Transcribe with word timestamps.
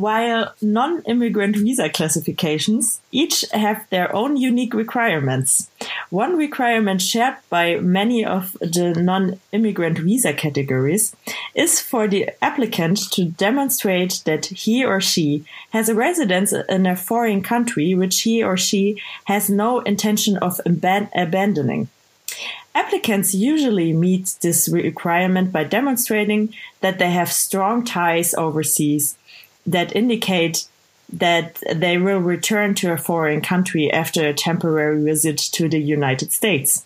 while 0.00 0.54
non-immigrant 0.62 1.56
visa 1.56 1.88
classifications 1.88 3.00
each 3.10 3.44
have 3.52 3.84
their 3.90 4.14
own 4.14 4.36
unique 4.36 4.72
requirements. 4.72 5.70
One 6.10 6.36
requirement 6.36 7.02
shared 7.02 7.36
by 7.50 7.76
many 7.80 8.24
of 8.24 8.52
the 8.60 8.94
non-immigrant 8.96 9.98
visa 9.98 10.32
categories 10.32 11.14
is 11.54 11.80
for 11.80 12.06
the 12.06 12.30
applicant 12.40 13.10
to 13.12 13.24
demonstrate 13.24 14.22
that 14.24 14.46
he 14.46 14.84
or 14.84 15.00
she 15.00 15.44
has 15.70 15.88
a 15.88 15.94
residence 15.94 16.52
in 16.52 16.86
a 16.86 16.96
foreign 16.96 17.42
country 17.42 17.94
which 17.94 18.20
he 18.20 18.42
or 18.42 18.56
she 18.56 19.02
has 19.24 19.50
no 19.50 19.80
intention 19.80 20.36
of 20.38 20.60
aban 20.64 21.10
abandoning. 21.14 21.88
Applicants 22.74 23.34
usually 23.34 23.92
meet 23.92 24.36
this 24.40 24.68
requirement 24.68 25.50
by 25.50 25.64
demonstrating 25.64 26.54
that 26.80 27.00
they 27.00 27.10
have 27.10 27.32
strong 27.32 27.84
ties 27.84 28.34
overseas 28.34 29.17
that 29.72 29.94
indicate 29.94 30.66
that 31.10 31.58
they 31.74 31.98
will 31.98 32.18
return 32.18 32.74
to 32.74 32.92
a 32.92 32.98
foreign 32.98 33.40
country 33.40 33.90
after 33.90 34.26
a 34.26 34.34
temporary 34.34 35.02
visit 35.02 35.38
to 35.38 35.68
the 35.68 35.80
United 35.80 36.32
States. 36.32 36.84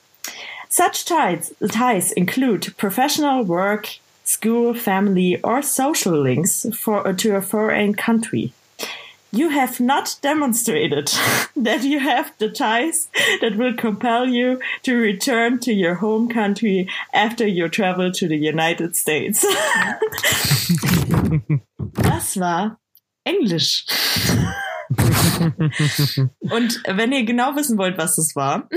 Such 0.69 1.05
ties, 1.05 1.53
ties 1.69 2.13
include 2.13 2.75
professional 2.77 3.45
work, 3.45 3.99
school, 4.25 4.75
family, 4.75 5.41
or 5.43 5.63
social 5.63 6.21
links 6.21 6.67
for, 6.75 7.13
to 7.13 7.37
a 7.37 7.43
foreign 7.43 7.95
country. 7.95 8.53
You 9.35 9.49
have 9.49 9.81
not 9.81 10.17
demonstrated 10.21 11.07
that 11.57 11.83
you 11.83 11.99
have 11.99 12.33
the 12.39 12.51
ties 12.51 13.09
that 13.41 13.57
will 13.57 13.75
compel 13.75 14.29
you 14.29 14.61
to 14.83 14.97
return 14.97 15.59
to 15.61 15.73
your 15.73 15.97
home 15.97 16.29
country 16.29 16.89
after 17.13 17.47
your 17.47 17.69
travel 17.69 18.13
to 18.13 18.29
the 18.29 18.37
United 18.37 18.95
States. 18.95 19.45
das 22.03 22.37
war 22.37 22.79
Englisch. 23.25 23.87
Und 26.41 26.83
wenn 26.87 27.13
ihr 27.13 27.25
genau 27.25 27.57
wissen 27.57 27.79
wollt, 27.79 27.99
was 27.99 28.17
das 28.17 28.35
war, 28.37 28.69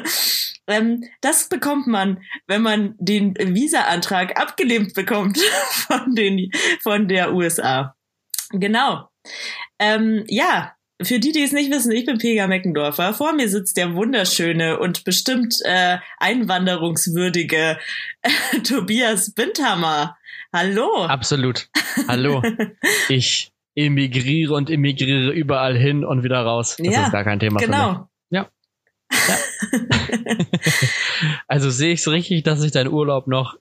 ähm, 0.66 1.04
das 1.20 1.48
bekommt 1.48 1.86
man, 1.86 2.22
wenn 2.46 2.62
man 2.62 2.94
den 2.98 3.34
Visa-Antrag 3.36 4.40
abgelehnt 4.40 4.94
bekommt 4.94 5.38
von, 5.70 6.14
den, 6.14 6.50
von 6.82 7.08
der 7.08 7.34
USA. 7.34 7.96
Genau. 8.50 9.08
Ähm, 9.78 10.24
ja, 10.28 10.74
für 11.00 11.18
die, 11.20 11.32
die 11.32 11.42
es 11.42 11.52
nicht 11.52 11.70
wissen, 11.70 11.92
ich 11.92 12.06
bin 12.06 12.18
Pega 12.18 12.46
Meckendorfer. 12.46 13.14
Vor 13.14 13.32
mir 13.32 13.48
sitzt 13.48 13.76
der 13.76 13.94
wunderschöne 13.94 14.80
und 14.80 15.04
bestimmt 15.04 15.56
äh, 15.64 15.98
einwanderungswürdige 16.18 17.78
Tobias 18.64 19.32
Bindhammer. 19.32 20.16
Hallo. 20.52 21.04
Absolut. 21.04 21.68
Hallo. 22.08 22.42
ich 23.08 23.52
emigriere 23.78 24.54
und 24.54 24.70
emigriere 24.70 25.30
überall 25.30 25.76
hin 25.76 26.04
und 26.04 26.24
wieder 26.24 26.40
raus. 26.40 26.76
Das 26.78 26.86
ja, 26.86 27.04
ist 27.04 27.12
gar 27.12 27.24
kein 27.24 27.38
Thema 27.38 27.60
genau. 27.60 27.92
für 27.92 27.98
mich. 28.00 28.08
Ja. 28.30 28.50
ja. 29.10 29.36
also 31.48 31.70
sehe 31.70 31.92
ich 31.92 32.00
es 32.00 32.08
richtig, 32.08 32.42
dass 32.42 32.60
sich 32.60 32.72
dein 32.72 32.88
Urlaub 32.88 33.28
noch 33.28 33.56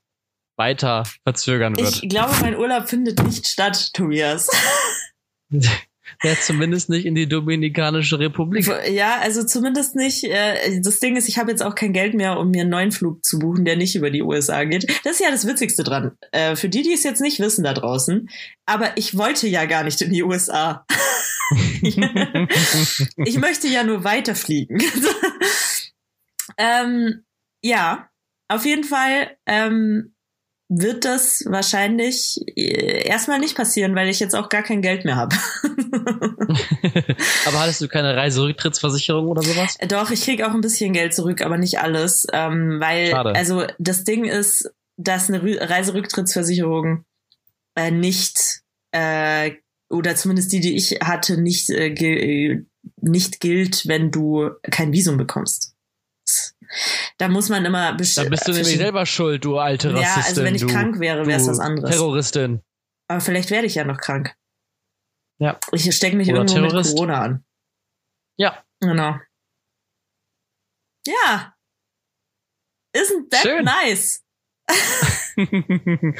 weiter 0.57 1.03
verzögern 1.23 1.77
wird. 1.77 2.01
Ich 2.01 2.09
glaube, 2.09 2.33
mein 2.41 2.57
Urlaub 2.57 2.89
findet 2.89 3.21
nicht 3.23 3.45
statt, 3.47 3.93
Tobias. 3.93 4.49
Ja, 6.23 6.33
zumindest 6.39 6.89
nicht 6.89 7.05
in 7.05 7.15
die 7.15 7.27
Dominikanische 7.27 8.19
Republik. 8.19 8.69
Ja, 8.89 9.19
also 9.21 9.43
zumindest 9.43 9.95
nicht. 9.95 10.23
Äh, 10.23 10.81
das 10.81 10.99
Ding 10.99 11.15
ist, 11.15 11.27
ich 11.27 11.37
habe 11.37 11.51
jetzt 11.51 11.61
auch 11.63 11.75
kein 11.75 11.93
Geld 11.93 12.13
mehr, 12.13 12.39
um 12.39 12.51
mir 12.51 12.61
einen 12.61 12.69
neuen 12.69 12.91
Flug 12.91 13.23
zu 13.23 13.39
buchen, 13.39 13.65
der 13.65 13.75
nicht 13.75 13.95
über 13.95 14.09
die 14.09 14.21
USA 14.21 14.63
geht. 14.63 14.87
Das 15.03 15.13
ist 15.13 15.19
ja 15.19 15.31
das 15.31 15.45
Witzigste 15.45 15.83
dran. 15.83 16.17
Äh, 16.31 16.55
für 16.55 16.69
die, 16.69 16.81
die 16.81 16.93
es 16.93 17.03
jetzt 17.03 17.21
nicht 17.21 17.39
wissen 17.39 17.63
da 17.63 17.73
draußen. 17.73 18.29
Aber 18.65 18.97
ich 18.97 19.17
wollte 19.17 19.47
ja 19.47 19.65
gar 19.65 19.83
nicht 19.83 20.01
in 20.01 20.11
die 20.11 20.23
USA. 20.23 20.85
ich 21.81 23.37
möchte 23.37 23.67
ja 23.67 23.83
nur 23.83 24.03
weiterfliegen. 24.03 24.81
ähm, 26.57 27.23
ja, 27.61 28.09
auf 28.47 28.65
jeden 28.65 28.83
Fall. 28.83 29.37
Ähm, 29.45 30.13
wird 30.69 31.05
das 31.05 31.45
wahrscheinlich 31.47 32.41
äh, 32.55 33.07
erstmal 33.07 33.39
nicht 33.39 33.55
passieren, 33.55 33.95
weil 33.95 34.09
ich 34.09 34.19
jetzt 34.19 34.35
auch 34.35 34.49
gar 34.49 34.63
kein 34.63 34.81
Geld 34.81 35.05
mehr 35.05 35.15
habe. 35.15 35.35
aber 37.45 37.59
hattest 37.59 37.81
du 37.81 37.87
keine 37.87 38.15
Reiserücktrittsversicherung 38.15 39.27
oder 39.27 39.41
sowas? 39.43 39.77
Doch, 39.87 40.11
ich 40.11 40.21
krieg 40.23 40.43
auch 40.43 40.53
ein 40.53 40.61
bisschen 40.61 40.91
Geld 40.93 41.13
zurück, 41.13 41.41
aber 41.41 41.57
nicht 41.57 41.79
alles. 41.79 42.27
Ähm, 42.33 42.79
weil, 42.81 43.11
Schade. 43.11 43.33
also 43.35 43.65
das 43.79 44.03
Ding 44.03 44.25
ist, 44.25 44.69
dass 44.97 45.29
eine 45.29 45.41
Reiserücktrittsversicherung 45.41 47.05
äh, 47.75 47.91
nicht 47.91 48.61
äh, 48.91 49.51
oder 49.89 50.15
zumindest 50.15 50.51
die, 50.51 50.59
die 50.59 50.75
ich 50.75 50.99
hatte, 51.01 51.39
nicht, 51.39 51.69
äh, 51.69 52.61
nicht 52.99 53.39
gilt, 53.39 53.87
wenn 53.87 54.11
du 54.11 54.49
kein 54.63 54.91
Visum 54.91 55.15
bekommst. 55.15 55.76
Da 57.17 57.27
muss 57.27 57.49
man 57.49 57.65
immer 57.65 57.91
Da 57.91 57.97
bist 57.97 58.17
du 58.17 58.51
nämlich 58.51 58.77
selber 58.77 59.05
schuld, 59.05 59.43
du 59.45 59.57
alte 59.57 59.93
Rassistin. 59.93 60.21
Ja, 60.21 60.27
also 60.27 60.43
wenn 60.43 60.55
ich 60.55 60.61
du, 60.61 60.67
krank 60.67 60.99
wäre, 60.99 61.25
wäre 61.25 61.39
es 61.39 61.47
was 61.47 61.59
anderes. 61.59 61.89
Terroristin. 61.89 62.61
Aber 63.07 63.21
vielleicht 63.21 63.51
werde 63.51 63.67
ich 63.67 63.75
ja 63.75 63.83
noch 63.83 63.97
krank. 63.97 64.35
Ja. 65.39 65.59
Ich 65.71 65.93
stecke 65.95 66.15
mich 66.15 66.29
Oder 66.29 66.39
irgendwo 66.39 66.55
Terrorist. 66.55 66.89
mit 66.91 66.97
Corona 66.97 67.21
an. 67.21 67.45
Ja. 68.37 68.63
Genau. 68.79 69.15
Ja. 71.05 71.53
Isn't 72.95 73.29
that 73.31 73.41
Schön. 73.41 73.65
nice? 73.65 74.23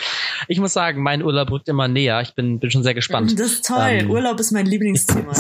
ich 0.48 0.60
muss 0.60 0.74
sagen, 0.74 1.02
mein 1.02 1.22
Urlaub 1.22 1.52
rückt 1.52 1.68
immer 1.68 1.88
näher. 1.88 2.22
Ich 2.22 2.36
bin, 2.36 2.60
bin 2.60 2.72
schon 2.72 2.84
sehr 2.84 2.94
gespannt. 2.94 3.38
Das 3.38 3.52
ist 3.52 3.66
toll. 3.66 3.90
Ähm, 3.90 4.12
Urlaub 4.12 4.40
ist 4.40 4.52
mein 4.52 4.66
Lieblingsthema. 4.68 5.34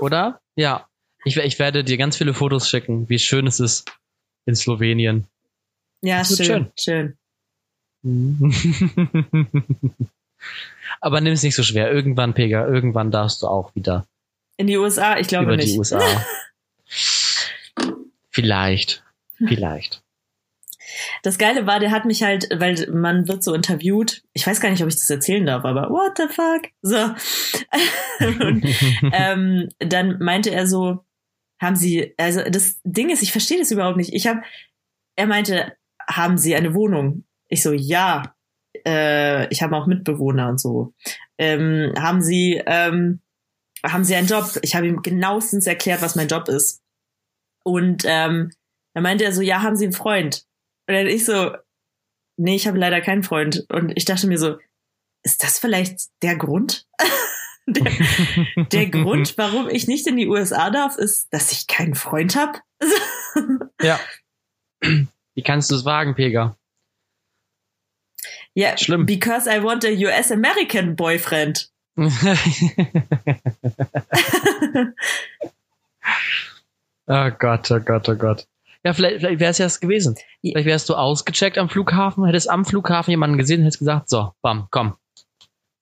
Oder? 0.00 0.40
Ja. 0.56 0.88
Ich, 1.24 1.36
ich 1.36 1.58
werde 1.58 1.84
dir 1.84 1.96
ganz 1.96 2.16
viele 2.16 2.34
Fotos 2.34 2.68
schicken, 2.68 3.08
wie 3.08 3.18
schön 3.18 3.46
es 3.46 3.60
ist 3.60 3.90
in 4.46 4.56
Slowenien. 4.56 5.26
Ja, 6.02 6.24
schön, 6.24 6.72
schön. 6.76 7.16
schön. 8.04 8.32
Aber 11.00 11.20
nimm 11.20 11.32
es 11.32 11.42
nicht 11.42 11.54
so 11.54 11.62
schwer. 11.62 11.92
Irgendwann, 11.92 12.34
Pega, 12.34 12.66
irgendwann 12.66 13.10
darfst 13.10 13.42
du 13.42 13.46
auch 13.46 13.74
wieder. 13.74 14.06
In 14.56 14.66
die 14.66 14.76
USA? 14.76 15.18
Ich 15.18 15.28
glaube 15.28 15.44
über 15.46 15.56
nicht. 15.56 15.74
Die 15.74 15.78
USA. 15.78 16.00
vielleicht. 18.30 19.04
Vielleicht. 19.38 20.02
Das 21.22 21.38
Geile 21.38 21.66
war, 21.66 21.80
der 21.80 21.90
hat 21.90 22.04
mich 22.04 22.22
halt, 22.22 22.48
weil 22.54 22.86
man 22.92 23.28
wird 23.28 23.42
so 23.42 23.54
interviewt. 23.54 24.22
Ich 24.34 24.46
weiß 24.46 24.60
gar 24.60 24.70
nicht, 24.70 24.82
ob 24.82 24.88
ich 24.88 24.96
das 24.96 25.08
erzählen 25.08 25.46
darf, 25.46 25.64
aber 25.64 25.88
what 25.90 26.16
the 26.16 26.28
fuck? 26.28 26.70
So. 26.82 26.96
Und, 28.44 28.66
ähm, 29.12 29.68
dann 29.78 30.18
meinte 30.18 30.50
er 30.50 30.66
so, 30.66 31.04
haben 31.62 31.76
Sie, 31.76 32.14
also 32.18 32.42
das 32.42 32.80
Ding 32.84 33.10
ist, 33.10 33.22
ich 33.22 33.32
verstehe 33.32 33.58
das 33.58 33.70
überhaupt 33.70 33.96
nicht. 33.96 34.12
Ich 34.12 34.26
habe, 34.26 34.42
er 35.16 35.26
meinte, 35.26 35.76
haben 36.08 36.36
Sie 36.36 36.54
eine 36.54 36.74
Wohnung? 36.74 37.24
Ich 37.48 37.62
so, 37.62 37.72
ja. 37.72 38.34
Äh, 38.86 39.48
ich 39.48 39.62
habe 39.62 39.76
auch 39.76 39.86
Mitbewohner 39.86 40.48
und 40.48 40.60
so. 40.60 40.92
Ähm, 41.38 41.92
haben 41.98 42.20
Sie, 42.20 42.60
ähm, 42.66 43.20
haben 43.84 44.04
Sie 44.04 44.14
einen 44.14 44.26
Job? 44.26 44.58
Ich 44.62 44.74
habe 44.74 44.88
ihm 44.88 45.02
genauestens 45.02 45.66
erklärt, 45.66 46.02
was 46.02 46.16
mein 46.16 46.28
Job 46.28 46.48
ist. 46.48 46.82
Und 47.64 48.02
ähm, 48.06 48.50
dann 48.94 49.02
meinte 49.02 49.24
er 49.24 49.32
so, 49.32 49.42
ja, 49.42 49.62
haben 49.62 49.76
Sie 49.76 49.84
einen 49.84 49.92
Freund? 49.92 50.44
Und 50.88 50.94
dann 50.94 51.06
ich 51.06 51.24
so, 51.24 51.52
nee, 52.36 52.56
ich 52.56 52.66
habe 52.66 52.78
leider 52.78 53.00
keinen 53.00 53.22
Freund. 53.22 53.66
Und 53.70 53.92
ich 53.94 54.04
dachte 54.04 54.26
mir 54.26 54.38
so, 54.38 54.56
ist 55.22 55.42
das 55.42 55.58
vielleicht 55.58 56.08
der 56.22 56.36
Grund? 56.36 56.88
Der, 57.66 57.92
der 58.72 58.86
Grund, 58.86 59.38
warum 59.38 59.68
ich 59.68 59.86
nicht 59.86 60.08
in 60.08 60.16
die 60.16 60.26
USA 60.26 60.70
darf, 60.70 60.98
ist, 60.98 61.32
dass 61.32 61.52
ich 61.52 61.68
keinen 61.68 61.94
Freund 61.94 62.34
habe. 62.34 62.58
ja. 63.80 64.00
Wie 64.80 65.42
kannst 65.42 65.70
du 65.70 65.76
es 65.76 65.84
wagen, 65.84 66.16
Pega? 66.16 66.56
Ja, 68.54 68.76
Schlimm. 68.76 69.06
because 69.06 69.48
I 69.48 69.62
want 69.62 69.84
a 69.84 69.90
US 69.90 70.32
American 70.32 70.96
boyfriend. 70.96 71.70
oh 71.96 72.10
Gott, 77.38 77.70
oh 77.70 77.80
Gott, 77.80 78.08
oh 78.08 78.16
Gott. 78.16 78.46
Ja, 78.84 78.92
vielleicht, 78.92 79.20
vielleicht 79.20 79.40
wäre 79.40 79.52
es 79.52 79.58
ja 79.58 79.66
es 79.66 79.78
gewesen. 79.80 80.16
Vielleicht 80.40 80.66
wärst 80.66 80.88
du 80.88 80.94
ausgecheckt 80.94 81.58
am 81.58 81.68
Flughafen, 81.68 82.24
hättest 82.24 82.50
am 82.50 82.64
Flughafen 82.64 83.12
jemanden 83.12 83.38
gesehen, 83.38 83.62
hättest 83.62 83.78
gesagt, 83.78 84.08
so, 84.08 84.32
bam, 84.42 84.66
komm, 84.70 84.96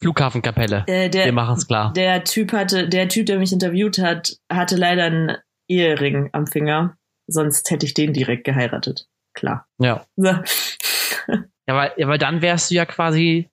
Flughafenkapelle. 0.02 0.84
Äh, 0.86 1.10
der, 1.10 1.26
Wir 1.26 1.32
machen 1.32 1.56
es 1.56 1.66
klar. 1.66 1.92
Der 1.92 2.24
Typ 2.24 2.52
hatte, 2.52 2.88
der 2.88 3.08
Typ, 3.08 3.26
der 3.26 3.38
mich 3.38 3.52
interviewt 3.52 3.98
hat, 3.98 4.38
hatte 4.50 4.76
leider 4.76 5.04
einen 5.04 5.36
Ehering 5.68 6.30
am 6.32 6.46
Finger. 6.46 6.96
Sonst 7.26 7.70
hätte 7.70 7.86
ich 7.86 7.94
den 7.94 8.12
direkt 8.12 8.44
geheiratet. 8.44 9.06
Klar. 9.34 9.66
Ja. 9.78 10.04
So. 10.16 10.28
ja, 11.28 11.44
weil, 11.66 11.92
ja, 11.96 12.08
weil 12.08 12.18
dann 12.18 12.42
wärst 12.42 12.70
du 12.70 12.74
ja 12.74 12.86
quasi 12.86 13.50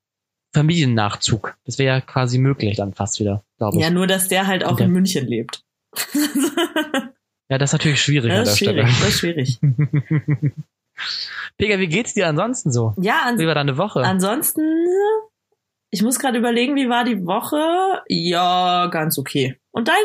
Familiennachzug. 0.53 1.55
Das 1.65 1.77
wäre 1.77 1.97
ja 1.97 2.01
quasi 2.01 2.39
möglich 2.39 2.77
dann 2.77 2.93
fast 2.93 3.19
wieder, 3.19 3.43
glaube 3.57 3.77
ich. 3.77 3.83
Ja, 3.83 3.89
nur 3.89 4.07
dass 4.07 4.27
der 4.27 4.47
halt 4.47 4.63
auch 4.63 4.77
der, 4.77 4.87
in 4.87 4.93
München 4.93 5.27
lebt. 5.27 5.63
ja, 7.49 7.57
das 7.57 7.69
ist 7.69 7.73
natürlich 7.73 8.01
schwierig 8.01 8.31
das 8.31 8.39
an 8.39 8.45
der 8.45 8.55
schwierig, 8.55 8.87
Stelle. 8.87 8.99
Das 8.99 9.09
ist 9.09 9.19
schwierig. 9.19 9.59
Pega, 11.57 11.79
wie 11.79 11.87
geht's 11.87 12.13
dir 12.13 12.27
ansonsten 12.27 12.71
so? 12.71 12.95
Ja, 12.97 13.25
ans 13.25 13.39
wie 13.39 13.45
war 13.45 13.55
deine 13.55 13.77
Woche? 13.77 14.01
Ansonsten 14.01 14.61
Ich 15.89 16.01
muss 16.01 16.19
gerade 16.19 16.37
überlegen, 16.37 16.75
wie 16.75 16.89
war 16.89 17.03
die 17.03 17.25
Woche? 17.25 18.01
Ja, 18.07 18.87
ganz 18.87 19.17
okay. 19.17 19.57
Und 19.71 19.87
deine? 19.87 19.99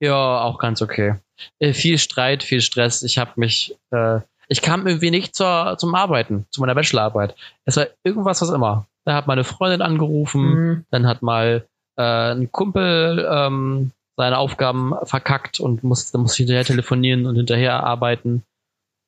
Ja, 0.00 0.40
auch 0.40 0.58
ganz 0.58 0.82
okay. 0.82 1.16
Äh, 1.58 1.72
viel 1.72 1.98
Streit, 1.98 2.42
viel 2.42 2.60
Stress. 2.60 3.02
Ich 3.02 3.18
habe 3.18 3.32
mich, 3.36 3.76
äh, 3.90 4.20
ich 4.48 4.62
kam 4.62 4.86
irgendwie 4.86 5.10
nicht 5.10 5.34
zur, 5.34 5.76
zum 5.78 5.94
Arbeiten, 5.94 6.46
zu 6.50 6.60
meiner 6.60 6.74
Bachelorarbeit. 6.74 7.34
Es 7.64 7.76
war 7.76 7.86
irgendwas, 8.04 8.42
was 8.42 8.50
immer. 8.50 8.86
Da 9.04 9.14
hat 9.14 9.26
meine 9.26 9.44
Freundin 9.44 9.82
angerufen, 9.82 10.42
mhm. 10.42 10.84
dann 10.90 11.06
hat 11.06 11.22
mal 11.22 11.66
äh, 11.96 12.02
ein 12.02 12.50
Kumpel 12.52 13.28
ähm, 13.30 13.90
seine 14.16 14.38
Aufgaben 14.38 14.94
verkackt 15.04 15.58
und 15.58 15.82
musste, 15.82 16.18
musste 16.18 16.38
hinterher 16.38 16.64
telefonieren 16.64 17.26
und 17.26 17.36
hinterher 17.36 17.82
arbeiten. 17.82 18.44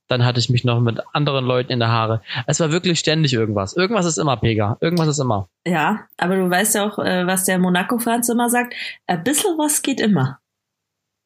Dann 0.09 0.25
hatte 0.25 0.39
ich 0.39 0.51
mich 0.51 0.65
noch 0.65 0.81
mit 0.81 1.01
anderen 1.13 1.45
Leuten 1.45 1.73
in 1.73 1.79
der 1.79 1.89
Haare. 1.89 2.23
Es 2.47 2.61
war 2.61 2.71
wirklich 2.71 2.99
ständig 2.99 3.33
irgendwas. 3.33 3.75
Irgendwas 3.75 4.05
ist 4.05 4.19
immer, 4.19 4.37
Pega. 4.37 4.77
Irgendwas 4.81 5.09
ist 5.09 5.19
immer. 5.19 5.49
Ja, 5.67 6.07
aber 6.19 6.37
du 6.37 6.51
weißt 6.51 6.75
ja 6.75 6.87
auch, 6.87 6.99
äh, 6.99 7.27
was 7.27 7.45
der 7.45 7.59
Monaco-Franz 7.59 8.29
immer 8.29 8.51
sagt. 8.51 8.75
Ein 9.07 9.25
bisschen 9.25 9.57
was 9.57 9.83
geht 9.83 10.01
immer. 10.01 10.41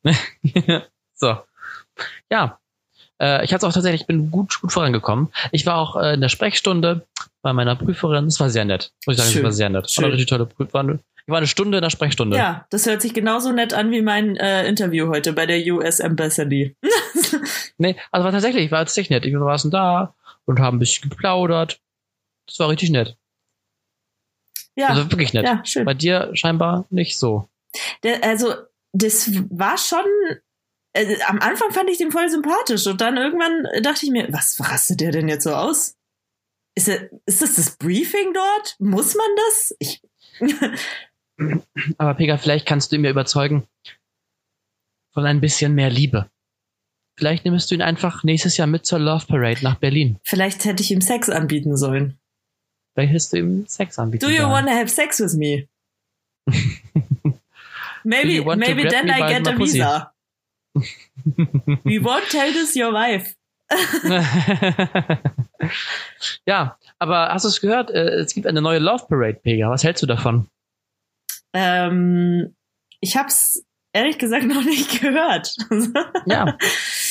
so. 1.14 1.38
Ja. 2.30 2.58
Äh, 3.20 3.44
ich 3.44 3.52
hatte 3.52 3.66
auch 3.66 3.72
tatsächlich, 3.72 4.02
ich 4.02 4.06
bin 4.06 4.30
gut, 4.30 4.60
gut 4.60 4.72
vorangekommen. 4.72 5.28
Ich 5.50 5.66
war 5.66 5.76
auch 5.76 5.96
äh, 5.96 6.14
in 6.14 6.20
der 6.20 6.28
Sprechstunde 6.28 7.04
bei 7.42 7.52
meiner 7.52 7.74
Prüferin. 7.74 8.26
Es 8.26 8.38
war 8.38 8.50
sehr 8.50 8.64
nett. 8.64 8.92
Muss 9.06 9.16
ich 9.16 9.22
sagen, 9.22 9.36
es 9.36 9.42
war 9.42 9.52
sehr 9.52 9.70
nett. 9.70 9.90
Schön. 9.90 10.02
War 10.02 10.08
eine 10.08 10.14
richtig 10.14 10.30
tolle 10.30 10.46
Prüferin. 10.46 11.00
Ich 11.28 11.30
war 11.30 11.38
eine 11.38 11.46
Stunde 11.46 11.76
in 11.76 11.82
der 11.82 11.90
Sprechstunde. 11.90 12.38
Ja, 12.38 12.66
das 12.70 12.86
hört 12.86 13.02
sich 13.02 13.12
genauso 13.12 13.52
nett 13.52 13.74
an 13.74 13.90
wie 13.90 14.00
mein 14.00 14.36
äh, 14.36 14.66
Interview 14.66 15.08
heute 15.08 15.34
bei 15.34 15.44
der 15.44 15.58
US 15.74 16.00
Embassy. 16.00 16.74
nee, 17.78 17.96
also 18.10 18.24
war 18.24 18.32
tatsächlich, 18.32 18.70
war 18.70 18.80
tatsächlich 18.80 19.10
nett. 19.10 19.24
Wir 19.24 19.40
waren 19.40 19.70
da 19.70 20.14
und 20.44 20.60
haben 20.60 20.76
ein 20.76 20.80
bisschen 20.80 21.10
geplaudert. 21.10 21.80
Das 22.46 22.58
war 22.58 22.68
richtig 22.68 22.90
nett. 22.90 23.16
Ja. 24.74 24.88
Also 24.88 25.10
wirklich 25.10 25.32
nett. 25.32 25.44
Ja, 25.44 25.64
schön. 25.64 25.84
Bei 25.84 25.94
dir 25.94 26.30
scheinbar 26.34 26.86
nicht 26.90 27.18
so. 27.18 27.48
Der, 28.02 28.22
also, 28.24 28.54
das 28.92 29.30
war 29.50 29.76
schon. 29.76 30.04
Äh, 30.92 31.16
am 31.26 31.40
Anfang 31.40 31.70
fand 31.72 31.90
ich 31.90 31.98
den 31.98 32.12
voll 32.12 32.28
sympathisch 32.30 32.86
und 32.86 33.00
dann 33.00 33.16
irgendwann 33.16 33.66
dachte 33.82 34.06
ich 34.06 34.12
mir, 34.12 34.32
was 34.32 34.58
rastet 34.60 35.00
der 35.00 35.12
denn 35.12 35.28
jetzt 35.28 35.44
so 35.44 35.54
aus? 35.54 35.96
Ist, 36.74 36.88
er, 36.88 37.10
ist 37.26 37.42
das 37.42 37.56
das 37.56 37.76
Briefing 37.76 38.32
dort? 38.32 38.76
Muss 38.78 39.14
man 39.14 39.26
das? 39.36 39.76
Ich. 39.80 40.02
Aber 41.98 42.14
Pega, 42.14 42.38
vielleicht 42.38 42.66
kannst 42.66 42.90
du 42.90 42.96
ihn 42.96 43.02
mir 43.02 43.10
überzeugen 43.10 43.66
von 45.12 45.26
ein 45.26 45.40
bisschen 45.40 45.74
mehr 45.74 45.90
Liebe. 45.90 46.30
Vielleicht 47.18 47.44
nimmst 47.44 47.68
du 47.68 47.74
ihn 47.74 47.82
einfach 47.82 48.22
nächstes 48.22 48.56
Jahr 48.56 48.68
mit 48.68 48.86
zur 48.86 49.00
Love 49.00 49.26
Parade 49.26 49.58
nach 49.64 49.74
Berlin. 49.74 50.20
Vielleicht 50.22 50.64
hätte 50.64 50.84
ich 50.84 50.92
ihm 50.92 51.00
Sex 51.00 51.28
anbieten 51.28 51.76
sollen. 51.76 52.16
Vielleicht 52.94 53.10
hättest 53.10 53.32
du 53.32 53.38
ihm 53.38 53.66
Sex 53.66 53.98
anbieten 53.98 54.24
sollen. 54.24 54.36
Do 54.36 54.40
you 54.40 54.48
wanna 54.48 54.70
have 54.70 54.88
sex 54.88 55.18
with 55.18 55.34
me? 55.34 55.66
maybe 58.04 58.40
maybe 58.56 58.88
then 58.88 59.08
I 59.08 59.26
get 59.26 59.48
a 59.48 59.58
visa. 59.58 60.12
We 61.82 61.98
won't 61.98 62.30
tell 62.30 62.52
this 62.52 62.76
your 62.76 62.92
wife. 62.92 63.34
ja, 66.46 66.78
aber 67.00 67.30
hast 67.30 67.44
du 67.44 67.48
es 67.48 67.60
gehört? 67.60 67.90
Äh, 67.90 68.20
es 68.20 68.32
gibt 68.32 68.46
eine 68.46 68.62
neue 68.62 68.78
Love 68.78 69.06
Parade, 69.08 69.40
Pega. 69.42 69.68
Was 69.70 69.82
hältst 69.82 70.04
du 70.04 70.06
davon? 70.06 70.46
Ähm, 71.52 72.54
ich 73.00 73.16
hab's 73.16 73.64
ehrlich 73.92 74.18
gesagt 74.18 74.46
noch 74.46 74.64
nicht 74.64 75.00
gehört. 75.00 75.54
ja. 76.26 76.56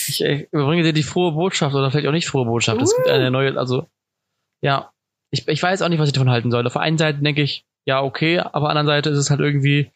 Ich, 0.08 0.22
ich 0.24 0.48
überbringe 0.52 0.84
dir 0.84 0.94
die 0.94 1.04
frohe 1.04 1.34
Botschaft 1.34 1.76
oder 1.76 1.92
vielleicht 1.92 2.08
auch 2.08 2.12
nicht 2.12 2.28
frohe 2.28 2.46
Botschaft. 2.46 2.80
Uh. 2.80 2.84
Es 2.84 2.96
gibt 2.96 3.10
eine 3.10 3.32
neue, 3.32 3.58
also, 3.58 3.88
ja. 4.62 4.92
Ich, 5.30 5.48
ich 5.48 5.62
weiß 5.62 5.82
auch 5.82 5.90
nicht, 5.90 6.00
was 6.00 6.08
ich 6.08 6.14
davon 6.14 6.30
halten 6.30 6.52
soll. 6.52 6.66
Auf 6.66 6.74
der 6.74 6.84
einen 6.84 6.98
Seite 6.98 7.20
denke 7.20 7.42
ich, 7.42 7.66
ja, 7.86 8.02
okay, 8.02 8.40
aber 8.40 8.56
auf 8.56 8.64
der 8.64 8.70
anderen 8.70 8.88
Seite 8.88 9.10
ist 9.10 9.18
es 9.18 9.30
halt 9.30 9.42
irgendwie, 9.42 9.92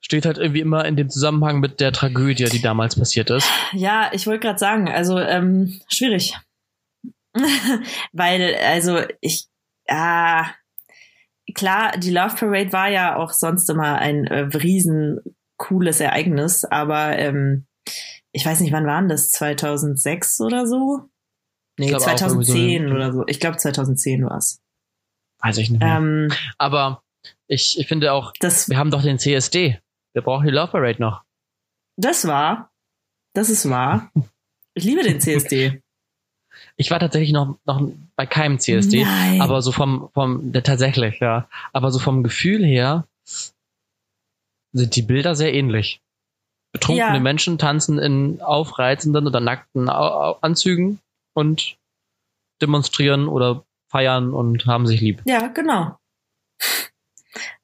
steht 0.00 0.26
halt 0.26 0.38
irgendwie 0.38 0.60
immer 0.60 0.84
in 0.84 0.96
dem 0.96 1.10
Zusammenhang 1.10 1.60
mit 1.60 1.80
der 1.80 1.92
Tragödie, 1.92 2.46
die 2.46 2.62
damals 2.62 2.96
passiert 2.96 3.30
ist. 3.30 3.48
Ja, 3.72 4.10
ich 4.12 4.26
wollte 4.26 4.40
gerade 4.40 4.58
sagen, 4.58 4.88
also 4.88 5.18
ähm, 5.18 5.80
schwierig. 5.88 6.36
Weil, 8.12 8.56
also 8.56 9.00
ich, 9.20 9.46
ah, 9.88 10.46
klar, 11.54 11.92
die 11.98 12.10
Love 12.10 12.34
Parade 12.36 12.72
war 12.72 12.88
ja 12.88 13.16
auch 13.16 13.32
sonst 13.32 13.70
immer 13.70 13.98
ein 13.98 14.26
äh, 14.26 14.56
riesen 14.56 15.20
cooles 15.60 16.00
Ereignis, 16.00 16.64
aber 16.64 17.18
ähm, 17.18 17.66
ich 18.32 18.44
weiß 18.44 18.60
nicht, 18.60 18.72
wann 18.72 18.86
waren 18.86 19.08
das? 19.08 19.30
2006 19.30 20.40
oder 20.40 20.66
so? 20.66 21.08
Nee, 21.78 21.96
2010 21.96 22.88
so 22.88 22.94
oder 22.94 23.12
so. 23.12 23.24
Ich 23.26 23.38
glaube 23.38 23.58
2010 23.58 24.24
war 24.24 24.38
es. 24.38 24.60
Weiß 25.40 25.58
ich 25.58 25.70
nicht 25.70 25.80
mehr. 25.80 25.96
Ähm, 25.96 26.32
aber 26.58 27.02
ich, 27.46 27.78
ich 27.78 27.86
finde 27.86 28.12
auch, 28.12 28.32
das, 28.40 28.68
wir 28.68 28.78
haben 28.78 28.90
doch 28.90 29.02
den 29.02 29.18
CSD. 29.18 29.78
Wir 30.12 30.22
brauchen 30.22 30.46
die 30.46 30.52
Love 30.52 30.72
Parade 30.72 31.00
noch. 31.00 31.22
Das 31.96 32.26
war. 32.26 32.70
Das 33.34 33.50
ist 33.50 33.68
wahr. 33.68 34.10
Ich 34.74 34.84
liebe 34.84 35.02
den 35.02 35.20
CSD. 35.20 35.82
Ich 36.76 36.90
war 36.90 36.98
tatsächlich 36.98 37.32
noch, 37.32 37.58
noch 37.64 37.90
bei 38.16 38.26
keinem 38.26 38.58
CSD, 38.58 39.04
Nein. 39.04 39.40
aber 39.40 39.62
so 39.62 39.72
vom, 39.72 40.08
vom, 40.14 40.52
der, 40.52 40.62
tatsächlich, 40.62 41.20
ja. 41.20 41.48
Aber 41.72 41.90
so 41.90 41.98
vom 41.98 42.22
Gefühl 42.22 42.64
her 42.64 43.06
sind 44.72 44.96
die 44.96 45.02
Bilder 45.02 45.34
sehr 45.34 45.54
ähnlich. 45.54 46.00
Betrunkene 46.72 47.14
ja. 47.14 47.20
Menschen 47.20 47.58
tanzen 47.58 47.98
in 47.98 48.40
aufreizenden 48.40 49.26
oder 49.26 49.40
nackten 49.40 49.88
Anzügen 49.88 51.00
und 51.34 51.76
demonstrieren 52.62 53.26
oder 53.26 53.64
feiern 53.90 54.32
und 54.32 54.66
haben 54.66 54.86
sich 54.86 55.00
lieb. 55.00 55.22
Ja, 55.24 55.48
genau. 55.48 55.96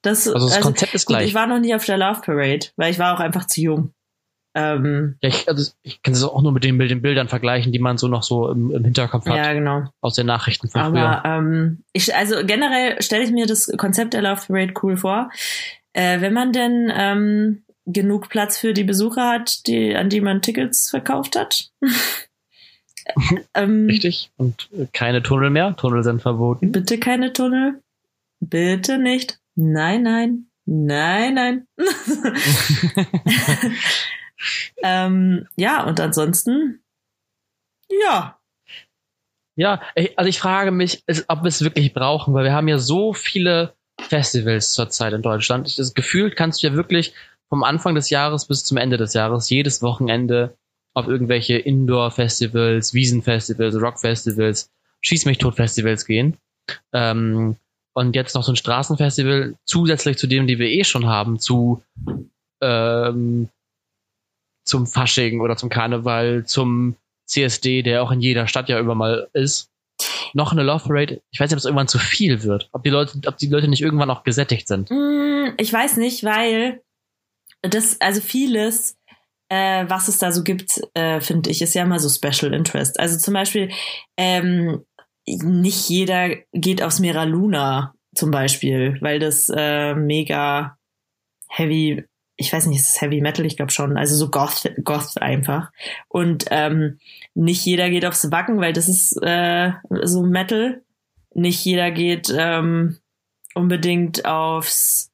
Das, 0.01 0.27
also 0.27 0.45
das 0.45 0.55
also, 0.55 0.67
Konzept 0.67 0.93
ist 0.93 1.05
gleich. 1.05 1.21
Gut, 1.21 1.27
ich 1.29 1.35
war 1.35 1.47
noch 1.47 1.59
nie 1.59 1.73
auf 1.73 1.85
der 1.85 1.97
Love 1.97 2.21
Parade, 2.21 2.67
weil 2.75 2.91
ich 2.91 2.99
war 2.99 3.15
auch 3.15 3.19
einfach 3.19 3.45
zu 3.47 3.61
jung. 3.61 3.93
Ähm, 4.55 5.17
ja, 5.21 5.29
ich, 5.29 5.47
also 5.47 5.71
ich 5.83 6.01
kann 6.01 6.13
das 6.13 6.23
auch 6.23 6.41
nur 6.41 6.51
mit 6.51 6.63
den, 6.63 6.77
mit 6.77 6.89
den 6.89 7.01
Bildern 7.01 7.27
vergleichen, 7.27 7.71
die 7.71 7.79
man 7.79 7.97
so 7.97 8.07
noch 8.07 8.23
so 8.23 8.49
im, 8.49 8.71
im 8.71 8.83
Hinterkopf 8.83 9.27
hat. 9.27 9.35
Ja, 9.35 9.53
genau. 9.53 9.83
Aus 10.01 10.15
den 10.15 10.25
Nachrichten 10.25 10.67
von 10.67 10.81
Aber, 10.81 11.21
früher. 11.21 11.21
Ähm, 11.25 11.83
ich, 11.93 12.15
also 12.15 12.43
generell 12.43 13.01
stelle 13.01 13.23
ich 13.23 13.31
mir 13.31 13.45
das 13.45 13.71
Konzept 13.77 14.13
der 14.13 14.23
Love 14.23 14.41
Parade 14.47 14.73
cool 14.81 14.97
vor. 14.97 15.29
Äh, 15.97 16.21
wenn 16.21 16.33
man 16.33 16.53
denn 16.53 16.93
ähm, 16.95 17.63
genug 17.87 18.29
Platz 18.29 18.59
für 18.59 18.73
die 18.73 18.83
Besucher 18.83 19.27
hat, 19.27 19.65
die, 19.65 19.95
an 19.95 20.09
die 20.09 20.21
man 20.21 20.43
Tickets 20.43 20.91
verkauft 20.91 21.35
hat. 21.35 21.71
ähm, 23.55 23.87
Richtig. 23.87 24.29
Und 24.37 24.69
keine 24.93 25.23
Tunnel 25.23 25.49
mehr. 25.49 25.75
Tunnel 25.75 26.03
sind 26.03 26.21
verboten. 26.21 26.71
Bitte 26.71 26.99
keine 26.99 27.33
Tunnel. 27.33 27.81
Bitte 28.39 28.99
nicht. 28.99 29.39
Nein, 29.55 30.03
nein. 30.03 30.51
Nein, 30.65 31.33
nein. 31.33 31.67
ähm, 34.83 35.47
ja, 35.55 35.83
und 35.83 35.99
ansonsten, 35.99 36.83
ja. 38.03 38.37
Ja, 39.55 39.81
also 40.15 40.29
ich 40.29 40.39
frage 40.39 40.69
mich, 40.69 41.03
ob 41.27 41.41
wir 41.41 41.47
es 41.47 41.63
wirklich 41.63 41.95
brauchen, 41.95 42.35
weil 42.35 42.43
wir 42.43 42.53
haben 42.53 42.67
ja 42.67 42.77
so 42.77 43.13
viele 43.13 43.73
Festivals 43.99 44.73
zurzeit 44.73 45.13
in 45.13 45.21
Deutschland. 45.21 45.77
Das 45.77 45.93
Gefühl 45.93 46.31
kannst 46.31 46.61
du 46.61 46.67
ja 46.67 46.73
wirklich 46.73 47.13
vom 47.49 47.63
Anfang 47.63 47.95
des 47.95 48.09
Jahres 48.09 48.45
bis 48.45 48.63
zum 48.63 48.77
Ende 48.77 48.97
des 48.97 49.13
Jahres 49.13 49.49
jedes 49.49 49.81
Wochenende 49.81 50.55
auf 50.93 51.07
irgendwelche 51.07 51.57
Indoor-Festivals, 51.57 52.93
Wiesenfestivals, 52.93 53.75
Rockfestivals, 53.75 54.71
Schieß 55.01 55.25
mich 55.25 55.37
tot 55.37 55.55
Festivals 55.55 56.05
gehen. 56.05 56.37
Ähm, 56.91 57.55
und 57.93 58.15
jetzt 58.15 58.35
noch 58.35 58.43
so 58.43 58.51
ein 58.51 58.55
Straßenfestival 58.57 59.55
zusätzlich 59.65 60.17
zu 60.17 60.27
dem, 60.27 60.47
die 60.47 60.59
wir 60.59 60.69
eh 60.69 60.83
schon 60.83 61.05
haben, 61.05 61.39
zu 61.39 61.83
ähm, 62.61 63.49
zum 64.63 64.85
Fasching 64.85 65.39
oder 65.39 65.55
zum 65.55 65.69
Karneval, 65.69 66.45
zum 66.45 66.95
CSD, 67.25 67.81
der 67.83 68.03
auch 68.03 68.11
in 68.11 68.21
jeder 68.21 68.47
Stadt 68.47 68.69
ja 68.69 68.79
immer 68.79 68.95
mal 68.95 69.29
ist. 69.33 69.69
Noch 70.33 70.51
eine 70.51 70.63
Love 70.63 70.85
Parade. 70.85 71.21
Ich 71.31 71.39
weiß 71.39 71.49
nicht, 71.49 71.55
ob 71.55 71.59
es 71.59 71.65
irgendwann 71.65 71.87
zu 71.87 71.99
viel 71.99 72.43
wird. 72.43 72.69
Ob 72.71 72.83
die 72.83 72.89
Leute, 72.89 73.19
ob 73.25 73.37
die 73.37 73.47
Leute 73.47 73.67
nicht 73.67 73.81
irgendwann 73.81 74.09
auch 74.09 74.23
gesättigt 74.23 74.67
sind. 74.67 74.89
Mm, 74.91 75.53
ich 75.57 75.71
weiß 75.71 75.97
nicht, 75.97 76.23
weil 76.23 76.81
das, 77.61 77.99
also 78.01 78.21
vieles, 78.21 78.97
äh, 79.49 79.85
was 79.87 80.07
es 80.07 80.17
da 80.17 80.31
so 80.31 80.43
gibt, 80.43 80.81
äh, 80.93 81.21
finde 81.21 81.49
ich, 81.49 81.61
ist 81.61 81.73
ja 81.73 81.83
immer 81.83 81.99
so 81.99 82.09
Special 82.09 82.53
Interest. 82.53 82.99
Also 82.99 83.17
zum 83.17 83.33
Beispiel, 83.33 83.69
ähm, 84.17 84.83
nicht 85.25 85.89
jeder 85.89 86.35
geht 86.53 86.81
aufs 86.81 86.99
Mera 86.99 87.23
Luna 87.23 87.93
zum 88.15 88.31
Beispiel, 88.31 88.97
weil 89.01 89.19
das 89.19 89.51
äh, 89.53 89.93
mega 89.93 90.77
heavy 91.49 92.05
ich 92.37 92.53
weiß 92.53 92.67
nicht, 92.67 92.79
ist 92.79 92.89
es 92.89 93.01
Heavy 93.01 93.19
Metal? 93.21 93.45
Ich 93.45 93.57
glaube 93.57 93.71
schon. 93.71 93.97
Also 93.97 94.15
so 94.15 94.29
Goth, 94.29 94.71
Goth 94.83 95.21
einfach. 95.21 95.71
Und 96.07 96.45
ähm, 96.51 96.99
nicht 97.33 97.65
jeder 97.65 97.89
geht 97.89 98.05
aufs 98.05 98.31
Wacken, 98.31 98.59
weil 98.59 98.73
das 98.73 98.87
ist 98.87 99.17
äh, 99.21 99.71
so 100.03 100.23
Metal. 100.23 100.81
Nicht 101.33 101.63
jeder 101.65 101.91
geht 101.91 102.33
ähm, 102.35 102.97
unbedingt 103.53 104.25
aufs 104.25 105.11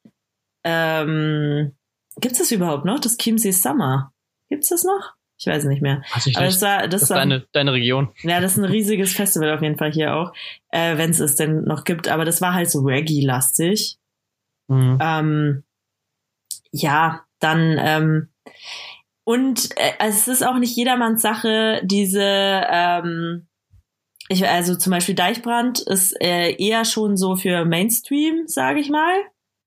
ähm, 0.64 1.72
Gibt's 2.20 2.38
das 2.38 2.52
überhaupt 2.52 2.84
noch? 2.84 3.00
Das 3.00 3.16
Chiemsee 3.16 3.52
Summer. 3.52 4.12
Gibt's 4.48 4.68
das 4.68 4.84
noch? 4.84 5.14
Ich 5.36 5.46
weiß 5.46 5.64
nicht 5.64 5.82
mehr. 5.82 6.02
Weiß 6.14 6.26
ich 6.26 6.36
Aber 6.36 6.46
nicht. 6.46 6.56
das 6.56 6.62
war, 6.62 6.82
das, 6.82 6.90
das 6.90 7.02
ist 7.02 7.10
deine, 7.10 7.46
deine 7.52 7.72
Region. 7.72 8.10
Ja, 8.22 8.40
das 8.40 8.52
ist 8.52 8.58
ein 8.58 8.64
riesiges 8.64 9.12
Festival 9.12 9.52
auf 9.52 9.62
jeden 9.62 9.76
Fall 9.76 9.92
hier 9.92 10.14
auch, 10.14 10.32
äh, 10.70 10.96
wenn 10.96 11.10
es 11.10 11.18
es 11.18 11.34
denn 11.34 11.64
noch 11.64 11.84
gibt. 11.84 12.08
Aber 12.08 12.24
das 12.24 12.40
war 12.40 12.54
halt 12.54 12.70
so 12.70 12.80
Reggae-lastig. 12.80 13.98
Mhm. 14.68 14.98
Ähm, 15.00 15.63
ja, 16.74 17.24
dann 17.38 17.76
ähm, 17.78 18.28
und 19.22 19.70
äh, 19.76 19.92
also 19.98 20.18
es 20.18 20.28
ist 20.28 20.46
auch 20.46 20.58
nicht 20.58 20.76
jedermanns 20.76 21.22
Sache, 21.22 21.80
diese 21.84 22.20
ähm, 22.22 23.46
ich, 24.28 24.46
also 24.46 24.74
zum 24.74 24.90
Beispiel 24.90 25.14
Deichbrand 25.14 25.80
ist 25.80 26.20
äh, 26.20 26.52
eher 26.56 26.84
schon 26.84 27.16
so 27.16 27.36
für 27.36 27.64
Mainstream, 27.64 28.46
sage 28.46 28.80
ich 28.80 28.90
mal. 28.90 29.14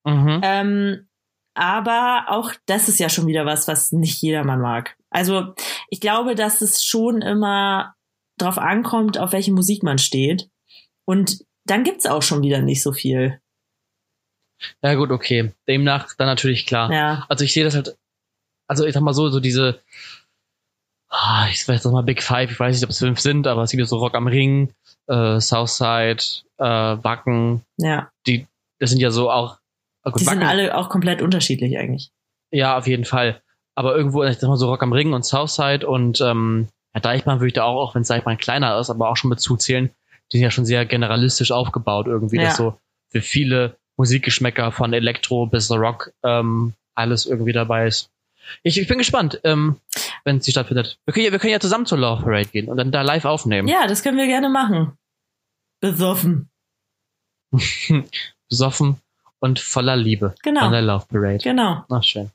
Mhm. 0.04 0.42
Ähm, 0.44 1.08
aber 1.54 2.26
auch 2.28 2.52
das 2.66 2.90
ist 2.90 3.00
ja 3.00 3.10
schon 3.10 3.28
wieder 3.28 3.46
was, 3.46 3.68
was 3.68 3.92
nicht 3.92 4.22
jedermann 4.22 4.60
mag. 4.60 4.98
Also 5.10 5.54
ich 5.90 6.02
glaube, 6.02 6.36
dass 6.36 6.62
es 6.62 6.84
schon 6.84 7.22
immer 7.22 7.96
drauf 8.38 8.58
ankommt, 8.58 9.18
auf 9.18 9.32
welche 9.32 9.54
Musik 9.54 9.82
man 9.82 9.98
steht. 9.98 10.50
Und 11.06 11.46
dann 11.66 11.84
gibt's 11.84 12.06
auch 12.06 12.22
schon 12.22 12.42
wieder 12.42 12.62
nicht 12.62 12.84
so 12.84 12.92
viel. 12.92 13.40
Ja 14.82 14.96
gut, 14.96 15.12
okay. 15.12 15.52
Demnach 15.68 16.16
dann 16.18 16.28
natürlich 16.28 16.66
klar. 16.66 16.92
Ja. 16.92 17.26
Also 17.30 17.46
ich 17.46 17.54
sehe 17.54 17.64
das 17.64 17.76
halt, 17.76 17.96
also 18.68 18.86
ich 18.86 18.94
sag 18.94 19.02
mal 19.02 19.14
so, 19.14 19.30
so 19.30 19.40
diese, 19.40 19.80
ah, 21.10 21.48
ich 21.50 21.68
weiß 21.68 21.86
mal 21.86 22.04
Big 22.04 22.24
Five, 22.24 22.52
ich 22.52 22.60
weiß 22.60 22.76
nicht, 22.76 22.84
ob 22.84 22.90
es 22.90 23.00
fünf 23.00 23.20
sind, 23.20 23.48
aber 23.48 23.64
es 23.64 23.72
gibt 23.72 23.88
so 23.88 23.98
Rock 23.98 24.16
am 24.16 24.28
Ring, 24.28 24.74
äh, 25.08 25.40
Southside, 25.40 26.24
äh, 26.58 26.64
Wacken. 26.64 27.62
Ja. 27.78 28.10
Die, 28.26 28.48
das 28.80 28.90
sind 28.90 29.00
ja 29.00 29.12
so 29.12 29.32
auch. 29.32 29.58
Oh 30.04 30.12
gut, 30.12 30.22
die 30.22 30.26
Wacken, 30.26 30.40
sind 30.40 30.48
alle 30.48 30.78
auch 30.78 30.90
komplett 30.90 31.22
unterschiedlich 31.22 31.78
eigentlich. 31.78 32.12
Ja, 32.52 32.78
auf 32.78 32.88
jeden 32.88 33.06
Fall. 33.06 33.42
Aber 33.76 33.96
irgendwo, 33.96 34.24
ich 34.24 34.38
sag 34.38 34.50
mal 34.50 34.58
so 34.58 34.70
Rock 34.70 34.84
am 34.84 34.94
Ring 34.94 35.14
und 35.14 35.24
Southside 35.24 35.88
und 35.88 36.20
ähm, 36.22 36.68
ja, 36.96 37.02
Deichmann 37.02 37.40
würde 37.40 37.48
ich 37.48 37.54
da 37.54 37.64
auch, 37.64 37.90
auch 37.90 37.96
wenn 37.96 38.02
es 38.02 38.08
Deichmann 38.08 38.38
kleiner 38.38 38.80
ist, 38.80 38.90
aber 38.90 39.10
auch 39.10 39.18
schon 39.18 39.30
mit 39.30 39.40
zuzählen, 39.40 39.92
die 40.32 40.38
sind 40.38 40.44
ja 40.44 40.52
schon 40.52 40.66
sehr 40.66 40.86
generalistisch 40.86 41.52
aufgebaut 41.52 42.08
irgendwie, 42.08 42.38
ja. 42.38 42.46
dass 42.46 42.58
so 42.58 42.80
für 43.10 43.22
viele 43.22 43.78
Musikgeschmäcker 43.98 44.72
von 44.72 44.94
Elektro 44.94 45.48
bis 45.48 45.70
Rock 45.72 46.14
ähm, 46.24 46.74
alles 46.96 47.26
irgendwie 47.26 47.54
dabei 47.54 47.88
ist. 47.88 48.10
Ich, 48.64 48.80
ich 48.80 48.88
bin 48.88 48.98
gespannt, 48.98 49.42
ähm, 49.44 49.78
wenn 50.24 50.40
sie 50.40 50.52
stattfindet. 50.52 51.00
Wir 51.06 51.14
können, 51.14 51.26
ja, 51.26 51.32
wir 51.32 51.40
können 51.40 51.54
ja 51.54 51.60
zusammen 51.60 51.86
zur 51.86 51.98
Love 51.98 52.24
Parade 52.24 52.50
gehen 52.50 52.70
und 52.70 52.78
dann 52.78 52.92
da 52.92 53.02
live 53.02 53.26
aufnehmen. 53.26 53.68
Ja, 53.68 53.88
das 53.88 54.04
können 54.04 54.18
wir 54.18 54.28
gerne 54.28 54.50
machen. 54.50 54.98
Besoffen. 55.82 56.50
Besoffen 58.50 59.02
und 59.40 59.60
voller 59.60 59.96
Liebe. 59.96 60.36
Genau. 60.44 60.62
An 60.62 60.72
der 60.72 60.82
Love 60.82 61.06
Parade. 61.08 61.40
Genau. 61.44 61.84
Ach, 61.90 62.04
schön. 62.04 62.32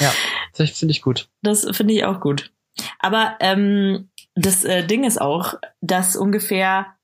Ja, 0.00 0.12
das 0.56 0.70
finde 0.70 0.92
ich 0.92 1.02
gut. 1.02 1.28
Das 1.42 1.66
finde 1.76 1.94
ich 1.94 2.04
auch 2.04 2.20
gut. 2.20 2.52
Aber 3.00 3.36
ähm, 3.40 4.10
das 4.34 4.64
äh, 4.64 4.86
Ding 4.86 5.04
ist 5.04 5.20
auch, 5.20 5.54
dass 5.80 6.16
ungefähr, 6.16 6.94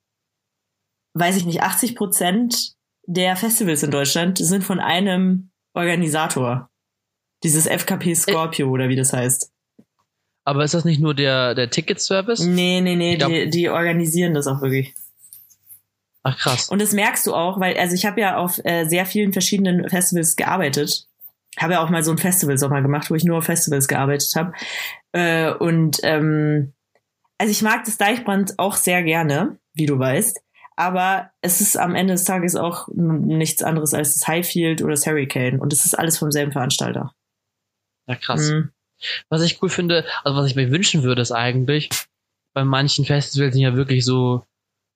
weiß 1.14 1.36
ich 1.36 1.44
nicht, 1.44 1.62
80 1.62 1.96
Prozent 1.96 2.73
der 3.06 3.36
Festivals 3.36 3.82
in 3.82 3.90
Deutschland 3.90 4.38
sind 4.38 4.64
von 4.64 4.80
einem 4.80 5.50
Organisator. 5.74 6.70
Dieses 7.42 7.66
FKP 7.66 8.14
Scorpio 8.14 8.68
oder 8.70 8.88
wie 8.88 8.96
das 8.96 9.12
heißt. 9.12 9.50
Aber 10.44 10.64
ist 10.64 10.74
das 10.74 10.84
nicht 10.84 11.00
nur 11.00 11.14
der, 11.14 11.54
der 11.54 11.70
Ticket-Service? 11.70 12.40
Nee, 12.40 12.80
nee, 12.80 12.96
nee, 12.96 13.16
glaub, 13.16 13.30
die, 13.30 13.48
die 13.50 13.68
organisieren 13.70 14.34
das 14.34 14.46
auch 14.46 14.60
wirklich. 14.60 14.94
Ach 16.22 16.38
krass. 16.38 16.68
Und 16.68 16.80
das 16.80 16.92
merkst 16.92 17.26
du 17.26 17.34
auch, 17.34 17.60
weil, 17.60 17.76
also 17.76 17.94
ich 17.94 18.06
habe 18.06 18.20
ja 18.20 18.36
auf 18.36 18.58
äh, 18.64 18.86
sehr 18.86 19.04
vielen 19.04 19.32
verschiedenen 19.32 19.88
Festivals 19.88 20.36
gearbeitet. 20.36 21.06
Habe 21.58 21.74
ja 21.74 21.84
auch 21.84 21.90
mal 21.90 22.02
so 22.02 22.10
ein 22.10 22.18
Festivalsommer 22.18 22.82
gemacht, 22.82 23.10
wo 23.10 23.14
ich 23.14 23.24
nur 23.24 23.38
auf 23.38 23.44
Festivals 23.44 23.88
gearbeitet 23.88 24.32
habe. 24.34 24.52
Äh, 25.12 25.52
und 25.52 26.00
ähm, 26.02 26.72
also 27.38 27.50
ich 27.50 27.62
mag 27.62 27.84
das 27.84 27.98
Deichbrand 27.98 28.58
auch 28.58 28.76
sehr 28.76 29.02
gerne, 29.02 29.58
wie 29.74 29.86
du 29.86 29.98
weißt. 29.98 30.40
Aber 30.76 31.30
es 31.40 31.60
ist 31.60 31.76
am 31.76 31.94
Ende 31.94 32.14
des 32.14 32.24
Tages 32.24 32.56
auch 32.56 32.88
nichts 32.88 33.62
anderes 33.62 33.94
als 33.94 34.14
das 34.14 34.26
Highfield 34.26 34.82
oder 34.82 34.92
das 34.92 35.06
Hurricane. 35.06 35.60
Und 35.60 35.72
es 35.72 35.84
ist 35.84 35.94
alles 35.94 36.18
vom 36.18 36.32
selben 36.32 36.52
Veranstalter. 36.52 37.14
Ja, 38.06 38.16
krass. 38.16 38.50
Mhm. 38.50 38.70
Was 39.28 39.42
ich 39.42 39.62
cool 39.62 39.68
finde, 39.68 40.04
also 40.24 40.38
was 40.38 40.46
ich 40.46 40.56
mir 40.56 40.70
wünschen 40.70 41.02
würde, 41.02 41.22
ist 41.22 41.32
eigentlich, 41.32 41.90
bei 42.54 42.64
manchen 42.64 43.04
Festivals 43.04 43.54
sind 43.54 43.62
ja 43.62 43.76
wirklich 43.76 44.04
so 44.04 44.44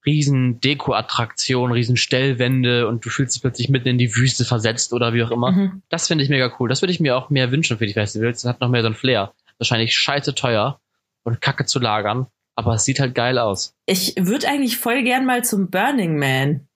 riesen 0.06 0.61
Deko-Attraktionen, 0.61 1.73
riesen 1.73 1.97
Stellwände 1.97 2.88
und 2.88 3.04
du 3.04 3.11
fühlst 3.11 3.35
dich 3.35 3.42
plötzlich 3.42 3.68
mitten 3.68 3.88
in 3.88 3.99
die 3.99 4.14
Wüste 4.14 4.44
versetzt 4.44 4.92
oder 4.92 5.12
wie 5.12 5.23
auch 5.23 5.30
immer. 5.30 5.52
Mhm. 5.52 5.82
Das 5.88 6.06
finde 6.06 6.25
ich 6.25 6.30
mega 6.30 6.52
cool. 6.58 6.68
Das 6.68 6.82
würde 6.82 6.92
ich 6.92 7.00
mir 7.00 7.16
auch 7.16 7.30
mehr 7.30 7.52
wünschen 7.52 7.78
für 7.78 7.87
die 7.87 7.92
Festivals. 7.92 8.42
Das 8.42 8.49
hat 8.49 8.61
noch 8.61 8.68
mehr 8.68 8.82
so 8.82 8.88
ein 8.88 8.94
Flair. 8.94 9.32
Wahrscheinlich 9.58 9.94
scheiße 9.94 10.35
teuer 10.35 10.80
und 11.25 11.40
kacke 11.40 11.66
zu 11.66 11.78
lagern, 11.78 12.26
aber 12.58 12.74
es 12.74 12.84
sieht 12.84 12.98
halt 12.98 13.14
geil 13.14 13.38
aus. 13.38 13.76
Ich 13.86 14.16
würde 14.18 14.48
eigentlich 14.48 14.78
voll 14.78 15.04
gern 15.04 15.24
mal 15.24 15.44
zum 15.44 15.70
Burning 15.70 16.18
Man. 16.18 16.66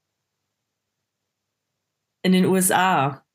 In 2.23 2.31
den 2.31 2.45
USA. 2.45 3.27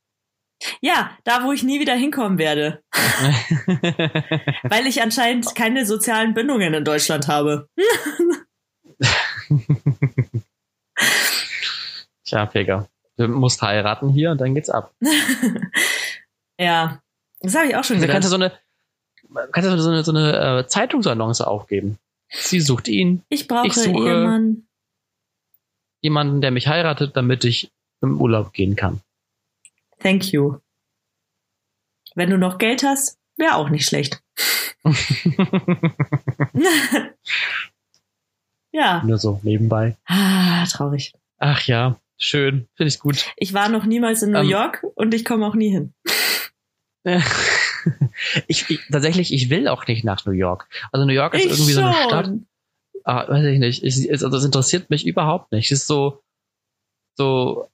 Ja, 0.79 1.11
da, 1.25 1.43
wo 1.43 1.51
ich 1.51 1.63
nie 1.63 1.81
wieder 1.81 1.93
hinkommen 1.93 2.37
werde. 2.37 2.81
Weil 4.63 4.87
ich 4.87 5.01
anscheinend 5.01 5.55
keine 5.55 5.85
sozialen 5.85 6.33
Bindungen 6.33 6.73
in 6.73 6.85
Deutschland 6.85 7.27
habe. 7.27 7.67
Tja, 12.23 12.45
Pega. 12.45 12.87
Du 13.17 13.27
musst 13.27 13.61
heiraten 13.61 14.07
hier 14.07 14.31
und 14.31 14.39
dann 14.39 14.55
geht's 14.55 14.69
ab. 14.69 14.93
ja, 16.57 17.01
das 17.41 17.55
habe 17.55 17.67
ich 17.67 17.75
auch 17.75 17.83
schon 17.83 17.99
gedacht. 17.99 18.13
Kannst 18.13 18.27
du 18.27 18.29
so 18.29 18.35
eine, 18.35 18.53
kannst 19.51 19.69
du 19.69 19.77
so 19.81 19.89
eine, 19.89 20.05
so 20.05 20.11
eine 20.13 20.59
äh, 20.59 20.67
Zeitungsannonce 20.67 21.41
aufgeben. 21.41 21.99
Sie 22.29 22.59
sucht 22.59 22.87
ihn. 22.87 23.23
Ich 23.29 23.47
brauche 23.47 23.67
ich 23.67 23.73
suche 23.73 24.09
Ehemann. 24.09 24.67
jemanden, 26.01 26.41
der 26.41 26.51
mich 26.51 26.67
heiratet, 26.67 27.15
damit 27.15 27.45
ich 27.45 27.71
im 28.01 28.19
Urlaub 28.19 28.53
gehen 28.53 28.75
kann. 28.75 29.01
Thank 29.99 30.31
you. 30.31 30.57
Wenn 32.15 32.29
du 32.29 32.37
noch 32.37 32.57
Geld 32.57 32.83
hast, 32.83 33.17
wäre 33.35 33.55
auch 33.55 33.69
nicht 33.69 33.85
schlecht. 33.87 34.21
ja. 38.71 39.03
Nur 39.03 39.17
so 39.17 39.39
nebenbei. 39.43 39.97
Ah, 40.05 40.65
traurig. 40.65 41.13
Ach 41.37 41.61
ja, 41.63 41.99
schön. 42.17 42.67
Finde 42.75 42.89
ich 42.89 42.99
gut. 42.99 43.25
Ich 43.37 43.53
war 43.53 43.69
noch 43.69 43.85
niemals 43.85 44.23
in 44.23 44.31
New 44.31 44.39
ähm. 44.39 44.49
York 44.49 44.85
und 44.95 45.13
ich 45.13 45.23
komme 45.25 45.45
auch 45.45 45.55
nie 45.55 45.69
hin. 45.69 45.93
ich, 48.47 48.69
ich, 48.69 48.79
tatsächlich, 48.91 49.33
ich 49.33 49.49
will 49.49 49.67
auch 49.67 49.87
nicht 49.87 50.03
nach 50.03 50.25
New 50.25 50.31
York. 50.31 50.67
Also 50.91 51.05
New 51.05 51.13
York 51.13 51.33
ist 51.33 51.45
ich 51.45 51.51
irgendwie 51.51 51.73
schon. 51.73 51.83
so 51.83 51.89
eine 51.89 52.03
Stadt. 52.03 52.31
Ah, 53.03 53.27
weiß 53.29 53.45
ich 53.45 53.59
nicht. 53.59 53.83
Ich, 53.83 54.11
also 54.11 54.29
das 54.29 54.43
interessiert 54.43 54.89
mich 54.89 55.05
überhaupt 55.07 55.51
nicht. 55.51 55.71
Es 55.71 55.81
ist 55.81 55.87
so, 55.87 56.21
so 57.15 57.69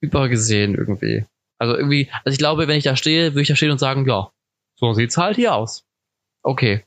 übergesehen 0.00 0.74
irgendwie. 0.74 1.26
Also 1.58 1.76
irgendwie, 1.76 2.08
also 2.24 2.32
ich 2.32 2.38
glaube, 2.38 2.68
wenn 2.68 2.78
ich 2.78 2.84
da 2.84 2.94
stehe, 2.94 3.32
würde 3.32 3.42
ich 3.42 3.48
da 3.48 3.56
stehen 3.56 3.72
und 3.72 3.78
sagen, 3.78 4.06
ja, 4.08 4.30
so 4.76 4.92
sieht's 4.92 5.16
halt 5.16 5.36
hier 5.36 5.54
aus. 5.54 5.84
Okay. 6.42 6.84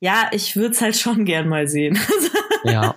Ja, 0.00 0.30
ich 0.32 0.56
würde 0.56 0.70
es 0.70 0.80
halt 0.80 0.96
schon 0.96 1.24
gern 1.24 1.48
mal 1.48 1.68
sehen. 1.68 1.98
ja. 2.64 2.94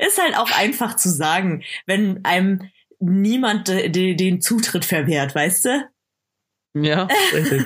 ist 0.00 0.20
halt 0.20 0.36
auch 0.36 0.50
einfach 0.50 0.96
zu 0.96 1.08
sagen, 1.10 1.62
wenn 1.86 2.24
einem 2.24 2.68
niemand 3.00 3.68
de, 3.68 4.14
den 4.14 4.40
Zutritt 4.40 4.84
verwehrt, 4.84 5.34
weißt 5.34 5.64
du? 5.64 5.88
Ja, 6.74 7.08
richtig. 7.32 7.64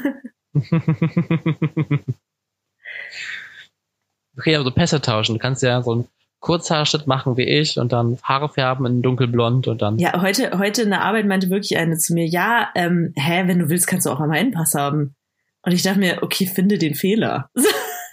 okay, 4.39 4.57
also 4.57 4.71
Pässe 4.71 5.01
tauschen. 5.01 5.35
Du 5.35 5.39
kannst 5.39 5.63
ja 5.63 5.83
so 5.83 5.97
ein 5.97 6.09
Kurzhaarschnitt 6.41 7.07
machen 7.07 7.37
wie 7.37 7.45
ich 7.45 7.79
und 7.79 7.93
dann 7.93 8.19
Haare 8.23 8.49
färben 8.49 8.85
in 8.87 9.03
dunkelblond 9.03 9.69
und 9.69 9.81
dann. 9.81 9.99
Ja, 9.99 10.21
heute, 10.21 10.59
heute 10.59 10.83
in 10.83 10.91
der 10.91 11.03
Arbeit 11.03 11.27
meinte 11.27 11.51
wirklich 11.51 11.79
eine 11.79 11.97
zu 11.97 12.15
mir, 12.15 12.27
ja, 12.27 12.71
ähm, 12.75 13.13
hä, 13.17 13.45
wenn 13.47 13.61
du 13.61 13.69
willst, 13.69 13.87
kannst 13.87 14.07
du 14.07 14.11
auch 14.11 14.21
einmal 14.21 14.39
einen 14.39 14.53
Pass 14.53 14.75
haben. 14.75 15.15
Und 15.63 15.73
ich 15.73 15.83
dachte 15.83 16.01
mir, 16.01 16.23
okay, 16.23 16.47
finde 16.47 16.79
den 16.79 16.95
Fehler. 16.95 17.49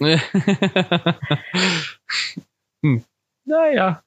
hm. 2.82 3.04
Naja. 3.44 4.02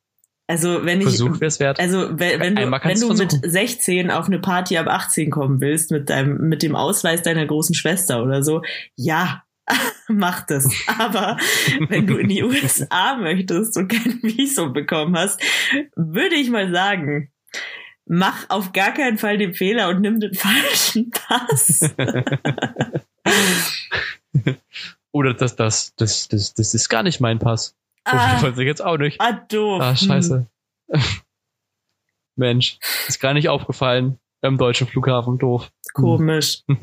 Also 0.54 0.86
wenn 0.86 1.00
ich 1.00 1.08
Versuch 1.08 1.40
wert. 1.42 1.80
also 1.80 2.10
wenn, 2.12 2.40
wenn 2.40 2.56
du, 2.56 2.72
wenn 2.72 3.00
du 3.00 3.14
mit 3.16 3.40
16 3.44 4.12
auf 4.12 4.28
eine 4.28 4.38
Party 4.38 4.78
ab 4.78 4.86
18 4.86 5.32
kommen 5.32 5.62
willst 5.62 5.90
mit 5.90 6.12
deinem 6.12 6.48
mit 6.48 6.62
dem 6.62 6.76
Ausweis 6.76 7.24
deiner 7.24 7.48
großen 7.48 7.74
Schwester 7.74 8.22
oder 8.22 8.44
so, 8.44 8.62
ja, 8.96 9.42
mach 10.08 10.46
das. 10.46 10.70
Aber 11.00 11.38
wenn 11.90 12.06
du 12.06 12.18
in 12.18 12.30
die 12.30 12.44
USA 12.44 13.16
möchtest 13.20 13.76
und 13.78 13.88
kein 13.88 14.22
Visum 14.22 14.74
bekommen 14.74 15.18
hast, 15.18 15.42
würde 15.96 16.36
ich 16.36 16.52
mal 16.52 16.72
sagen, 16.72 17.32
mach 18.06 18.48
auf 18.52 18.74
gar 18.74 18.94
keinen 18.94 19.18
Fall 19.18 19.40
den 19.40 19.56
Fehler 19.56 19.90
und 19.90 20.02
nimm 20.02 20.20
den 20.20 20.36
falschen 20.36 21.10
Pass. 21.10 21.90
Oder 25.12 25.34
das, 25.34 25.56
das, 25.56 25.96
das, 25.96 26.28
das, 26.28 26.54
das 26.54 26.76
ist 26.76 26.90
gar 26.90 27.02
nicht 27.02 27.20
mein 27.20 27.40
Pass. 27.40 27.76
Ah, 28.06 28.42
weiß 28.42 28.58
ich 28.58 28.66
jetzt 28.66 28.84
auch 28.84 28.98
nicht. 28.98 29.20
Ah, 29.22 29.32
doof. 29.32 29.82
Ah, 29.82 29.96
scheiße. 29.96 30.48
Mensch, 32.36 32.80
ist 33.08 33.20
gar 33.20 33.34
nicht 33.34 33.50
aufgefallen 33.50 34.20
beim 34.42 34.58
deutschen 34.58 34.88
Flughafen. 34.88 35.38
Doof. 35.38 35.72
Komisch. 35.94 36.64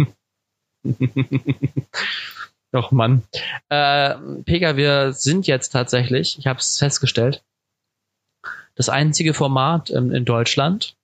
Doch, 2.73 2.93
Mann. 2.93 3.23
Äh, 3.69 4.15
Pega, 4.45 4.77
wir 4.77 5.13
sind 5.13 5.47
jetzt 5.47 5.71
tatsächlich, 5.71 6.39
ich 6.39 6.47
habe 6.47 6.61
es 6.61 6.79
festgestellt, 6.79 7.43
das 8.77 8.89
einzige 8.89 9.35
Format 9.35 9.91
ähm, 9.91 10.13
in 10.13 10.25
Deutschland, 10.25 10.97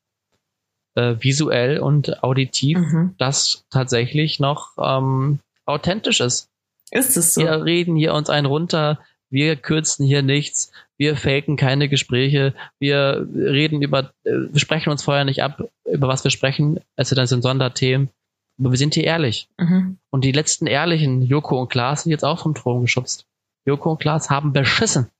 äh, 0.94 1.16
visuell 1.18 1.80
und 1.80 2.22
auditiv, 2.22 2.78
mhm. 2.78 3.14
das 3.18 3.66
tatsächlich 3.70 4.38
noch 4.38 4.72
ähm, 4.78 5.40
authentisch 5.66 6.20
ist. 6.20 6.48
Ist 6.92 7.16
es 7.16 7.34
so? 7.34 7.42
Wir 7.42 7.64
reden 7.64 7.96
hier 7.96 8.14
uns 8.14 8.30
einen 8.30 8.46
runter, 8.46 9.00
wir 9.30 9.56
kürzen 9.56 10.06
hier 10.06 10.22
nichts, 10.22 10.72
wir 10.96 11.16
faken 11.16 11.56
keine 11.56 11.88
Gespräche, 11.88 12.54
wir 12.78 13.28
reden 13.34 13.82
über, 13.82 14.12
äh, 14.24 14.32
wir 14.50 14.60
sprechen 14.60 14.90
uns 14.90 15.02
vorher 15.02 15.24
nicht 15.24 15.42
ab, 15.42 15.68
über 15.84 16.08
was 16.08 16.24
wir 16.24 16.30
sprechen, 16.30 16.80
also 16.96 17.14
dann 17.14 17.26
sind 17.26 17.42
Sonderthemen. 17.42 18.10
Aber 18.58 18.70
wir 18.70 18.78
sind 18.78 18.94
hier 18.94 19.04
ehrlich. 19.04 19.48
Mhm. 19.58 19.98
Und 20.10 20.24
die 20.24 20.32
letzten 20.32 20.66
ehrlichen, 20.66 21.20
Joko 21.22 21.60
und 21.60 21.68
Klaas, 21.68 22.04
sind 22.04 22.12
jetzt 22.12 22.24
auch 22.24 22.40
vom 22.40 22.54
Thron 22.54 22.82
geschubst. 22.82 23.26
Joko 23.66 23.92
und 23.92 23.98
Klaas 23.98 24.30
haben 24.30 24.52
beschissen. 24.52 25.10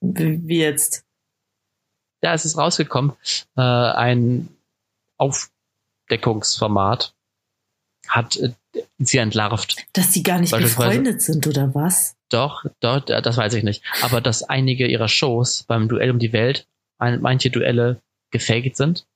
Wie 0.00 0.58
jetzt? 0.58 1.04
Ja, 2.22 2.34
es 2.34 2.44
ist 2.44 2.58
rausgekommen. 2.58 3.12
Äh, 3.56 3.62
ein 3.62 4.48
Aufdeckungsformat 5.16 7.14
hat 8.08 8.36
äh, 8.36 8.52
sie 8.98 9.18
entlarvt. 9.18 9.76
Dass 9.92 10.12
sie 10.12 10.22
gar 10.22 10.40
nicht 10.40 10.56
befreundet 10.56 11.22
sind, 11.22 11.46
oder 11.46 11.74
was? 11.74 12.16
Doch, 12.32 12.64
doch, 12.80 13.00
das 13.00 13.36
weiß 13.36 13.54
ich 13.54 13.64
nicht. 13.64 13.82
Aber 14.02 14.20
dass 14.20 14.42
einige 14.42 14.86
ihrer 14.86 15.08
Shows 15.08 15.64
beim 15.64 15.88
Duell 15.88 16.10
um 16.10 16.18
die 16.18 16.32
Welt, 16.32 16.66
manche 16.98 17.50
Duelle 17.50 18.00
gefaked 18.30 18.76
sind. 18.76 19.06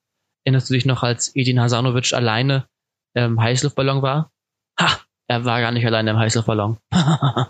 Erinnerst 0.44 0.68
du 0.68 0.74
dich 0.74 0.84
noch, 0.86 1.02
als 1.02 1.34
Edin 1.34 1.60
Hasanovic 1.60 2.12
alleine 2.12 2.68
im 3.14 3.40
Heißluftballon 3.40 4.02
war? 4.02 4.30
Ha! 4.78 5.00
Er 5.28 5.44
war 5.44 5.60
gar 5.60 5.72
nicht 5.72 5.84
alleine 5.86 6.10
im 6.10 6.18
Heißluftballon. 6.18 6.78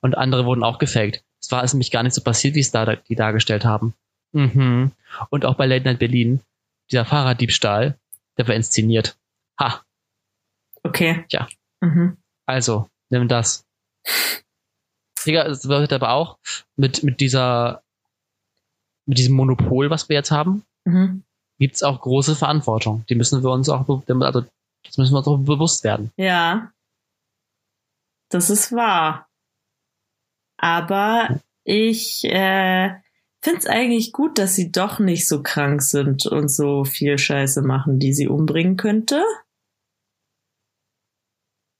und 0.00 0.16
andere 0.16 0.46
wurden 0.46 0.64
auch 0.64 0.78
gefaked. 0.78 1.22
Es 1.40 1.52
war 1.52 1.62
es 1.62 1.72
nämlich 1.72 1.90
gar 1.90 2.02
nicht 2.02 2.14
so 2.14 2.22
passiert, 2.22 2.54
wie 2.54 2.60
es 2.60 2.72
da, 2.72 2.96
die 2.96 3.14
dargestellt 3.14 3.64
haben. 3.64 3.94
Mhm. 4.32 4.92
Und 5.30 5.44
auch 5.44 5.54
bei 5.54 5.66
Late 5.66 5.84
Night 5.84 5.98
Berlin, 5.98 6.40
dieser 6.90 7.04
Fahrraddiebstahl, 7.04 7.98
der 8.36 8.48
war 8.48 8.54
inszeniert. 8.54 9.16
Ha! 9.60 9.82
Okay. 10.82 11.24
Tja. 11.28 11.46
Mhm. 11.80 12.16
Also, 12.46 12.88
nimm 13.10 13.28
das. 13.28 13.64
Digga, 15.26 15.46
es 15.46 15.62
bedeutet 15.62 15.92
aber 15.92 16.10
auch, 16.10 16.38
mit, 16.76 17.02
mit 17.02 17.20
dieser, 17.20 17.82
mit 19.06 19.18
diesem 19.18 19.34
Monopol, 19.34 19.90
was 19.90 20.08
wir 20.08 20.16
jetzt 20.16 20.30
haben, 20.30 20.64
mhm. 20.84 21.24
gibt 21.58 21.76
es 21.76 21.82
auch 21.82 22.00
große 22.00 22.36
Verantwortung. 22.36 23.04
Die 23.08 23.14
müssen 23.14 23.42
wir 23.42 23.50
uns 23.50 23.68
auch, 23.68 23.88
also, 23.88 24.44
das 24.84 24.98
müssen 24.98 25.12
wir 25.12 25.18
uns 25.18 25.26
auch 25.26 25.38
bewusst 25.38 25.84
werden. 25.84 26.10
Ja. 26.16 26.72
Das 28.30 28.50
ist 28.50 28.72
wahr. 28.72 29.28
Aber 30.56 31.40
ich 31.64 32.24
äh, 32.24 32.94
finde 33.42 33.58
es 33.58 33.66
eigentlich 33.66 34.12
gut, 34.12 34.38
dass 34.38 34.54
sie 34.54 34.70
doch 34.70 34.98
nicht 34.98 35.26
so 35.26 35.42
krank 35.42 35.82
sind 35.82 36.26
und 36.26 36.48
so 36.48 36.84
viel 36.84 37.18
Scheiße 37.18 37.62
machen, 37.62 37.98
die 37.98 38.12
sie 38.12 38.28
umbringen 38.28 38.76
könnte. 38.76 39.24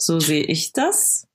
So 0.01 0.19
sehe 0.19 0.45
ich 0.45 0.73
das. 0.73 1.29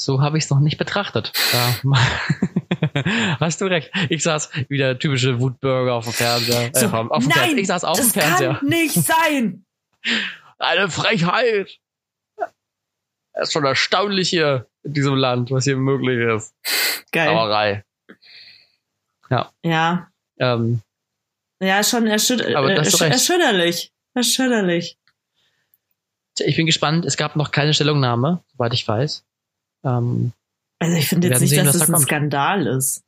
So 0.00 0.22
habe 0.22 0.38
ich 0.38 0.44
es 0.44 0.50
noch 0.50 0.60
nicht 0.60 0.78
betrachtet. 0.78 1.32
Ja. 1.52 1.74
Hast 3.40 3.60
du 3.60 3.66
recht. 3.66 3.90
Ich 4.08 4.22
saß 4.22 4.50
wie 4.68 4.78
der 4.78 4.98
typische 4.98 5.40
Wutbürger 5.40 5.94
auf 5.94 6.04
dem 6.04 6.14
Fernseher. 6.14 6.70
So, 6.72 6.86
äh, 6.86 6.88
auf 6.88 7.22
dem 7.22 7.28
nein, 7.28 7.32
Fernseher. 7.32 7.58
Ich 7.58 7.66
saß 7.66 7.84
auf 7.84 8.00
dem 8.00 8.08
Fernseher. 8.08 8.54
Kann 8.54 8.68
nicht 8.68 8.94
sein. 8.94 9.64
Eine 10.58 10.88
Frechheit. 10.88 11.78
Es 13.32 13.48
ist 13.48 13.52
schon 13.52 13.64
erstaunlich 13.64 14.30
hier 14.30 14.66
in 14.82 14.94
diesem 14.94 15.16
Land, 15.16 15.50
was 15.50 15.64
hier 15.64 15.76
möglich 15.76 16.18
ist. 16.34 16.54
Geil. 17.12 17.28
Sauerei. 17.28 17.84
Ja. 19.28 19.52
Ja. 19.62 20.08
Ähm, 20.38 20.80
ja, 21.62 21.84
schon 21.84 22.06
erschüt 22.06 22.42
aber 22.54 22.72
ersch 22.72 23.00
erschütterlich. 23.00 23.92
Erschütterlich. 24.14 24.96
Ich 26.38 26.56
bin 26.56 26.64
gespannt. 26.64 27.04
Es 27.04 27.18
gab 27.18 27.36
noch 27.36 27.50
keine 27.50 27.74
Stellungnahme, 27.74 28.42
soweit 28.52 28.72
ich 28.72 28.88
weiß. 28.88 29.24
Ähm, 29.84 30.32
also 30.78 30.96
ich 30.96 31.08
finde 31.08 31.28
jetzt 31.28 31.40
nicht, 31.40 31.50
sehen, 31.50 31.66
dass 31.66 31.74
es 31.74 31.80
das 31.80 31.90
ein 31.90 32.00
Skandal 32.00 32.66
ist. 32.66 33.02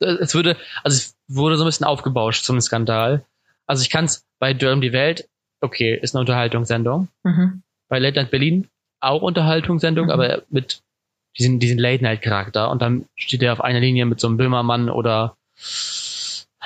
Äh, 0.00 0.16
es 0.20 0.34
würde, 0.34 0.56
also 0.82 0.96
es 0.96 1.16
wurde 1.28 1.56
so 1.56 1.64
ein 1.64 1.66
bisschen 1.66 1.86
aufgebauscht 1.86 2.44
zum 2.44 2.60
Skandal. 2.60 3.24
Also 3.66 3.82
ich 3.82 3.90
kann 3.90 4.04
es 4.06 4.24
bei 4.38 4.54
Durham 4.54 4.80
die 4.80 4.92
Welt, 4.92 5.28
okay, 5.60 5.98
ist 6.00 6.14
eine 6.14 6.20
Unterhaltungssendung. 6.20 7.08
Mhm. 7.22 7.62
Bei 7.88 7.98
Late 7.98 8.20
Night 8.20 8.30
Berlin 8.30 8.68
auch 9.04 9.22
Unterhaltungssendung, 9.22 10.06
mhm. 10.06 10.12
aber 10.12 10.42
mit 10.50 10.82
diesen, 11.38 11.58
diesen 11.58 11.78
Late-Night-Charakter. 11.78 12.70
Und 12.70 12.82
dann 12.82 13.06
steht 13.16 13.42
er 13.42 13.52
auf 13.52 13.60
einer 13.60 13.80
Linie 13.80 14.06
mit 14.06 14.20
so 14.20 14.28
einem 14.28 14.36
Böhmermann 14.36 14.88
oder 14.88 15.36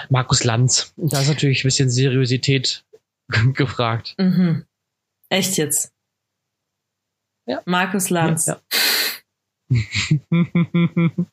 Markus 0.08 0.44
Lanz. 0.44 0.92
Und 0.96 1.12
da 1.12 1.20
ist 1.20 1.28
natürlich 1.28 1.64
ein 1.64 1.68
bisschen 1.68 1.90
Seriosität 1.90 2.84
gefragt. 3.54 4.14
Mhm. 4.18 4.64
Echt 5.28 5.56
jetzt? 5.56 5.92
Ja. 7.48 7.60
Markus 7.64 8.10
Lanz. 8.10 8.46
Ja. 8.46 8.58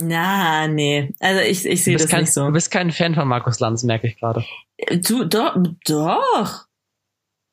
Na, 0.00 0.68
nee. 0.68 1.12
Also 1.18 1.40
ich, 1.40 1.66
ich 1.66 1.82
sehe 1.82 1.96
das 1.96 2.08
kein, 2.08 2.20
nicht 2.20 2.32
so. 2.32 2.46
Du 2.46 2.52
bist 2.52 2.70
kein 2.70 2.92
Fan 2.92 3.14
von 3.14 3.26
Markus 3.26 3.58
Lanz, 3.60 3.82
merke 3.82 4.06
ich 4.06 4.18
gerade. 4.18 4.44
Du, 5.00 5.24
doch, 5.24 5.56
doch. 5.86 6.66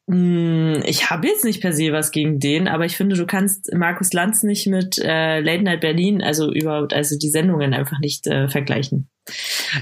Hm, 0.08 0.84
ich 0.86 1.10
habe 1.10 1.28
jetzt 1.28 1.44
nicht 1.46 1.62
per 1.62 1.74
se 1.74 1.92
was 1.92 2.12
gegen 2.12 2.40
den, 2.40 2.68
aber 2.68 2.86
ich 2.86 2.96
finde, 2.98 3.16
du 3.16 3.26
kannst 3.26 3.74
Markus 3.74 4.14
Lanz 4.14 4.44
nicht 4.44 4.68
mit 4.68 5.00
äh, 5.00 5.40
Late 5.40 5.64
Night 5.64 5.82
Berlin, 5.82 6.22
also 6.22 6.54
überhaupt, 6.54 6.94
also 6.94 7.18
die 7.18 7.30
Sendungen 7.30 7.74
einfach 7.74 7.98
nicht 8.00 8.28
äh, 8.28 8.48
vergleichen. 8.48 9.10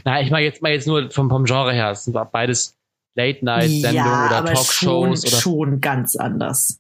Na, 0.06 0.22
ich 0.22 0.32
meine 0.32 0.46
jetzt 0.46 0.62
mal 0.62 0.72
jetzt 0.72 0.88
nur 0.88 1.12
vom, 1.12 1.30
vom 1.30 1.44
Genre 1.44 1.74
her. 1.74 1.92
Es 1.92 2.06
sind 2.06 2.14
beides 2.32 2.78
Late-Night-Sendungen 3.16 3.96
ja, 3.96 4.28
oder 4.28 4.46
Talkshows. 4.46 4.74
Schon, 4.74 5.10
oder 5.10 5.42
schon 5.42 5.82
ganz 5.82 6.16
anders. 6.16 6.80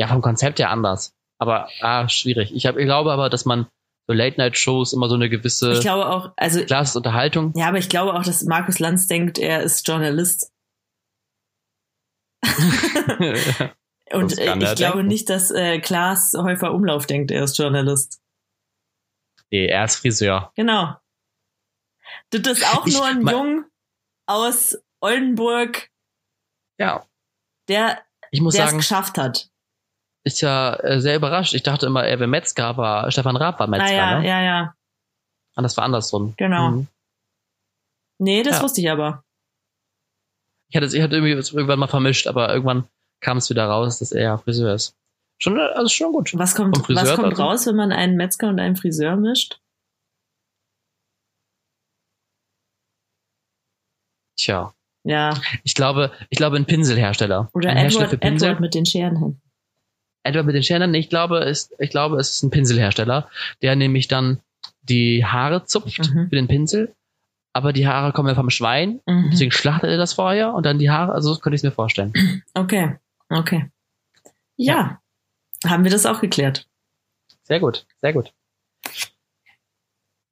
Ja, 0.00 0.08
vom 0.08 0.22
Konzept 0.22 0.58
her 0.58 0.70
anders. 0.70 1.14
Aber 1.38 1.68
ah, 1.82 2.08
schwierig. 2.08 2.54
Ich, 2.54 2.64
hab, 2.64 2.78
ich 2.78 2.86
glaube 2.86 3.12
aber, 3.12 3.28
dass 3.28 3.44
man 3.44 3.66
so 4.06 4.14
Late-Night-Shows 4.14 4.94
immer 4.94 5.10
so 5.10 5.14
eine 5.14 5.28
gewisse 5.28 5.72
ich 5.72 5.80
glaube 5.80 6.08
auch, 6.08 6.32
also, 6.36 6.64
Klasse 6.64 6.96
Unterhaltung. 6.96 7.52
Ja, 7.54 7.68
aber 7.68 7.76
ich 7.76 7.90
glaube 7.90 8.14
auch, 8.14 8.22
dass 8.22 8.42
Markus 8.44 8.78
Lanz 8.78 9.08
denkt, 9.08 9.38
er 9.38 9.60
ist 9.62 9.86
Journalist. 9.86 10.50
Und 14.10 14.38
äh, 14.38 14.56
ich 14.56 14.74
glaube 14.76 15.04
nicht, 15.04 15.28
dass 15.28 15.50
äh, 15.50 15.80
Klaas 15.80 16.32
Häufer 16.34 16.72
Umlauf 16.72 17.04
denkt, 17.04 17.30
er 17.30 17.44
ist 17.44 17.58
Journalist. 17.58 18.22
Nee, 19.50 19.66
er 19.66 19.84
ist 19.84 19.96
Friseur. 19.96 20.50
Genau. 20.56 20.96
Das 22.30 22.58
ist 22.58 22.64
auch 22.74 22.86
ich, 22.86 22.94
nur 22.94 23.04
ein 23.04 23.20
Jung 23.26 23.66
aus 24.26 24.78
Oldenburg. 25.02 25.90
Ja. 26.78 27.06
Der, 27.68 28.02
ich 28.30 28.40
muss 28.40 28.54
der 28.54 28.64
sagen, 28.64 28.78
es 28.78 28.88
geschafft 28.88 29.18
hat. 29.18 29.49
Ist 30.30 30.42
ja 30.42 30.74
äh, 30.74 31.00
sehr 31.00 31.16
überrascht. 31.16 31.54
Ich 31.54 31.64
dachte 31.64 31.86
immer, 31.86 32.04
er 32.04 32.20
wäre 32.20 32.28
Metzger, 32.28 32.66
aber 32.66 33.10
Stefan 33.10 33.34
Raab 33.34 33.58
war 33.58 33.66
Metzger. 33.66 33.86
Ah, 33.86 33.90
ja, 33.92 34.20
ne? 34.20 34.28
ja, 34.28 34.40
ja. 34.40 34.74
Und 35.56 35.64
das 35.64 35.76
war 35.76 35.82
andersrum. 35.82 36.34
Genau. 36.36 36.70
Mhm. 36.70 36.86
Nee, 38.20 38.44
das 38.44 38.58
ja. 38.58 38.62
wusste 38.62 38.80
ich 38.80 38.88
aber. 38.88 39.24
Ich 40.68 40.76
hatte, 40.76 40.86
ich 40.86 41.02
hatte 41.02 41.16
irgendwie 41.16 41.32
irgendwann 41.32 41.80
mal 41.80 41.88
vermischt, 41.88 42.28
aber 42.28 42.48
irgendwann 42.50 42.84
kam 43.18 43.38
es 43.38 43.50
wieder 43.50 43.66
raus, 43.66 43.98
dass 43.98 44.12
er 44.12 44.22
ja 44.22 44.38
Friseur 44.38 44.72
ist. 44.72 44.94
Schon, 45.42 45.58
also 45.58 45.88
schon 45.88 46.12
gut. 46.12 46.30
Was 46.38 46.54
kommt, 46.54 46.78
was 46.78 47.16
kommt 47.16 47.30
also? 47.30 47.42
raus, 47.42 47.66
wenn 47.66 47.74
man 47.74 47.90
einen 47.90 48.16
Metzger 48.16 48.50
und 48.50 48.60
einen 48.60 48.76
Friseur 48.76 49.16
mischt? 49.16 49.60
Tja. 54.36 54.72
Ja. 55.02 55.34
Ich 55.64 55.74
glaube, 55.74 56.12
ich 56.28 56.38
glaube 56.38 56.54
ein 56.54 56.66
Pinselhersteller. 56.66 57.50
Oder 57.52 57.70
ein 57.70 57.86
Edward, 57.86 58.12
Edward 58.22 58.60
mit 58.60 58.74
den 58.74 58.86
Scherenhänden. 58.86 59.42
Edward 60.22 60.46
mit 60.46 60.54
den 60.54 60.62
Scherenhänden? 60.62 61.00
Ich 61.00 61.08
glaube, 61.08 61.40
es, 61.40 61.70
ich 61.78 61.90
glaube, 61.90 62.18
es 62.18 62.30
ist 62.30 62.42
ein 62.42 62.50
Pinselhersteller, 62.50 63.28
der 63.62 63.76
nämlich 63.76 64.08
dann 64.08 64.40
die 64.82 65.24
Haare 65.24 65.64
zupft 65.64 66.12
mhm. 66.12 66.28
für 66.28 66.36
den 66.36 66.48
Pinsel. 66.48 66.94
Aber 67.52 67.72
die 67.72 67.88
Haare 67.88 68.12
kommen 68.12 68.28
ja 68.28 68.36
vom 68.36 68.50
Schwein, 68.50 69.00
mhm. 69.06 69.30
deswegen 69.32 69.50
schlachtet 69.50 69.90
er 69.90 69.96
das 69.96 70.12
vorher 70.12 70.54
und 70.54 70.64
dann 70.64 70.78
die 70.78 70.90
Haare, 70.90 71.12
also 71.12 71.34
so 71.34 71.40
könnte 71.40 71.56
ich 71.56 71.60
es 71.60 71.64
mir 71.64 71.72
vorstellen. 71.72 72.12
Okay, 72.54 72.96
okay. 73.28 73.70
Ja, 74.56 75.00
ja, 75.64 75.70
haben 75.70 75.82
wir 75.84 75.90
das 75.90 76.06
auch 76.06 76.20
geklärt. 76.20 76.68
Sehr 77.42 77.58
gut, 77.58 77.86
sehr 78.00 78.12
gut. 78.12 78.32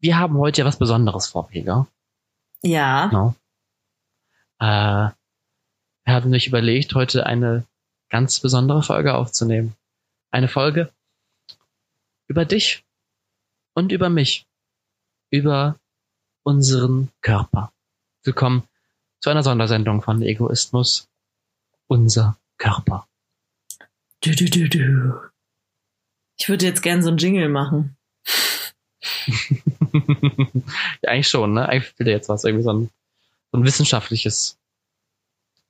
Wir 0.00 0.18
haben 0.18 0.38
heute 0.38 0.60
ja 0.60 0.64
was 0.64 0.78
Besonderes 0.78 1.26
vor, 1.26 1.48
Pega. 1.48 1.88
Ja. 2.62 3.06
Genau. 3.06 3.34
Äh, 4.60 5.10
wir 6.04 6.14
haben 6.14 6.30
mich 6.30 6.46
überlegt, 6.46 6.94
heute 6.94 7.26
eine 7.26 7.64
ganz 8.08 8.40
besondere 8.40 8.82
Folge 8.82 9.14
aufzunehmen. 9.14 9.74
Eine 10.30 10.48
Folge 10.48 10.92
über 12.26 12.44
dich 12.44 12.84
und 13.74 13.92
über 13.92 14.10
mich. 14.10 14.46
Über 15.30 15.80
unseren 16.42 17.10
Körper. 17.22 17.72
Willkommen 18.24 18.68
zu 19.20 19.30
einer 19.30 19.42
Sondersendung 19.42 20.02
von 20.02 20.20
Egoismus. 20.20 21.08
Unser 21.86 22.38
Körper. 22.58 23.08
Du, 24.20 24.34
du, 24.34 24.50
du, 24.50 24.68
du. 24.68 25.30
Ich 26.36 26.50
würde 26.50 26.66
jetzt 26.66 26.82
gern 26.82 27.02
so 27.02 27.08
einen 27.08 27.18
Jingle 27.18 27.48
machen. 27.48 27.96
ja, 31.02 31.10
eigentlich 31.10 31.28
schon, 31.28 31.54
ne? 31.54 31.66
Eigentlich 31.66 31.98
will 31.98 32.04
der 32.04 32.14
jetzt 32.14 32.28
was, 32.28 32.44
irgendwie 32.44 32.64
so 32.64 32.72
ein, 32.74 32.90
so 33.50 33.58
ein 33.58 33.64
wissenschaftliches, 33.64 34.58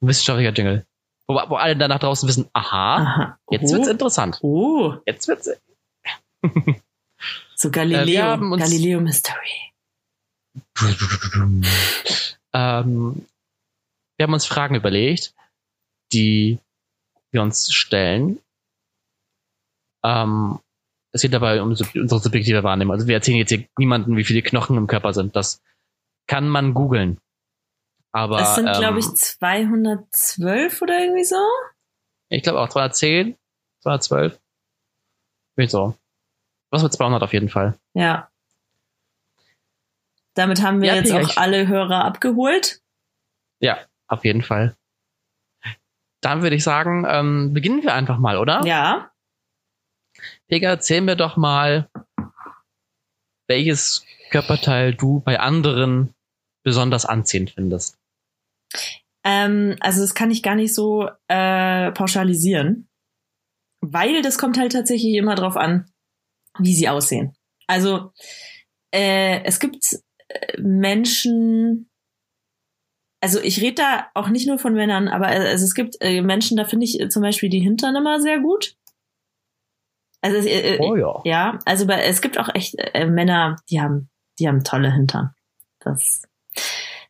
ein 0.01 0.09
wissenschaftlicher 0.09 0.53
Jingle. 0.53 0.85
Wo, 1.29 1.35
wo 1.35 1.57
alle 1.57 1.77
dann 1.77 1.91
nach 1.91 1.99
draußen 1.99 2.27
wissen, 2.29 2.49
aha, 2.55 2.97
aha. 2.97 3.39
Oh. 3.47 3.53
jetzt 3.53 3.73
wird's 3.73 3.89
interessant. 3.89 4.39
Oh. 4.43 4.95
Jetzt 5.07 5.29
wird's. 5.29 5.51
so 7.55 7.71
Galileo, 7.71 8.35
äh, 8.35 8.59
Galileo 8.59 9.01
Mystery. 9.01 9.73
ähm, 12.55 13.27
wir 14.17 14.25
haben 14.25 14.33
uns 14.33 14.47
Fragen 14.47 14.75
überlegt, 14.75 15.35
die 16.13 16.59
wir 17.31 17.43
uns 17.43 17.73
stellen. 17.73 18.41
Ähm, 20.05 20.61
es 21.13 21.23
geht 21.23 21.35
dabei 21.35 21.61
um 21.61 21.69
unsere 21.71 22.21
subjektive 22.21 22.63
Wahrnehmung. 22.63 22.95
Also 22.95 23.07
wir 23.07 23.17
erzählen 23.17 23.39
jetzt 23.39 23.51
hier 23.51 23.67
niemanden, 23.79 24.17
wie 24.17 24.25
viele 24.25 24.43
Knochen 24.43 24.77
im 24.77 24.87
Körper 24.87 25.13
sind. 25.13 25.37
Das 25.37 25.63
kann 26.27 26.49
man 26.49 26.75
googeln. 26.75 27.19
Aber 28.13 28.41
es 28.41 28.55
sind, 28.55 28.67
ähm, 28.67 28.75
glaube 28.75 28.99
ich, 28.99 29.07
212 29.07 30.83
oder 30.83 31.01
irgendwie 31.01 31.25
so. 31.25 31.37
Ich 32.31 32.43
glaube 32.43 32.61
auch 32.61 32.69
210, 32.69 33.37
212. 33.83 34.39
Wie 35.57 35.69
so. 35.69 35.95
Was 36.71 36.83
mit 36.83 36.93
200 36.93 37.23
auf 37.23 37.33
jeden 37.33 37.49
Fall. 37.49 37.79
Ja. 37.95 38.31
Damit 40.35 40.63
haben 40.63 40.81
wir 40.81 40.89
ja, 40.89 40.95
jetzt 40.97 41.13
auch 41.13 41.37
alle 41.37 41.67
Hörer 41.67 42.05
abgeholt. 42.05 42.81
Ja, 43.61 43.79
auf 44.07 44.25
jeden 44.25 44.43
Fall. 44.43 44.77
Dann 46.21 46.43
würde 46.43 46.57
ich 46.57 46.65
sagen, 46.65 47.05
ähm, 47.09 47.53
beginnen 47.53 47.83
wir 47.83 47.95
einfach 47.95 48.19
mal, 48.19 48.39
oder? 48.39 48.65
Ja. 48.65 49.11
Pega, 50.49 50.71
erzähl 50.71 51.01
mir 51.01 51.17
doch 51.17 51.37
mal, 51.37 51.89
welches 53.49 54.05
Körperteil 54.31 54.95
du 54.95 55.21
bei 55.21 55.41
anderen 55.41 56.15
besonders 56.65 57.05
anziehend 57.05 57.51
findest. 57.51 57.99
Ähm, 59.25 59.77
also 59.81 60.01
das 60.01 60.15
kann 60.15 60.31
ich 60.31 60.43
gar 60.43 60.55
nicht 60.55 60.75
so 60.75 61.09
äh, 61.29 61.93
pauschalisieren, 61.93 62.89
weil 63.81 64.23
das 64.23 64.39
kommt 64.39 64.59
halt 64.59 64.73
tatsächlich 64.73 65.15
immer 65.15 65.35
drauf 65.35 65.57
an, 65.57 65.91
wie 66.59 66.75
sie 66.75 66.89
aussehen. 66.89 67.35
Also 67.67 68.13
äh, 68.93 69.43
es 69.45 69.61
gibt 69.61 69.99
äh, 70.29 70.61
Menschen, 70.61 71.91
also 73.21 73.41
ich 73.41 73.61
rede 73.61 73.83
da 73.83 74.09
auch 74.15 74.29
nicht 74.29 74.47
nur 74.47 74.59
von 74.59 74.75
Männern, 74.75 75.09
aber 75.09 75.31
äh, 75.31 75.49
also 75.49 75.65
es 75.65 75.75
gibt 75.75 75.97
äh, 76.01 76.23
Menschen, 76.23 76.57
da 76.57 76.65
finde 76.65 76.85
ich 76.85 76.99
zum 77.11 77.23
Beispiel 77.23 77.49
die 77.49 77.61
Hintern 77.61 77.97
immer 77.97 78.21
sehr 78.21 78.41
gut. 78.41 78.77
Also 80.21 80.49
äh, 80.49 80.77
äh, 80.77 80.79
oh 80.81 80.97
ja. 80.97 81.21
ja, 81.25 81.59
also 81.65 81.87
bei, 81.87 82.03
es 82.03 82.21
gibt 82.21 82.39
auch 82.39 82.49
echt 82.55 82.75
äh, 82.77 83.07
Männer, 83.07 83.57
die 83.71 83.81
haben, 83.81 84.11
die 84.39 84.49
haben 84.49 84.65
tolle 84.65 84.93
Hintern. 84.93 85.35
Das 85.81 86.23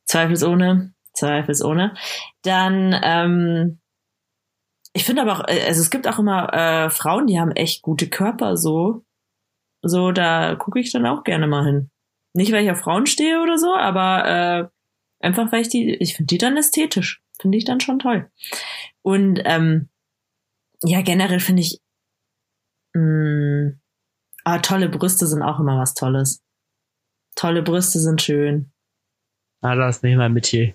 zweifelsohne, 0.08 0.94
zweifelsohne. 1.14 1.94
Dann, 2.42 2.98
ähm, 3.02 3.80
ich 4.92 5.04
finde 5.04 5.22
aber 5.22 5.32
auch, 5.32 5.44
also 5.44 5.80
es 5.80 5.90
gibt 5.90 6.08
auch 6.08 6.18
immer 6.18 6.52
äh, 6.52 6.90
Frauen, 6.90 7.26
die 7.26 7.38
haben 7.38 7.52
echt 7.52 7.82
gute 7.82 8.08
Körper 8.08 8.56
so. 8.56 9.04
So, 9.82 10.10
da 10.10 10.56
gucke 10.56 10.80
ich 10.80 10.90
dann 10.90 11.06
auch 11.06 11.22
gerne 11.22 11.46
mal 11.46 11.64
hin. 11.64 11.90
Nicht, 12.34 12.52
weil 12.52 12.64
ich 12.64 12.70
auf 12.70 12.80
Frauen 12.80 13.06
stehe 13.06 13.40
oder 13.40 13.58
so, 13.58 13.74
aber 13.74 14.26
äh, 14.26 15.24
einfach, 15.24 15.52
weil 15.52 15.60
ich 15.60 15.68
die, 15.68 15.94
ich 15.94 16.16
finde 16.16 16.26
die 16.26 16.38
dann 16.38 16.56
ästhetisch. 16.56 17.22
Finde 17.40 17.56
ich 17.56 17.64
dann 17.64 17.78
schon 17.78 18.00
toll. 18.00 18.30
Und 19.02 19.40
ähm, 19.44 19.88
ja, 20.82 21.02
generell 21.02 21.38
finde 21.38 21.62
ich 21.62 21.80
Mm. 22.94 23.80
Aber 24.44 24.62
tolle 24.62 24.88
Brüste 24.88 25.26
sind 25.26 25.42
auch 25.42 25.60
immer 25.60 25.78
was 25.78 25.94
Tolles. 25.94 26.42
Tolle 27.34 27.62
Brüste 27.62 27.98
sind 28.00 28.22
schön. 28.22 28.72
Ah, 29.60 29.74
das 29.74 30.02
nicht 30.02 30.16
mal 30.16 30.30
mit 30.30 30.46
hier. 30.46 30.74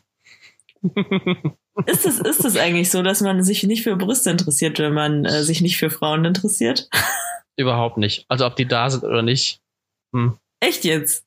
ist 1.86 2.06
es 2.06 2.20
ist 2.20 2.46
es 2.46 2.58
eigentlich 2.58 2.92
so, 2.92 3.02
dass 3.02 3.22
man 3.22 3.44
sich 3.44 3.64
nicht 3.64 3.84
für 3.84 3.96
Brüste 3.96 4.30
interessiert, 4.30 4.80
wenn 4.80 4.94
man 4.94 5.26
äh, 5.26 5.44
sich 5.44 5.62
nicht 5.62 5.78
für 5.78 5.90
Frauen 5.90 6.26
interessiert? 6.26 6.90
Überhaupt 7.58 7.98
nicht. 7.98 8.26
Also 8.28 8.46
ob 8.46 8.56
die 8.56 8.68
da 8.68 8.90
sind 8.90 9.04
oder 9.04 9.22
nicht. 9.22 9.62
Hm. 10.14 10.38
Echt 10.60 10.84
jetzt? 10.84 11.26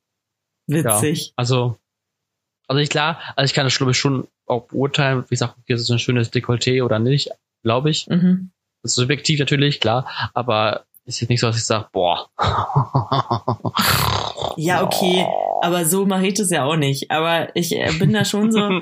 Witzig. 0.66 1.26
Ja, 1.26 1.32
also, 1.36 1.78
also 2.66 2.80
ich 2.80 2.90
klar, 2.90 3.20
also 3.36 3.48
ich 3.48 3.54
kann 3.54 3.64
das 3.64 3.76
glaube 3.76 3.92
ich 3.92 3.98
schon 3.98 4.26
auch 4.46 4.66
beurteilen, 4.66 5.24
wie 5.24 5.34
gesagt, 5.34 5.56
hier 5.66 5.76
ist 5.76 5.90
ein 5.90 5.98
schönes 5.98 6.32
Dekolleté 6.32 6.84
oder 6.84 6.98
nicht, 6.98 7.30
glaube 7.62 7.90
ich. 7.90 8.06
Mhm. 8.08 8.50
Das 8.82 8.92
ist 8.92 8.96
subjektiv 8.96 9.40
natürlich, 9.40 9.80
klar, 9.80 10.30
aber 10.34 10.84
ist 11.06 11.20
jetzt 11.20 11.30
nicht 11.30 11.40
so, 11.40 11.46
dass 11.46 11.56
ich 11.56 11.64
sage, 11.64 11.88
boah. 11.92 12.28
Ja, 14.58 14.82
okay, 14.82 15.26
aber 15.60 15.84
so 15.84 16.06
mache 16.06 16.26
ich 16.28 16.34
das 16.34 16.50
ja 16.50 16.64
auch 16.64 16.76
nicht. 16.76 17.10
Aber 17.10 17.54
ich 17.54 17.76
äh, 17.76 17.92
bin 17.98 18.12
da 18.12 18.24
schon 18.24 18.50
so. 18.52 18.60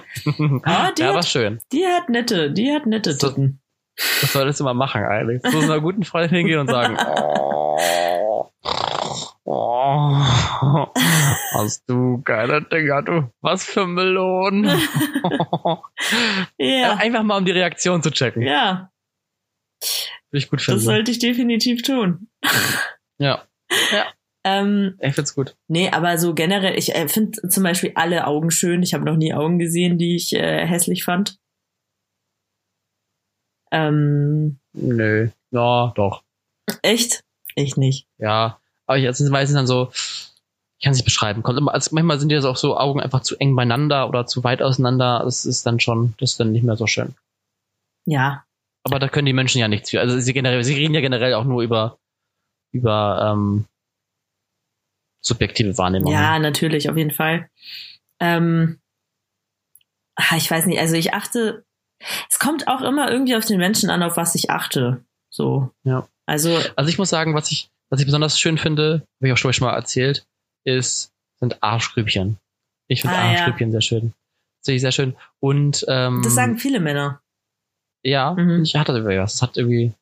Ah, 0.63 0.93
die 0.93 1.03
ja, 1.03 1.15
hat, 1.15 1.27
schön. 1.27 1.61
Die 1.73 1.85
hat 1.85 2.09
nette, 2.09 2.53
die 2.53 2.73
hat 2.73 2.87
nette 2.87 3.19
Titten. 3.19 3.61
Das 4.21 4.33
solltest 4.33 4.61
du 4.61 4.65
mal 4.65 4.75
machen, 4.75 5.05
eigentlich. 5.05 5.43
Zu 5.43 5.59
einer 5.59 5.81
guten 5.81 6.05
Freundin 6.05 6.39
hingehen 6.39 6.61
und 6.61 6.69
sagen, 6.69 6.97
oh, 6.97 8.47
oh, 9.45 10.87
hast 11.53 11.85
du 11.89 12.23
geile 12.23 12.63
Dinger, 12.63 13.03
du. 13.03 13.31
Was 13.41 13.65
für 13.65 13.87
Melonen. 13.87 14.81
ja. 16.59 16.95
Einfach 16.95 17.23
mal, 17.25 17.39
um 17.39 17.45
die 17.45 17.53
Reaktion 17.53 18.03
zu 18.03 18.11
checken. 18.11 18.43
Ja, 18.43 18.91
ich 20.39 20.51
gut 20.51 20.61
finden. 20.61 20.79
Das 20.79 20.85
sollte 20.85 21.11
ich 21.11 21.19
definitiv 21.19 21.83
tun. 21.83 22.29
Ja. 23.19 23.47
Ja. 23.93 24.07
Ähm, 24.45 24.99
ich 25.01 25.15
find's 25.15 25.35
gut. 25.35 25.57
Nee, 25.69 25.91
aber 25.91 26.19
so 26.19 26.35
generell, 26.35 26.77
ich 26.77 26.95
äh, 26.95 27.09
finde 27.09 27.49
zum 27.49 27.63
Beispiel 27.63 27.93
alle 27.95 28.27
Augen 28.27 28.51
schön. 28.51 28.83
Ich 28.83 28.93
habe 28.93 29.05
noch 29.05 29.17
nie 29.17 29.33
Augen 29.33 29.59
gesehen, 29.59 29.97
die 29.97 30.17
ich 30.17 30.35
äh, 30.35 30.67
hässlich 30.67 31.05
fand. 31.05 31.39
Ähm, 33.71 34.59
Nö. 34.75 35.31
Ja, 35.51 35.93
doch. 35.95 36.23
Echt? 36.83 37.25
Ich 37.55 37.77
nicht. 37.77 38.07
Ja. 38.19 38.61
Aber 38.87 38.99
ich, 38.99 39.17
sind 39.17 39.31
meistens 39.31 39.57
dann 39.57 39.67
so, 39.67 39.91
ich 39.93 40.85
kann 40.85 40.93
es 40.93 40.99
nicht 40.99 41.05
beschreiben. 41.07 41.43
Kommt 41.43 41.59
immer, 41.59 41.73
also 41.73 41.95
manchmal 41.95 42.19
sind 42.19 42.31
ja 42.31 42.43
auch 42.45 42.57
so 42.57 42.77
Augen 42.77 43.01
einfach 43.01 43.21
zu 43.21 43.37
eng 43.39 43.57
beieinander 43.57 44.09
oder 44.09 44.27
zu 44.27 44.45
weit 44.45 44.61
auseinander. 44.61 45.23
Das 45.25 45.47
ist 45.47 45.65
dann 45.65 45.81
schon, 45.81 46.15
das 46.19 46.33
ist 46.33 46.41
dann 46.41 46.53
nicht 46.53 46.65
mehr 46.65 46.77
so 46.77 46.87
schön. 46.87 47.15
Ja, 48.05 48.45
aber 48.85 48.99
da 48.99 49.09
können 49.09 49.27
die 49.27 49.33
Menschen 49.33 49.59
ja 49.59 49.69
nichts 49.69 49.91
für. 49.91 50.01
Also 50.01 50.19
sie 50.19 50.33
generell, 50.33 50.63
sie 50.63 50.75
reden 50.75 50.95
ja 50.95 51.01
generell 51.01 51.35
auch 51.35 51.45
nur 51.45 51.63
über, 51.63 51.99
über 52.71 53.33
ähm, 53.33 53.65
subjektive 55.23 55.77
Wahrnehmung. 55.79 56.13
Ja, 56.13 56.39
natürlich, 56.39 56.89
auf 56.91 56.97
jeden 56.97 57.11
Fall. 57.11 57.49
Ähm, 58.21 58.79
ah, 60.17 60.37
ich 60.37 60.51
weiß 60.51 60.67
nicht, 60.67 60.79
also 60.79 60.95
ich 60.95 61.15
achte, 61.15 61.65
es 62.29 62.39
kommt 62.39 62.69
auch 62.69 62.83
immer 62.83 63.11
irgendwie 63.11 63.37
auf 63.37 63.47
den 63.47 63.59
Menschen 63.59 63.89
an, 63.91 64.03
auf 64.03 64.17
was 64.17 64.35
ich 64.35 64.51
achte. 64.51 65.03
So. 65.31 65.71
Ja. 65.85 66.07
Also, 66.27 66.59
also 66.77 66.91
ich 66.91 66.99
muss 66.99 67.09
sagen, 67.09 67.35
was 67.35 67.51
ich, 67.51 67.71
was 67.89 68.01
ich 68.01 68.07
besonders 68.07 68.39
schön 68.39 68.59
finde, 68.59 69.07
habe 69.19 69.29
ich 69.29 69.33
auch 69.33 69.37
schon 69.37 69.53
mal 69.61 69.75
erzählt, 69.75 70.27
ist, 70.65 71.11
sind 71.41 71.63
Arschgrübchen. 71.63 72.39
Ich 72.89 73.01
finde 73.01 73.17
ah, 73.17 73.31
Arschgrübchen 73.31 73.69
ja. 73.69 73.73
sehr 73.73 73.81
schön. 73.81 74.13
Sehe 74.61 74.77
ich 74.77 74.83
sehr 74.83 74.93
schön. 74.93 75.17
Und 75.41 75.85
ähm, 75.89 76.21
das 76.23 76.35
sagen 76.35 76.59
viele 76.59 76.81
Männer. 76.81 77.21
Ja, 78.05 78.35
mhm. 78.35 78.63
ich 78.63 78.77
hatte 78.77 78.93
irgendwie 78.93 79.19
was. 79.19 79.33
Das 79.33 79.43
hat 79.43 79.57
irgendwie. 79.57 79.93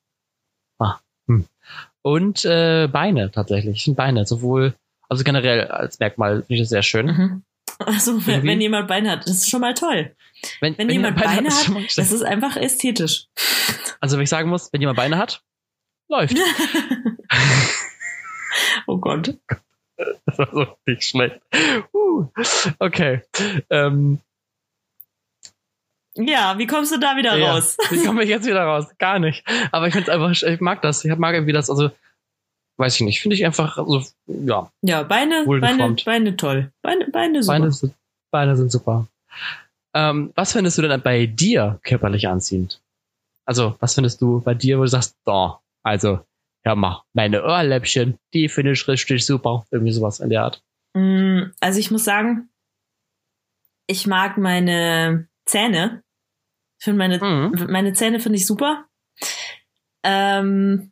Ah, 0.77 0.99
hm. 1.27 1.45
Und 2.01 2.45
äh, 2.45 2.87
Beine 2.91 3.31
tatsächlich. 3.31 3.77
Ich 3.77 3.83
finde 3.85 3.97
Beine 3.97 4.25
sowohl, 4.25 4.73
also 5.09 5.23
generell 5.23 5.67
als 5.67 5.99
Merkmal 5.99 6.43
finde 6.43 6.55
ich 6.55 6.59
das 6.59 6.69
sehr 6.69 6.83
schön. 6.83 7.07
Mhm. 7.07 7.43
Also 7.79 8.25
wenn, 8.27 8.43
wenn, 8.43 8.61
jemand 8.61 8.87
Beine 8.87 9.11
hat, 9.11 9.25
das 9.25 9.37
ist 9.37 9.49
schon 9.49 9.61
mal 9.61 9.73
toll. 9.73 10.15
Wenn, 10.59 10.77
wenn, 10.77 10.89
wenn 10.89 10.95
jemand 10.95 11.15
Beine, 11.15 11.43
Beine 11.43 11.49
hat, 11.49 11.67
hat 11.67 11.91
das 11.97 12.11
ist 12.11 12.23
einfach 12.23 12.57
ästhetisch. 12.57 13.27
Also 13.99 14.17
wenn 14.17 14.23
ich 14.23 14.29
sagen 14.29 14.49
muss, 14.49 14.71
wenn 14.73 14.81
jemand 14.81 14.97
Beine 14.97 15.17
hat, 15.17 15.41
läuft. 16.09 16.37
oh 18.87 18.97
Gott. 18.97 19.35
Das 20.25 20.39
war 20.39 20.49
so 20.51 20.65
nicht 20.87 21.03
schlecht. 21.03 21.39
Uh, 21.93 22.25
okay. 22.79 23.21
Ähm, 23.69 24.19
ja, 26.15 26.57
wie 26.57 26.67
kommst 26.67 26.91
du 26.91 26.99
da 26.99 27.17
wieder 27.17 27.37
ja, 27.37 27.53
raus? 27.53 27.77
Wie 27.89 28.05
komme 28.05 28.23
ich 28.23 28.29
jetzt 28.29 28.45
wieder 28.45 28.63
raus? 28.63 28.85
Gar 28.99 29.19
nicht. 29.19 29.43
Aber 29.71 29.87
ich 29.87 29.93
finde 29.93 30.11
einfach, 30.11 30.31
ich 30.31 30.59
mag 30.59 30.81
das. 30.81 31.03
Ich 31.03 31.15
mag 31.17 31.33
irgendwie 31.33 31.53
das, 31.53 31.69
also, 31.69 31.89
weiß 32.77 32.95
ich 32.95 33.01
nicht, 33.01 33.21
finde 33.21 33.35
ich 33.35 33.45
einfach, 33.45 33.77
also, 33.77 34.03
ja. 34.27 34.71
Ja, 34.81 35.03
Beine, 35.03 35.45
Beine, 35.45 35.95
Beine 36.05 36.37
toll. 36.37 36.71
Beine, 36.81 37.07
Beine 37.07 37.41
super. 37.41 37.59
Beine 37.59 37.71
sind, 37.71 37.93
Beine 38.31 38.55
sind 38.55 38.71
super. 38.71 39.07
Ähm, 39.95 40.31
was 40.35 40.53
findest 40.53 40.77
du 40.77 40.83
denn 40.83 41.01
bei 41.01 41.25
dir 41.25 41.79
körperlich 41.83 42.27
anziehend? 42.27 42.79
Also, 43.45 43.75
was 43.79 43.95
findest 43.95 44.21
du 44.21 44.39
bei 44.41 44.53
dir, 44.53 44.77
wo 44.77 44.83
du 44.83 44.87
sagst, 44.87 45.17
da, 45.25 45.61
also, 45.83 46.19
ja, 46.65 46.75
mach 46.75 47.03
meine 47.13 47.43
Ohrläppchen, 47.43 48.17
die 48.33 48.49
finde 48.49 48.71
ich 48.71 48.87
richtig 48.87 49.25
super. 49.25 49.65
Irgendwie 49.71 49.91
sowas 49.91 50.19
in 50.19 50.29
der 50.29 50.43
Art. 50.43 50.63
Mm, 50.93 51.51
also, 51.59 51.79
ich 51.79 51.91
muss 51.91 52.03
sagen, 52.03 52.49
ich 53.87 54.07
mag 54.07 54.37
meine 54.37 55.27
Zähne. 55.45 56.02
Ich 56.83 56.85
finde 56.85 56.97
meine, 56.97 57.17
mhm. 57.17 57.71
meine 57.71 57.93
Zähne 57.93 58.19
finde 58.19 58.37
ich 58.37 58.45
super. 58.45 58.89
Ähm, 60.03 60.91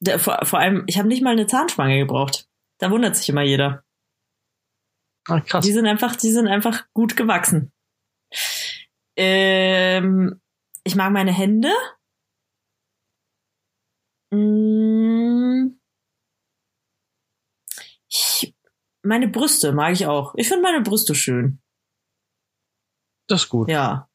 der, 0.00 0.18
vor, 0.18 0.40
vor 0.42 0.58
allem, 0.58 0.82
ich 0.88 0.98
habe 0.98 1.06
nicht 1.06 1.22
mal 1.22 1.34
eine 1.34 1.46
Zahnspange 1.46 1.98
gebraucht. 1.98 2.48
Da 2.80 2.90
wundert 2.90 3.14
sich 3.14 3.28
immer 3.28 3.42
jeder. 3.42 3.84
Ah, 5.28 5.38
krass. 5.38 5.64
Die 5.64 5.70
sind 5.70 5.86
einfach, 5.86 6.16
die 6.16 6.32
sind 6.32 6.48
einfach 6.48 6.88
gut 6.94 7.14
gewachsen. 7.14 7.72
Ähm, 9.16 10.40
ich 10.82 10.96
mag 10.96 11.12
meine 11.12 11.32
Hände. 11.32 11.70
Mm. 14.32 15.78
Ich, 18.08 18.52
meine 19.04 19.28
Brüste 19.28 19.72
mag 19.74 19.92
ich 19.92 20.06
auch. 20.06 20.34
Ich 20.34 20.48
finde 20.48 20.64
meine 20.64 20.80
Brüste 20.80 21.14
schön. 21.14 21.62
Das 23.28 23.44
ist 23.44 23.48
gut. 23.48 23.70
Ja. 23.70 24.08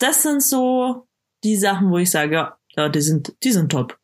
Das 0.00 0.22
sind 0.22 0.42
so 0.42 1.06
die 1.44 1.56
Sachen, 1.56 1.90
wo 1.90 1.98
ich 1.98 2.10
sage, 2.10 2.34
ja, 2.34 2.58
ja 2.76 2.88
die 2.88 3.00
sind, 3.00 3.34
die 3.44 3.52
sind 3.52 3.70
top. 3.70 3.98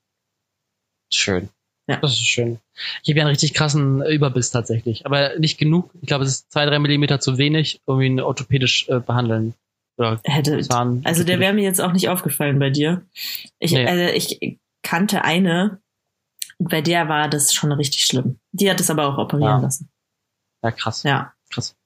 Schön. 1.12 1.48
Ja. 1.88 1.98
Das 1.98 2.12
ist 2.12 2.26
schön. 2.26 2.58
Ich 3.02 3.10
habe 3.10 3.18
ja 3.18 3.24
einen 3.24 3.30
richtig 3.30 3.54
krassen 3.54 4.02
Überbiss 4.04 4.50
tatsächlich, 4.50 5.06
aber 5.06 5.38
nicht 5.38 5.58
genug. 5.58 5.90
Ich 6.00 6.08
glaube, 6.08 6.24
es 6.24 6.30
ist 6.30 6.52
zwei, 6.52 6.66
drei 6.66 6.78
Millimeter 6.78 7.20
zu 7.20 7.38
wenig, 7.38 7.80
um 7.84 8.00
ihn 8.00 8.20
orthopädisch 8.20 8.88
äh, 8.88 8.98
behandeln. 8.98 9.54
Oder 9.96 10.20
Hätte, 10.24 10.60
Zahn 10.60 11.00
also 11.04 11.24
der 11.24 11.40
wäre 11.40 11.54
mir 11.54 11.62
jetzt 11.62 11.80
auch 11.80 11.92
nicht 11.92 12.08
aufgefallen 12.08 12.58
bei 12.58 12.70
dir. 12.70 13.06
Ich, 13.58 13.72
nee. 13.72 13.86
also 13.86 14.12
ich 14.12 14.58
kannte 14.82 15.24
eine, 15.24 15.80
bei 16.58 16.82
der 16.82 17.08
war 17.08 17.28
das 17.28 17.54
schon 17.54 17.72
richtig 17.72 18.04
schlimm. 18.04 18.38
Die 18.52 18.70
hat 18.70 18.80
es 18.80 18.90
aber 18.90 19.06
auch 19.06 19.18
operieren 19.18 19.58
ja. 19.58 19.62
lassen. 19.62 19.88
Ja, 20.62 20.70
krass. 20.72 21.02
Ja. 21.04 21.32
Krass. 21.50 21.76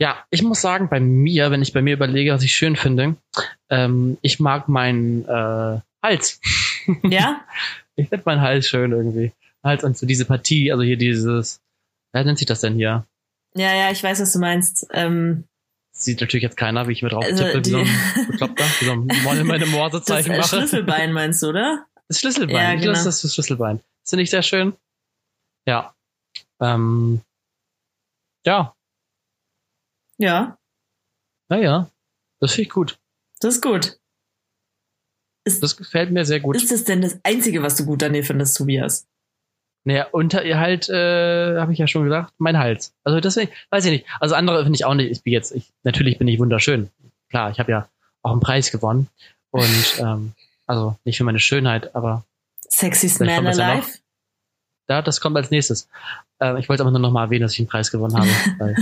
Ja, 0.00 0.24
ich 0.30 0.42
muss 0.42 0.62
sagen, 0.62 0.88
bei 0.88 0.98
mir, 0.98 1.50
wenn 1.50 1.60
ich 1.60 1.74
bei 1.74 1.82
mir 1.82 1.94
überlege, 1.94 2.32
was 2.32 2.42
ich 2.42 2.54
schön 2.54 2.74
finde, 2.74 3.16
ähm, 3.68 4.16
ich 4.22 4.40
mag 4.40 4.68
meinen 4.68 5.24
äh, 5.28 5.80
Hals. 6.02 6.40
Ja? 7.04 7.44
ich 7.94 8.08
finde 8.08 8.22
meinen 8.24 8.40
Hals 8.40 8.66
schön 8.66 8.92
irgendwie. 8.92 9.32
Hals 9.62 9.84
und 9.84 9.96
so 9.96 10.06
diese 10.06 10.24
Partie, 10.24 10.72
also 10.72 10.82
hier 10.82 10.96
dieses, 10.96 11.60
wer 12.12 12.24
nennt 12.24 12.38
sich 12.38 12.46
das 12.46 12.62
denn 12.62 12.74
hier? 12.74 13.04
Ja, 13.54 13.74
ja, 13.74 13.90
ich 13.90 14.02
weiß, 14.02 14.20
was 14.20 14.32
du 14.32 14.38
meinst. 14.38 14.86
Ähm, 14.92 15.44
Sieht 15.92 16.20
natürlich 16.20 16.42
jetzt 16.42 16.56
keiner, 16.56 16.88
wie 16.88 16.92
ich 16.92 17.02
mir 17.02 17.10
drauf 17.10 17.24
also 17.24 17.44
tippe, 17.44 17.64
wie 17.64 17.70
so 17.70 17.78
ein 17.78 18.26
Bekloppter, 18.28 18.64
wie 18.80 18.84
so 18.86 18.92
ein 18.92 19.06
meine 19.46 19.66
Morsezeichen 19.66 20.30
das, 20.30 20.38
mache. 20.38 20.40
Das 20.40 20.70
Schlüsselbein 20.70 21.12
meinst 21.12 21.42
du, 21.42 21.48
oder? 21.48 21.86
Das 22.08 22.20
Schlüsselbein, 22.20 22.56
ja, 22.56 22.74
genau. 22.74 22.92
das 22.92 23.06
ist 23.06 23.22
das 23.22 23.34
Schlüsselbein. 23.34 23.80
Das 24.02 24.10
finde 24.10 24.22
ich 24.22 24.30
sehr 24.30 24.42
schön. 24.42 24.72
Ja. 25.66 25.94
Ähm, 26.60 27.20
ja. 28.46 28.74
Ja. 30.20 30.58
Naja, 31.48 31.90
das 32.40 32.52
finde 32.52 32.62
ich 32.62 32.70
gut. 32.70 32.98
Das 33.40 33.54
ist 33.54 33.62
gut. 33.62 33.98
Ist, 35.44 35.62
das 35.62 35.76
gefällt 35.78 36.10
mir 36.10 36.26
sehr 36.26 36.40
gut. 36.40 36.56
Ist 36.56 36.70
das 36.70 36.84
denn 36.84 37.00
das 37.00 37.18
Einzige, 37.22 37.62
was 37.62 37.76
du 37.76 37.86
gut 37.86 38.02
an 38.02 38.12
dir 38.12 38.22
findest, 38.22 38.56
Tobias? 38.56 39.08
Naja, 39.84 40.08
unter 40.12 40.44
ihr 40.44 40.60
halt, 40.60 40.90
äh, 40.90 41.58
habe 41.58 41.72
ich 41.72 41.78
ja 41.78 41.86
schon 41.86 42.04
gesagt, 42.04 42.34
mein 42.36 42.58
Hals. 42.58 42.92
Also 43.02 43.18
deswegen, 43.20 43.50
weiß 43.70 43.86
ich 43.86 43.92
nicht. 43.92 44.06
Also 44.20 44.34
andere 44.34 44.62
finde 44.62 44.76
ich 44.76 44.84
auch 44.84 44.92
nicht. 44.92 45.10
Ich 45.10 45.22
bin 45.22 45.32
jetzt, 45.32 45.52
ich, 45.52 45.72
natürlich 45.84 46.18
bin 46.18 46.28
ich 46.28 46.38
wunderschön. 46.38 46.90
Klar, 47.30 47.50
ich 47.50 47.58
habe 47.58 47.72
ja 47.72 47.88
auch 48.20 48.32
einen 48.32 48.40
Preis 48.40 48.70
gewonnen. 48.70 49.08
Und 49.50 49.98
ähm, 50.00 50.34
also 50.66 50.96
nicht 51.04 51.16
für 51.16 51.24
meine 51.24 51.40
Schönheit, 51.40 51.94
aber. 51.94 52.24
Sexiest 52.68 53.20
Man 53.20 53.46
Alive? 53.46 53.88
Ja, 54.90 55.02
das 55.02 55.20
kommt 55.20 55.36
als 55.36 55.52
nächstes. 55.52 55.88
Äh, 56.42 56.58
ich 56.58 56.68
wollte 56.68 56.82
aber 56.82 56.90
nur 56.90 56.98
noch 56.98 57.12
mal 57.12 57.24
erwähnen, 57.24 57.42
dass 57.42 57.52
ich 57.52 57.60
einen 57.60 57.68
Preis 57.68 57.92
gewonnen 57.92 58.16
habe. 58.16 58.28
weil 58.58 58.76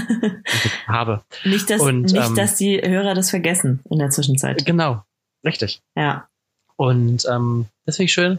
ich 0.47 0.89
habe. 0.89 1.23
Nicht, 1.45 1.69
dass, 1.69 1.83
Und, 1.83 2.03
nicht 2.03 2.17
ähm, 2.17 2.35
dass 2.35 2.57
die 2.57 2.81
Hörer 2.81 3.15
das 3.15 3.29
vergessen 3.29 3.81
in 3.91 3.99
der 3.99 4.09
Zwischenzeit. 4.09 4.65
Genau, 4.65 5.05
richtig. 5.45 5.83
Ja. 5.95 6.27
Und 6.77 7.27
ähm, 7.31 7.67
das 7.85 7.97
finde 7.97 8.07
ich 8.07 8.15
schön. 8.15 8.39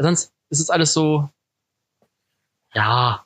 Sonst 0.00 0.32
ist 0.50 0.60
es 0.60 0.70
alles 0.70 0.94
so, 0.94 1.28
ja, 2.72 3.24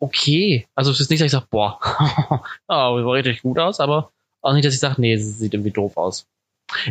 okay. 0.00 0.66
Also 0.74 0.90
es 0.90 1.00
ist 1.00 1.08
nicht, 1.08 1.20
dass 1.20 1.26
ich 1.26 1.32
sage, 1.32 1.46
boah, 1.48 1.80
oh, 2.68 2.98
sieht 2.98 3.26
richtig 3.26 3.42
gut 3.42 3.58
aus, 3.58 3.80
aber 3.80 4.10
auch 4.42 4.52
nicht, 4.52 4.66
dass 4.66 4.74
ich 4.74 4.80
sage, 4.80 5.00
nee, 5.00 5.14
es 5.14 5.38
sieht 5.38 5.54
irgendwie 5.54 5.70
doof 5.70 5.96
aus. 5.96 6.26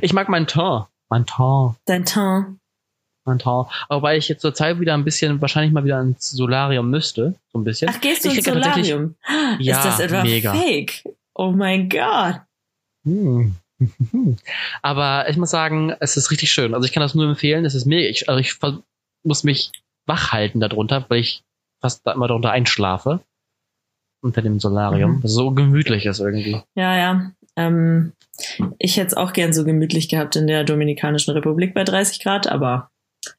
Ich 0.02 0.14
mag 0.14 0.30
mein 0.30 0.48
Teint. 0.48 0.88
Mein 1.10 1.28
Teint. 1.28 1.76
Dein 1.86 2.06
Teint. 2.06 2.58
Aber 3.26 4.02
weil 4.02 4.18
ich 4.18 4.28
jetzt 4.28 4.42
zur 4.42 4.54
Zeit 4.54 4.80
wieder 4.80 4.94
ein 4.94 5.04
bisschen, 5.04 5.42
wahrscheinlich 5.42 5.72
mal 5.72 5.84
wieder 5.84 6.02
ins 6.02 6.30
Solarium 6.32 6.90
müsste. 6.90 7.36
So 7.52 7.60
ein 7.60 7.64
bisschen. 7.64 7.90
Ach, 7.90 8.02
gehst 8.02 8.26
du 8.26 8.30
ich 8.30 8.38
ins 8.38 8.46
Solarium? 8.46 9.16
Ja, 9.60 9.78
ist 9.78 9.86
das 9.86 10.00
etwa 10.00 10.24
mega. 10.24 10.54
fake? 10.54 11.04
Oh 11.34 11.52
mein 11.52 11.90
Gott. 11.90 12.42
Hm. 13.06 13.56
Aber 14.82 15.30
ich 15.30 15.38
muss 15.38 15.50
sagen, 15.50 15.94
es 16.00 16.18
ist 16.18 16.32
richtig 16.32 16.52
schön. 16.52 16.74
Also 16.74 16.86
ich 16.86 16.94
kann 16.94 17.02
das 17.02 17.16
nur 17.16 17.28
empfehlen. 17.28 17.66
Es 17.66 17.76
ist 17.76 17.86
mega. 17.86 18.10
Ich, 18.10 18.30
also 18.30 18.40
ich 18.40 18.56
muss 19.24 19.44
mich 19.44 19.72
wach 20.06 20.32
halten 20.32 20.60
darunter, 20.60 21.06
weil 21.10 21.20
ich 21.20 21.44
fast 21.82 22.06
da 22.06 22.14
immer 22.14 22.28
darunter 22.28 22.52
einschlafe. 22.52 23.22
Unter 24.22 24.42
dem 24.42 24.60
Solarium. 24.60 25.18
Mhm. 25.18 25.28
So 25.28 25.52
gemütlich 25.52 26.06
ist 26.06 26.20
irgendwie. 26.20 26.62
Ja, 26.76 26.96
ja. 26.96 27.32
Ähm, 27.56 28.14
ich 28.80 28.98
hätte 28.98 29.08
es 29.08 29.14
auch 29.14 29.34
gern 29.34 29.54
so 29.54 29.64
gemütlich 29.64 30.10
gehabt 30.10 30.36
in 30.36 30.48
der 30.48 30.64
Dominikanischen 30.64 31.34
Republik 31.34 31.74
bei 31.74 31.84
30 31.84 32.20
Grad, 32.20 32.48
aber 32.48 32.90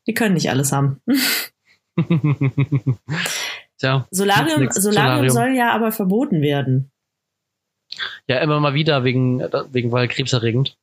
wir 0.04 0.14
können 0.14 0.34
nicht 0.34 0.50
alles 0.50 0.72
haben. 0.72 1.00
Tja, 3.78 4.06
Solarium, 4.10 4.70
Solarium, 4.70 4.70
Solarium 4.70 5.30
soll 5.30 5.54
ja 5.54 5.72
aber 5.72 5.92
verboten 5.92 6.42
werden. 6.42 6.90
Ja, 8.26 8.38
immer 8.38 8.60
mal 8.60 8.74
wieder 8.74 9.04
wegen, 9.04 9.40
wegen 9.40 9.92
weil 9.92 10.08
krebserregend. 10.08 10.76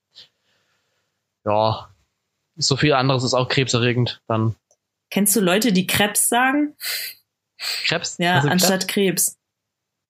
Ja, 1.46 1.90
so 2.56 2.78
viel 2.78 2.94
anderes 2.94 3.24
ist 3.24 3.34
auch 3.34 3.50
krebserregend 3.50 4.22
dann. 4.28 4.56
Kennst 5.10 5.36
du 5.36 5.42
Leute, 5.42 5.74
die 5.74 5.88
Krebs 5.88 6.30
sagen? 6.30 6.76
Krebs? 7.58 8.18
Ja, 8.20 8.36
also 8.36 8.50
anstatt 8.50 8.88
Krebs. 8.88 9.26
Krebs. 9.26 9.41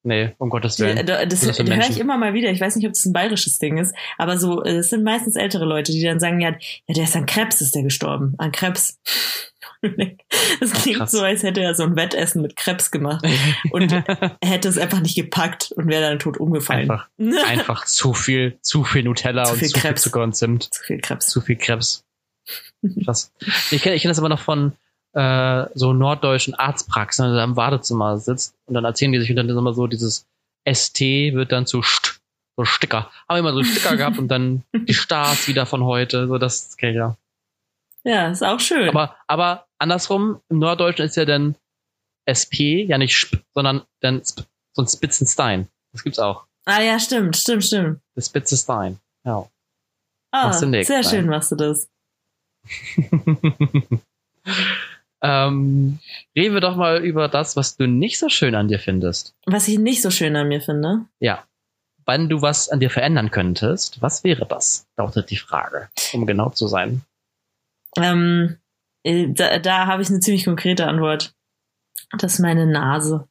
Nee, 0.03 0.33
um 0.39 0.49
Gottes 0.49 0.79
Willen. 0.79 1.05
Das, 1.05 1.27
das, 1.27 1.41
das 1.41 1.59
höre 1.59 1.89
ich 1.89 1.99
immer 1.99 2.17
mal 2.17 2.33
wieder. 2.33 2.49
Ich 2.49 2.59
weiß 2.59 2.75
nicht, 2.75 2.87
ob 2.87 2.93
das 2.93 3.05
ein 3.05 3.13
bayerisches 3.13 3.59
Ding 3.59 3.77
ist, 3.77 3.93
aber 4.17 4.37
so, 4.37 4.63
es 4.63 4.89
sind 4.89 5.03
meistens 5.03 5.35
ältere 5.35 5.65
Leute, 5.65 5.91
die 5.91 6.01
dann 6.01 6.19
sagen, 6.19 6.39
ja, 6.39 6.55
ja, 6.87 6.95
der 6.95 7.03
ist 7.03 7.15
an 7.15 7.27
Krebs, 7.27 7.61
ist 7.61 7.75
der 7.75 7.83
gestorben. 7.83 8.33
An 8.37 8.51
Krebs. 8.51 8.99
Das 10.59 10.73
klingt 10.73 11.01
Ach, 11.01 11.07
so, 11.07 11.23
als 11.23 11.41
hätte 11.41 11.61
er 11.61 11.73
so 11.73 11.81
ein 11.81 11.95
Wettessen 11.95 12.43
mit 12.43 12.55
Krebs 12.55 12.91
gemacht 12.91 13.25
und 13.71 13.91
hätte 14.43 14.69
es 14.69 14.77
einfach 14.77 14.99
nicht 14.99 15.15
gepackt 15.15 15.71
und 15.71 15.87
wäre 15.87 16.03
dann 16.03 16.19
tot 16.19 16.37
umgefallen. 16.37 16.81
Einfach, 16.81 17.07
einfach 17.47 17.85
zu 17.85 18.13
viel, 18.13 18.59
zu 18.61 18.83
viel 18.83 19.01
Nutella 19.01 19.45
zu 19.45 19.55
viel 19.55 19.69
und 19.69 19.73
zu 19.73 19.79
Krebs. 19.79 20.03
viel 20.03 20.11
Zucker 20.11 20.23
und 20.23 20.35
Zimt. 20.35 20.71
Zu 20.71 20.83
viel 20.83 20.99
Krebs. 20.99 21.27
Zu 21.27 21.41
viel 21.41 21.55
Krebs. 21.55 22.03
Krass. 23.03 23.31
Ich 23.71 23.81
kenne 23.81 23.95
ich 23.95 24.03
kenn 24.03 24.09
das 24.09 24.19
aber 24.19 24.29
noch 24.29 24.39
von 24.39 24.73
äh, 25.13 25.65
so 25.75 25.93
norddeutschen 25.93 26.53
Arztpraxen, 26.53 27.29
du 27.29 27.35
da 27.35 27.43
im 27.43 27.55
Wartezimmer 27.55 28.17
sitzt 28.17 28.55
und 28.65 28.73
dann 28.73 28.85
erzählen 28.85 29.11
die 29.11 29.19
sich 29.19 29.29
und 29.29 29.35
dann 29.35 29.49
ist 29.49 29.55
immer 29.55 29.73
so 29.73 29.87
dieses 29.87 30.25
ST 30.71 31.01
wird 31.01 31.51
dann 31.51 31.65
zu 31.65 31.81
St, 31.81 32.21
so 32.55 32.65
Sticker. 32.65 33.11
Haben 33.27 33.39
immer 33.39 33.53
so 33.53 33.63
Sticker 33.63 33.97
gehabt 33.97 34.17
und 34.19 34.27
dann 34.27 34.63
die 34.73 34.93
Stars 34.93 35.47
wieder 35.47 35.65
von 35.65 35.83
heute, 35.83 36.27
so 36.27 36.37
das 36.37 36.77
kenne 36.77 36.91
ich 36.91 36.97
ja. 36.97 37.17
Ja, 38.03 38.29
ist 38.29 38.43
auch 38.43 38.59
schön. 38.59 38.89
Aber, 38.89 39.15
aber 39.27 39.67
andersrum, 39.77 40.41
im 40.49 40.59
Norddeutschen 40.59 41.05
ist 41.05 41.17
ja 41.17 41.25
dann 41.25 41.55
SP, 42.25 42.85
ja 42.85 42.97
nicht 42.97 43.13
Sp, 43.17 43.41
sondern 43.53 43.83
dann 43.99 44.21
Sp, 44.25 44.45
so 44.73 44.81
ein 44.81 44.87
Spitzenstein. 44.87 45.67
Das 45.91 46.03
gibt's 46.03 46.19
auch. 46.19 46.45
Ah 46.65 46.81
ja, 46.81 46.99
stimmt, 46.99 47.35
stimmt, 47.37 47.65
stimmt. 47.65 47.99
Das 48.15 48.27
Spitzenstein, 48.27 48.99
ja. 49.25 49.45
Ah, 50.31 50.53
sehr 50.53 51.03
schön 51.03 51.27
machst 51.27 51.51
du 51.51 51.55
das. 51.57 51.89
ähm, 55.21 55.99
reden 56.35 56.53
wir 56.53 56.61
doch 56.61 56.75
mal 56.75 57.03
über 57.03 57.27
das, 57.27 57.55
was 57.55 57.77
du 57.77 57.87
nicht 57.87 58.17
so 58.17 58.29
schön 58.29 58.55
an 58.55 58.67
dir 58.67 58.79
findest. 58.79 59.35
Was 59.45 59.67
ich 59.67 59.77
nicht 59.77 60.01
so 60.01 60.09
schön 60.11 60.35
an 60.35 60.47
mir 60.47 60.61
finde? 60.61 61.05
Ja. 61.19 61.43
Wenn 62.05 62.29
du 62.29 62.41
was 62.41 62.69
an 62.69 62.79
dir 62.79 62.89
verändern 62.89 63.29
könntest, 63.29 64.01
was 64.01 64.23
wäre 64.23 64.45
das? 64.45 64.87
Lautet 64.97 65.29
die 65.29 65.37
Frage, 65.37 65.89
um 66.13 66.25
genau 66.25 66.49
zu 66.49 66.67
sein. 66.67 67.01
Ähm, 67.95 68.57
äh, 69.03 69.27
da, 69.29 69.59
da 69.59 69.85
habe 69.85 70.01
ich 70.01 70.09
eine 70.09 70.19
ziemlich 70.19 70.45
konkrete 70.45 70.87
Antwort. 70.87 71.33
Das 72.17 72.33
ist 72.33 72.39
meine 72.39 72.65
Nase. 72.65 73.27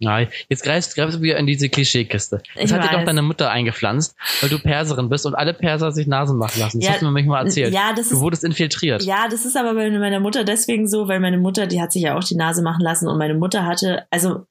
Nein, 0.00 0.28
jetzt 0.48 0.62
greifst, 0.62 0.94
greifst 0.94 1.18
du 1.18 1.22
wieder 1.22 1.36
in 1.36 1.46
diese 1.46 1.68
Klischeekiste. 1.68 2.42
Das 2.54 2.64
ich 2.64 2.72
hat 2.72 2.80
weiß. 2.80 2.90
dir 2.90 2.96
doch 2.96 3.04
deine 3.04 3.20
Mutter 3.20 3.50
eingepflanzt, 3.50 4.16
weil 4.40 4.48
du 4.48 4.58
Perserin 4.58 5.10
bist 5.10 5.26
und 5.26 5.34
alle 5.34 5.52
Perser 5.52 5.92
sich 5.92 6.06
Nasen 6.06 6.38
machen 6.38 6.58
lassen. 6.58 6.80
Das 6.80 6.86
ja, 6.86 6.92
hast 6.94 7.02
du 7.02 7.06
mir 7.06 7.12
manchmal 7.12 7.44
erzählt. 7.44 7.74
Ja, 7.74 7.92
das 7.94 8.08
du 8.08 8.14
ist, 8.14 8.20
wurdest 8.20 8.42
infiltriert. 8.44 9.02
Ja, 9.02 9.28
das 9.28 9.44
ist 9.44 9.56
aber 9.56 9.74
bei 9.74 9.90
meiner 9.90 10.20
Mutter 10.20 10.44
deswegen 10.44 10.88
so, 10.88 11.06
weil 11.06 11.20
meine 11.20 11.38
Mutter, 11.38 11.66
die 11.66 11.82
hat 11.82 11.92
sich 11.92 12.02
ja 12.02 12.16
auch 12.16 12.24
die 12.24 12.34
Nase 12.34 12.62
machen 12.62 12.80
lassen 12.80 13.08
und 13.08 13.18
meine 13.18 13.34
Mutter 13.34 13.66
hatte, 13.66 14.06
also 14.10 14.46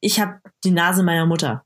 ich 0.00 0.20
habe 0.20 0.40
die 0.64 0.70
Nase 0.70 1.02
meiner 1.02 1.26
Mutter. 1.26 1.64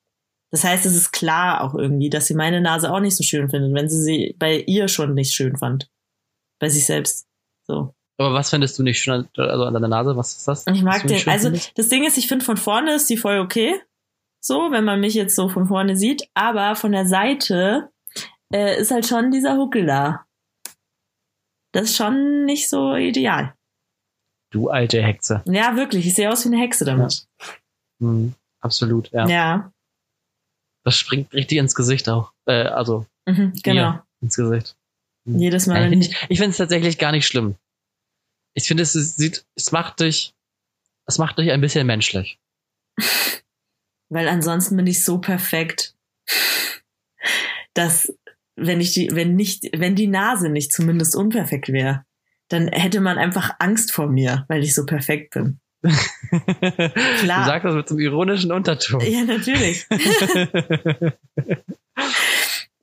Das 0.51 0.65
heißt, 0.65 0.87
es 0.87 0.95
ist 0.95 1.13
klar 1.13 1.63
auch 1.63 1.75
irgendwie, 1.75 2.11
dass 2.11 2.27
sie 2.27 2.35
meine 2.35 2.61
Nase 2.61 2.93
auch 2.93 3.01
nicht 3.01 3.17
so 3.17 3.23
schön 3.23 3.51
findet, 3.51 3.75
wenn 3.75 3.89
sie 3.89 4.03
sie 4.03 4.37
bei 4.39 4.65
ihr 4.67 4.89
schon 4.89 5.15
nicht 5.15 5.35
schön 5.35 5.57
fand 5.57 5.89
bei 6.59 6.69
sich 6.69 6.87
selbst. 6.87 7.27
So. 7.67 7.95
Aber 8.19 8.35
was 8.35 8.51
findest 8.51 8.79
du 8.79 8.83
nicht 8.83 9.01
schön 9.01 9.15
an, 9.15 9.29
also 9.37 9.65
an 9.65 9.75
deiner 9.75 9.89
Nase? 9.89 10.17
Was 10.17 10.37
ist 10.37 10.49
das? 10.49 10.67
Ich 10.67 10.83
mag 10.83 11.07
den. 11.07 11.29
Also 11.29 11.49
findest? 11.51 11.79
das 11.79 11.89
Ding 11.89 12.05
ist, 12.05 12.19
ich 12.19 12.27
finde 12.27 12.45
von 12.45 12.57
vorne 12.57 12.95
ist 12.95 13.09
die 13.09 13.17
voll 13.17 13.39
okay. 13.39 13.81
So, 14.41 14.71
wenn 14.71 14.85
man 14.85 15.01
mich 15.01 15.15
jetzt 15.15 15.37
so 15.37 15.49
von 15.49 15.69
vorne 15.69 15.97
sieht. 15.97 16.29
Aber 16.35 16.75
von 16.75 16.93
der 16.93 17.07
Seite 17.07 17.91
äh, 18.53 18.81
ist 18.81 18.91
halt 18.91 19.07
schon 19.07 19.31
dieser 19.31 19.57
Huckel 19.57 19.87
da. 19.87 20.25
das 21.73 21.91
ist 21.91 21.97
schon 21.97 22.45
nicht 22.45 22.69
so 22.69 22.95
ideal. 22.97 23.55
Du 24.51 24.69
alte 24.69 25.03
Hexe. 25.03 25.43
Ja, 25.47 25.77
wirklich. 25.77 26.07
Ich 26.07 26.15
sehe 26.15 26.31
aus 26.31 26.45
wie 26.45 26.49
eine 26.49 26.63
Hexe 26.63 26.85
damit. 26.85 27.27
Ja. 27.41 27.49
Mhm, 28.01 28.35
absolut, 28.61 29.11
ja. 29.13 29.29
Ja. 29.29 29.73
Das 30.85 30.97
springt 30.97 31.33
richtig 31.35 31.59
ins 31.59 31.75
Gesicht 31.75 32.09
auch. 32.09 32.33
Äh, 32.47 32.63
also. 32.63 33.07
Mhm, 33.27 33.53
genau. 33.63 33.99
Ins 34.21 34.37
Gesind. 34.37 34.77
Mhm. 35.25 35.39
Jedes 35.39 35.67
Mal. 35.67 35.93
Ich 35.93 36.17
ich 36.29 36.39
finde 36.39 36.51
es 36.53 36.57
tatsächlich 36.57 36.99
gar 36.99 37.13
nicht 37.13 37.27
schlimm. 37.27 37.57
Ich 38.59 38.67
finde, 38.67 38.83
es 38.83 38.93
sieht, 38.93 39.45
es 39.55 39.71
macht 39.71 40.01
dich, 40.01 40.35
es 41.07 41.19
macht 41.19 41.39
dich 41.39 41.53
ein 41.53 41.61
bisschen 41.61 41.87
menschlich. 41.87 42.41
Weil 44.09 44.29
ansonsten 44.29 44.77
bin 44.77 44.89
ich 44.89 45.05
so 45.05 45.19
perfekt, 45.19 45.95
dass 47.75 48.13
wenn 48.57 48.81
ich 48.81 48.95
die, 48.95 49.11
wenn 49.13 49.37
nicht, 49.37 49.71
wenn 49.77 49.95
die 49.95 50.09
Nase 50.09 50.49
nicht 50.49 50.73
zumindest 50.73 51.15
unperfekt 51.15 51.69
wäre, 51.69 52.05
dann 52.49 52.67
hätte 52.67 53.01
man 53.01 53.17
einfach 53.17 53.55
Angst 53.61 53.93
vor 53.93 54.09
mir, 54.09 54.45
weil 54.49 54.65
ich 54.65 54.75
so 54.75 54.87
perfekt 54.87 55.35
bin. 55.35 55.61
Klar. 57.21 57.45
Du 57.45 57.47
sagst 57.47 57.65
das 57.65 57.75
mit 57.75 57.89
so 57.89 57.95
einem 57.95 58.05
ironischen 58.05 58.51
Unterton. 58.51 59.01
Ja, 59.03 59.23
natürlich. 59.23 59.87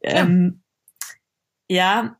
ähm, 0.03 0.61
ja, 1.67 2.17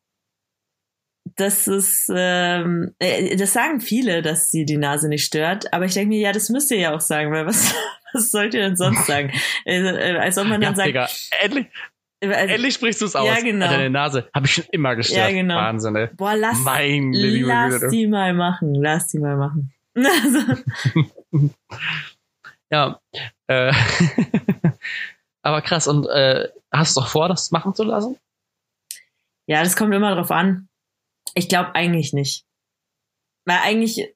das 1.36 1.68
ist, 1.68 2.10
ähm, 2.16 2.96
äh, 3.00 3.36
das 3.36 3.54
sagen 3.54 3.82
viele, 3.82 4.22
dass 4.22 4.52
sie 4.52 4.66
die 4.66 4.78
Nase 4.78 5.10
nicht 5.10 5.26
stört, 5.26 5.74
aber 5.74 5.86
ich 5.86 5.94
denke 5.94 6.10
mir, 6.10 6.20
ja, 6.20 6.32
das 6.32 6.50
müsst 6.50 6.72
ihr 6.72 6.80
ja 6.80 6.96
auch 6.96 7.02
sagen, 7.02 7.32
weil 7.32 7.46
was, 7.46 7.76
was 8.14 8.32
sollt 8.32 8.54
ihr 8.54 8.62
denn 8.62 8.78
sonst 8.78 9.06
sagen? 9.06 9.32
Also, 9.66 9.88
äh, 9.98 10.18
als 10.18 10.38
ob 10.38 10.48
man 10.48 10.62
dann 10.62 10.74
ja, 10.74 10.76
sagt, 10.76 10.88
Digga, 10.88 11.08
endlich, 11.42 11.68
also, 12.24 12.54
Endlich 12.54 12.74
sprichst 12.74 13.02
du 13.02 13.06
es 13.06 13.16
aus. 13.16 13.28
Ja, 13.28 13.42
genau. 13.42 13.68
Deine 13.68 13.90
Nase 13.90 14.30
habe 14.34 14.46
ich 14.46 14.54
schon 14.54 14.66
immer 14.72 14.96
gestört. 14.96 15.30
Ja, 15.30 15.32
genau. 15.32 15.56
Wahnsinn, 15.56 15.96
ey. 15.96 16.08
Boah, 16.16 16.36
lass, 16.36 16.60
mein 16.60 17.14
lass 17.14 17.88
die 17.90 18.08
mal 18.08 18.34
machen. 18.34 18.74
Lass 18.76 19.08
die 19.08 19.20
mal 19.20 19.38
machen. 19.38 19.72
Also. 19.98 20.40
ja. 22.70 23.00
Äh, 23.48 23.74
aber 25.42 25.62
krass. 25.62 25.88
Und 25.88 26.06
äh, 26.08 26.50
hast 26.72 26.98
du 26.98 27.02
doch 27.02 27.08
vor, 27.08 27.30
das 27.30 27.52
machen 27.52 27.74
zu 27.74 27.84
lassen? 27.84 28.18
Ja, 29.48 29.64
das 29.64 29.78
kommt 29.78 29.94
immer 29.94 30.14
drauf 30.14 30.32
an. 30.32 30.68
Ich 31.34 31.50
glaube 31.50 31.76
eigentlich 31.76 32.14
nicht. 32.14 32.46
Weil 33.46 33.60
eigentlich 33.64 34.14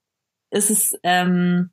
ist 0.52 0.70
es 0.70 0.98
ähm, 1.04 1.72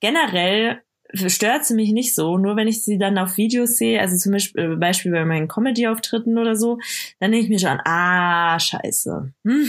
generell 0.00 0.82
stört 1.14 1.64
sie 1.64 1.74
mich 1.74 1.92
nicht 1.92 2.14
so, 2.14 2.38
nur 2.38 2.56
wenn 2.56 2.68
ich 2.68 2.82
sie 2.84 2.98
dann 2.98 3.18
auf 3.18 3.36
Videos 3.36 3.76
sehe, 3.76 4.00
also 4.00 4.16
zum 4.16 4.32
Beispiel, 4.32 4.72
äh, 4.72 5.10
bei 5.10 5.24
meinen 5.24 5.48
Comedy-Auftritten 5.48 6.38
oder 6.38 6.56
so, 6.56 6.78
dann 7.20 7.32
denke 7.32 7.44
ich 7.44 7.50
mir 7.50 7.58
schon, 7.58 7.80
ah, 7.84 8.58
scheiße. 8.58 9.32
Hm. 9.44 9.68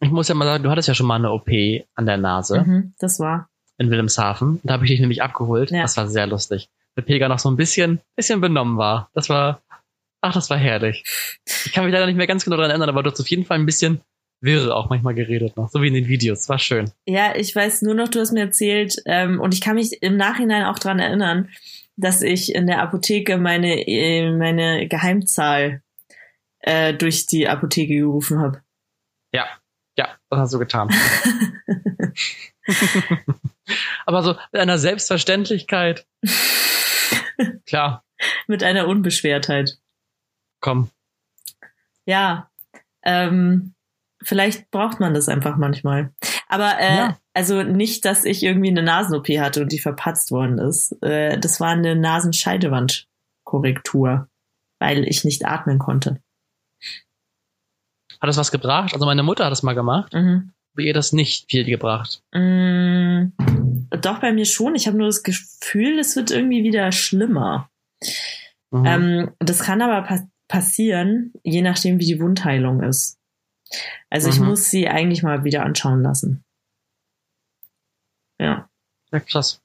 Ich 0.00 0.10
muss 0.10 0.28
ja 0.28 0.34
mal 0.34 0.46
sagen, 0.46 0.64
du 0.64 0.70
hattest 0.70 0.88
ja 0.88 0.94
schon 0.94 1.06
mal 1.06 1.16
eine 1.16 1.30
OP 1.30 1.48
an 1.94 2.06
der 2.06 2.16
Nase. 2.16 2.64
Mhm, 2.64 2.94
das 2.98 3.20
war. 3.20 3.48
In 3.78 3.90
Wilhelmshaven. 3.90 4.60
Da 4.64 4.74
habe 4.74 4.84
ich 4.84 4.90
dich 4.90 5.00
nämlich 5.00 5.22
abgeholt. 5.22 5.70
Ja. 5.70 5.82
Das 5.82 5.96
war 5.96 6.08
sehr 6.08 6.26
lustig. 6.26 6.68
Weil 6.94 7.04
Pega 7.04 7.28
noch 7.28 7.38
so 7.38 7.50
ein 7.50 7.56
bisschen, 7.56 8.00
bisschen 8.16 8.40
benommen 8.40 8.76
war. 8.78 9.10
Das 9.14 9.28
war, 9.28 9.62
ach, 10.22 10.34
das 10.34 10.48
war 10.48 10.56
herrlich. 10.56 11.04
Ich 11.66 11.72
kann 11.72 11.84
mich 11.84 11.92
leider 11.92 12.06
nicht 12.06 12.16
mehr 12.16 12.26
ganz 12.26 12.44
genau 12.44 12.56
daran 12.56 12.70
erinnern, 12.70 12.88
aber 12.88 13.02
du 13.02 13.10
hast 13.10 13.20
auf 13.20 13.28
jeden 13.28 13.44
Fall 13.44 13.58
ein 13.58 13.66
bisschen 13.66 14.00
wirre 14.40 14.74
auch 14.74 14.90
manchmal 14.90 15.14
geredet 15.14 15.56
noch, 15.56 15.68
so 15.68 15.82
wie 15.82 15.88
in 15.88 15.94
den 15.94 16.08
Videos. 16.08 16.48
War 16.48 16.58
schön. 16.58 16.90
Ja, 17.06 17.36
ich 17.36 17.54
weiß 17.54 17.82
nur 17.82 17.94
noch, 17.94 18.08
du 18.08 18.18
hast 18.18 18.32
mir 18.32 18.40
erzählt, 18.40 18.96
ähm, 19.06 19.40
und 19.40 19.54
ich 19.54 19.60
kann 19.60 19.76
mich 19.76 20.02
im 20.02 20.16
Nachhinein 20.16 20.64
auch 20.64 20.80
dran 20.80 20.98
erinnern, 20.98 21.48
dass 21.96 22.22
ich 22.22 22.54
in 22.54 22.66
der 22.66 22.82
Apotheke 22.82 23.36
meine, 23.36 23.86
äh, 23.86 24.32
meine 24.32 24.88
Geheimzahl 24.88 25.82
äh, 26.60 26.92
durch 26.94 27.26
die 27.26 27.46
Apotheke 27.46 27.94
gerufen 27.94 28.40
habe. 28.40 28.62
Ja, 29.32 29.46
ja, 29.96 30.08
das 30.28 30.40
hast 30.40 30.54
du 30.54 30.58
getan. 30.58 30.88
Aber 34.06 34.22
so 34.22 34.36
mit 34.52 34.60
einer 34.60 34.78
Selbstverständlichkeit. 34.78 36.06
Klar. 37.66 38.04
Mit 38.46 38.62
einer 38.62 38.86
Unbeschwertheit. 38.86 39.78
Komm. 40.62 40.88
Ja. 42.06 42.48
Ähm, 43.02 43.74
vielleicht 44.22 44.70
braucht 44.70 45.00
man 45.00 45.12
das 45.12 45.28
einfach 45.28 45.58
manchmal. 45.58 46.14
Aber 46.48 46.78
äh, 46.78 46.96
ja. 46.96 47.18
also 47.34 47.62
nicht, 47.62 48.06
dass 48.06 48.24
ich 48.24 48.42
irgendwie 48.42 48.70
eine 48.70 48.82
Nasen-OP 48.82 49.28
hatte 49.28 49.60
und 49.62 49.70
die 49.72 49.78
verpatzt 49.78 50.30
worden 50.30 50.58
ist. 50.58 50.96
Äh, 51.02 51.38
das 51.38 51.60
war 51.60 51.68
eine 51.70 51.96
Nasenscheidewandkorrektur, 51.96 54.28
weil 54.78 55.06
ich 55.06 55.24
nicht 55.24 55.44
atmen 55.44 55.78
konnte. 55.78 56.22
Hat 58.20 58.28
das 58.28 58.38
was 58.38 58.52
gebracht? 58.52 58.94
Also 58.94 59.04
meine 59.04 59.24
Mutter 59.24 59.44
hat 59.44 59.52
das 59.52 59.64
mal 59.64 59.74
gemacht. 59.74 60.14
Mhm. 60.14 60.52
Bei 60.74 60.84
ihr 60.84 60.94
das 60.94 61.12
nicht 61.12 61.50
viel 61.50 61.64
gebracht. 61.64 62.22
Mm, 62.32 63.32
doch, 63.90 64.20
bei 64.20 64.32
mir 64.32 64.46
schon. 64.46 64.74
Ich 64.74 64.86
habe 64.86 64.96
nur 64.96 65.08
das 65.08 65.22
Gefühl, 65.22 65.98
es 65.98 66.16
wird 66.16 66.30
irgendwie 66.30 66.62
wieder 66.62 66.92
schlimmer. 66.92 67.68
Mhm. 68.70 68.86
Ähm, 68.86 69.30
das 69.38 69.60
kann 69.60 69.82
aber 69.82 70.00
pa 70.02 70.26
passieren, 70.52 71.32
je 71.42 71.62
nachdem, 71.62 71.98
wie 71.98 72.04
die 72.04 72.20
Wundheilung 72.20 72.82
ist. 72.82 73.18
Also 74.10 74.28
mhm. 74.28 74.34
ich 74.34 74.40
muss 74.40 74.68
sie 74.68 74.86
eigentlich 74.86 75.22
mal 75.22 75.44
wieder 75.44 75.64
anschauen 75.64 76.02
lassen. 76.02 76.44
Ja. 78.38 78.68
Ja, 79.10 79.20
krass. 79.20 79.62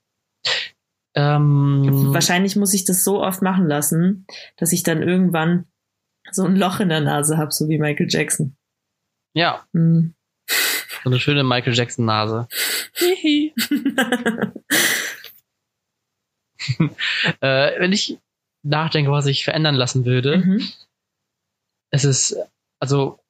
Ähm, 1.14 2.14
Wahrscheinlich 2.14 2.56
muss 2.56 2.72
ich 2.72 2.86
das 2.86 3.04
so 3.04 3.22
oft 3.22 3.42
machen 3.42 3.66
lassen, 3.66 4.26
dass 4.56 4.72
ich 4.72 4.82
dann 4.82 5.02
irgendwann 5.02 5.66
so 6.30 6.44
ein 6.44 6.56
Loch 6.56 6.80
in 6.80 6.88
der 6.88 7.02
Nase 7.02 7.36
habe, 7.36 7.52
so 7.52 7.68
wie 7.68 7.76
Michael 7.76 8.08
Jackson. 8.08 8.56
Ja. 9.34 9.66
Mhm. 9.72 10.14
So 11.04 11.10
eine 11.10 11.20
schöne 11.20 11.44
Michael 11.44 11.74
Jackson 11.74 12.06
Nase. 12.06 12.48
äh, 17.40 17.78
wenn 17.78 17.92
ich 17.92 18.18
nachdenke, 18.62 19.10
was 19.10 19.26
ich 19.26 19.44
verändern 19.44 19.74
lassen 19.74 20.04
würde, 20.04 20.38
mhm. 20.38 20.68
es 21.90 22.04
ist, 22.04 22.36
also 22.80 23.20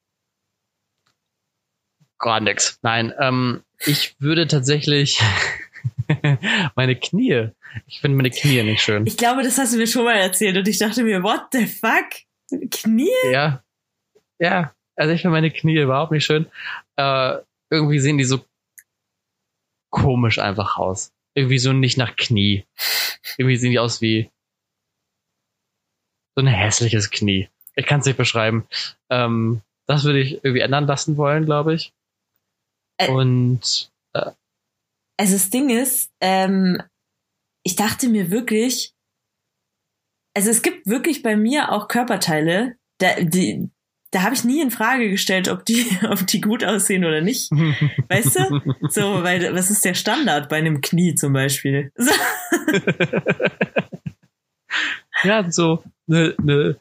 gar 2.18 2.40
nichts. 2.40 2.78
Nein, 2.82 3.12
ähm, 3.18 3.62
ich 3.86 4.20
würde 4.20 4.46
tatsächlich 4.46 5.20
meine 6.74 6.96
Knie. 6.96 7.50
Ich 7.86 8.00
finde 8.00 8.16
meine 8.16 8.30
Knie 8.30 8.62
nicht 8.62 8.82
schön. 8.82 9.06
Ich 9.06 9.16
glaube, 9.16 9.42
das 9.42 9.58
hast 9.58 9.74
du 9.74 9.78
mir 9.78 9.86
schon 9.86 10.04
mal 10.04 10.16
erzählt 10.16 10.56
und 10.56 10.66
ich 10.66 10.78
dachte 10.78 11.04
mir, 11.04 11.22
what 11.22 11.46
the 11.52 11.66
fuck? 11.66 12.08
Knie? 12.70 13.08
Ja. 13.30 13.62
Ja. 14.38 14.72
Also 14.96 15.12
ich 15.12 15.22
finde 15.22 15.32
meine 15.32 15.50
Knie 15.50 15.80
überhaupt 15.80 16.12
nicht 16.12 16.24
schön. 16.24 16.46
Äh, 16.96 17.36
irgendwie 17.70 18.00
sehen 18.00 18.18
die 18.18 18.24
so 18.24 18.44
komisch 19.90 20.38
einfach 20.38 20.76
aus. 20.76 21.12
Irgendwie 21.34 21.58
so 21.58 21.72
nicht 21.72 21.98
nach 21.98 22.16
Knie. 22.16 22.64
Irgendwie 23.36 23.56
sehen 23.56 23.70
die 23.70 23.78
aus 23.78 24.00
wie 24.00 24.30
so 26.38 26.44
ein 26.44 26.46
hässliches 26.46 27.10
Knie. 27.10 27.48
Ich 27.74 27.84
kann 27.84 27.98
es 27.98 28.06
nicht 28.06 28.16
beschreiben. 28.16 28.64
Ähm, 29.10 29.60
das 29.86 30.04
würde 30.04 30.20
ich 30.20 30.44
irgendwie 30.44 30.60
ändern 30.60 30.86
lassen 30.86 31.16
wollen, 31.16 31.46
glaube 31.46 31.74
ich. 31.74 31.92
Äh, 32.96 33.08
Und 33.08 33.90
äh, 34.12 34.30
also 35.16 35.32
das 35.32 35.50
Ding 35.50 35.68
ist, 35.68 36.12
ähm, 36.20 36.80
ich 37.64 37.74
dachte 37.74 38.08
mir 38.08 38.30
wirklich, 38.30 38.92
also 40.36 40.50
es 40.50 40.62
gibt 40.62 40.86
wirklich 40.86 41.24
bei 41.24 41.34
mir 41.34 41.72
auch 41.72 41.88
Körperteile, 41.88 42.76
da, 42.98 43.16
die, 43.18 43.68
da 44.12 44.22
habe 44.22 44.36
ich 44.36 44.44
nie 44.44 44.62
in 44.62 44.70
Frage 44.70 45.10
gestellt, 45.10 45.48
ob 45.48 45.64
die, 45.64 45.88
ob 46.08 46.24
die 46.24 46.40
gut 46.40 46.62
aussehen 46.62 47.04
oder 47.04 47.20
nicht. 47.20 47.50
Weißt 48.08 48.36
du? 48.36 48.88
So, 48.90 49.24
weil 49.24 49.52
was 49.56 49.72
ist 49.72 49.84
der 49.84 49.94
Standard 49.94 50.48
bei 50.48 50.58
einem 50.58 50.82
Knie 50.82 51.16
zum 51.16 51.32
Beispiel? 51.32 51.90
So. 52.00 52.12
Ja, 55.22 55.50
so 55.50 55.82
eine 56.08 56.34
ne 56.38 56.80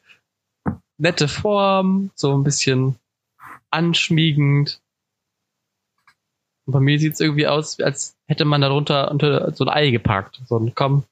nette 0.97 1.27
Form, 1.27 2.11
so 2.15 2.35
ein 2.35 2.43
bisschen 2.43 2.97
anschmiegend. 3.69 4.81
Und 6.65 6.73
bei 6.73 6.79
mir 6.79 6.99
sieht 6.99 7.13
es 7.13 7.19
irgendwie 7.19 7.45
aus, 7.47 7.79
als 7.79 8.17
hätte 8.27 8.45
man 8.45 8.61
darunter 8.61 9.11
unter 9.11 9.53
so 9.53 9.65
ein 9.65 9.69
Ei 9.69 9.91
gepackt. 9.91 10.41
So 10.47 10.57
ein 10.57 10.73
komm. 10.75 11.05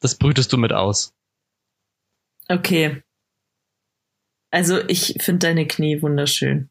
Das 0.00 0.16
brütest 0.16 0.52
du 0.52 0.58
mit 0.58 0.72
aus. 0.72 1.14
Okay. 2.48 3.02
Also 4.50 4.80
ich 4.88 5.16
finde 5.20 5.46
deine 5.46 5.66
Knie 5.66 6.02
wunderschön. 6.02 6.68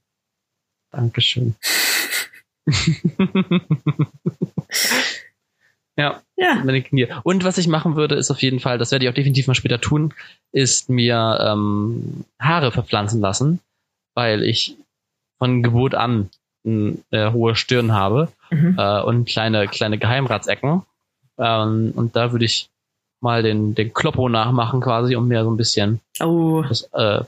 Dankeschön. 0.92 1.56
ja, 5.98 6.22
ja, 6.36 6.56
meine 6.56 6.82
Knie. 6.82 7.08
Und 7.24 7.44
was 7.44 7.58
ich 7.58 7.68
machen 7.68 7.96
würde, 7.96 8.16
ist 8.16 8.32
auf 8.32 8.42
jeden 8.42 8.60
Fall, 8.60 8.78
das 8.78 8.92
werde 8.92 9.06
ich 9.06 9.12
auch 9.12 9.16
definitiv 9.16 9.48
mal 9.48 9.56
später 9.56 9.80
tun, 9.80 10.14
ist 10.52 10.90
mir 10.90 11.38
ähm, 11.42 12.26
Haare 12.40 12.72
verpflanzen 12.72 13.22
lassen, 13.22 13.60
weil 14.16 14.44
ich 14.44 14.76
von 15.38 15.62
Geburt 15.64 15.96
an 15.96 16.30
äh, 16.66 17.32
hohe 17.32 17.56
Stirn 17.56 17.92
habe 17.92 18.30
mhm. 18.50 18.76
äh, 18.78 19.02
und 19.02 19.26
kleine, 19.26 19.68
kleine 19.68 19.98
Geheimratsecken. 19.98 20.84
Ähm, 21.38 21.94
und 21.96 22.16
da 22.16 22.32
würde 22.32 22.46
ich 22.46 22.70
mal 23.22 23.44
den, 23.44 23.76
den 23.76 23.94
Kloppo 23.94 24.30
nachmachen 24.30 24.82
quasi, 24.82 25.16
um 25.16 25.28
mir 25.28 25.44
so 25.44 25.52
ein 25.52 25.58
bisschen 25.58 26.00
oh. 26.22 26.64
das, 26.68 26.90
äh, 26.94 27.24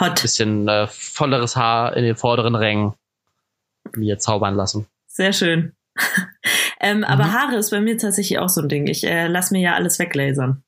Hot. 0.00 0.22
Bisschen 0.22 0.68
äh, 0.68 0.86
volleres 0.86 1.56
Haar 1.56 1.96
in 1.96 2.04
den 2.04 2.16
vorderen 2.16 2.54
Rängen 2.54 2.94
mir 3.94 4.18
zaubern 4.18 4.54
lassen. 4.54 4.86
Sehr 5.06 5.32
schön. 5.32 5.72
Ähm, 6.82 6.98
mhm. 6.98 7.04
Aber 7.04 7.32
Haare 7.32 7.56
ist 7.56 7.70
bei 7.70 7.80
mir 7.80 7.96
tatsächlich 7.96 8.38
auch 8.38 8.48
so 8.48 8.60
ein 8.60 8.68
Ding. 8.68 8.86
Ich 8.86 9.04
äh, 9.04 9.28
lasse 9.28 9.54
mir 9.54 9.60
ja 9.60 9.74
alles 9.74 9.98
weglasern. 9.98 10.62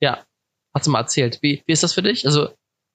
Ja, 0.00 0.24
hast 0.74 0.86
du 0.86 0.90
mal 0.90 1.00
erzählt. 1.00 1.38
Wie, 1.42 1.62
wie 1.66 1.72
ist 1.72 1.82
das 1.82 1.92
für 1.92 2.02
dich? 2.02 2.26
Also 2.26 2.54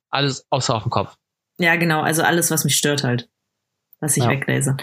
alles 0.10 0.46
außer 0.50 0.76
auf 0.76 0.84
dem 0.84 0.92
Kopf. 0.92 1.16
Ja, 1.60 1.76
genau. 1.76 2.02
Also 2.02 2.24
alles, 2.24 2.52
was 2.52 2.64
mich 2.66 2.76
stört 2.76 3.04
halt. 3.04 3.30
Was 4.00 4.18
ich 4.18 4.24
ja. 4.24 4.30
weglaser. 4.30 4.78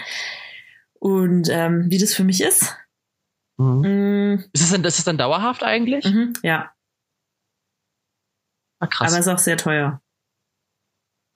Und 0.99 1.49
ähm, 1.49 1.85
wie 1.89 1.97
das 1.97 2.15
für 2.15 2.23
mich 2.23 2.41
ist? 2.41 2.75
Mhm. 3.57 3.81
Mm. 3.81 4.43
Ist, 4.53 4.63
es 4.63 4.71
dann, 4.71 4.83
ist 4.83 4.99
es 4.99 5.05
dann 5.05 5.17
dauerhaft 5.17 5.63
eigentlich? 5.63 6.05
Mhm, 6.05 6.33
ja. 6.43 6.71
Ah, 8.79 8.87
krass. 8.87 9.11
Aber 9.11 9.19
ist 9.19 9.27
auch 9.27 9.39
sehr 9.39 9.57
teuer. 9.57 10.01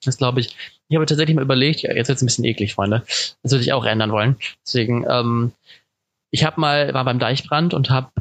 Das 0.04 0.18
glaube 0.18 0.40
ich. 0.40 0.56
Ich 0.88 0.96
habe 0.96 1.06
tatsächlich 1.06 1.36
mal 1.36 1.44
überlegt, 1.44 1.82
ja, 1.82 1.94
jetzt 1.94 2.08
wird 2.08 2.18
es 2.18 2.22
ein 2.22 2.26
bisschen 2.26 2.46
eklig, 2.46 2.74
Freunde. 2.74 3.04
Das 3.44 3.52
würde 3.52 3.64
ich 3.64 3.74
auch 3.74 3.86
ändern 3.86 4.12
wollen. 4.12 4.38
Deswegen, 4.66 5.06
ähm, 5.10 5.54
ich 6.32 6.46
habe 6.46 6.60
mal, 6.60 6.94
war 6.94 7.06
beim 7.06 7.20
Deichbrand 7.20 7.74
und 7.74 7.90
habe 7.90 8.12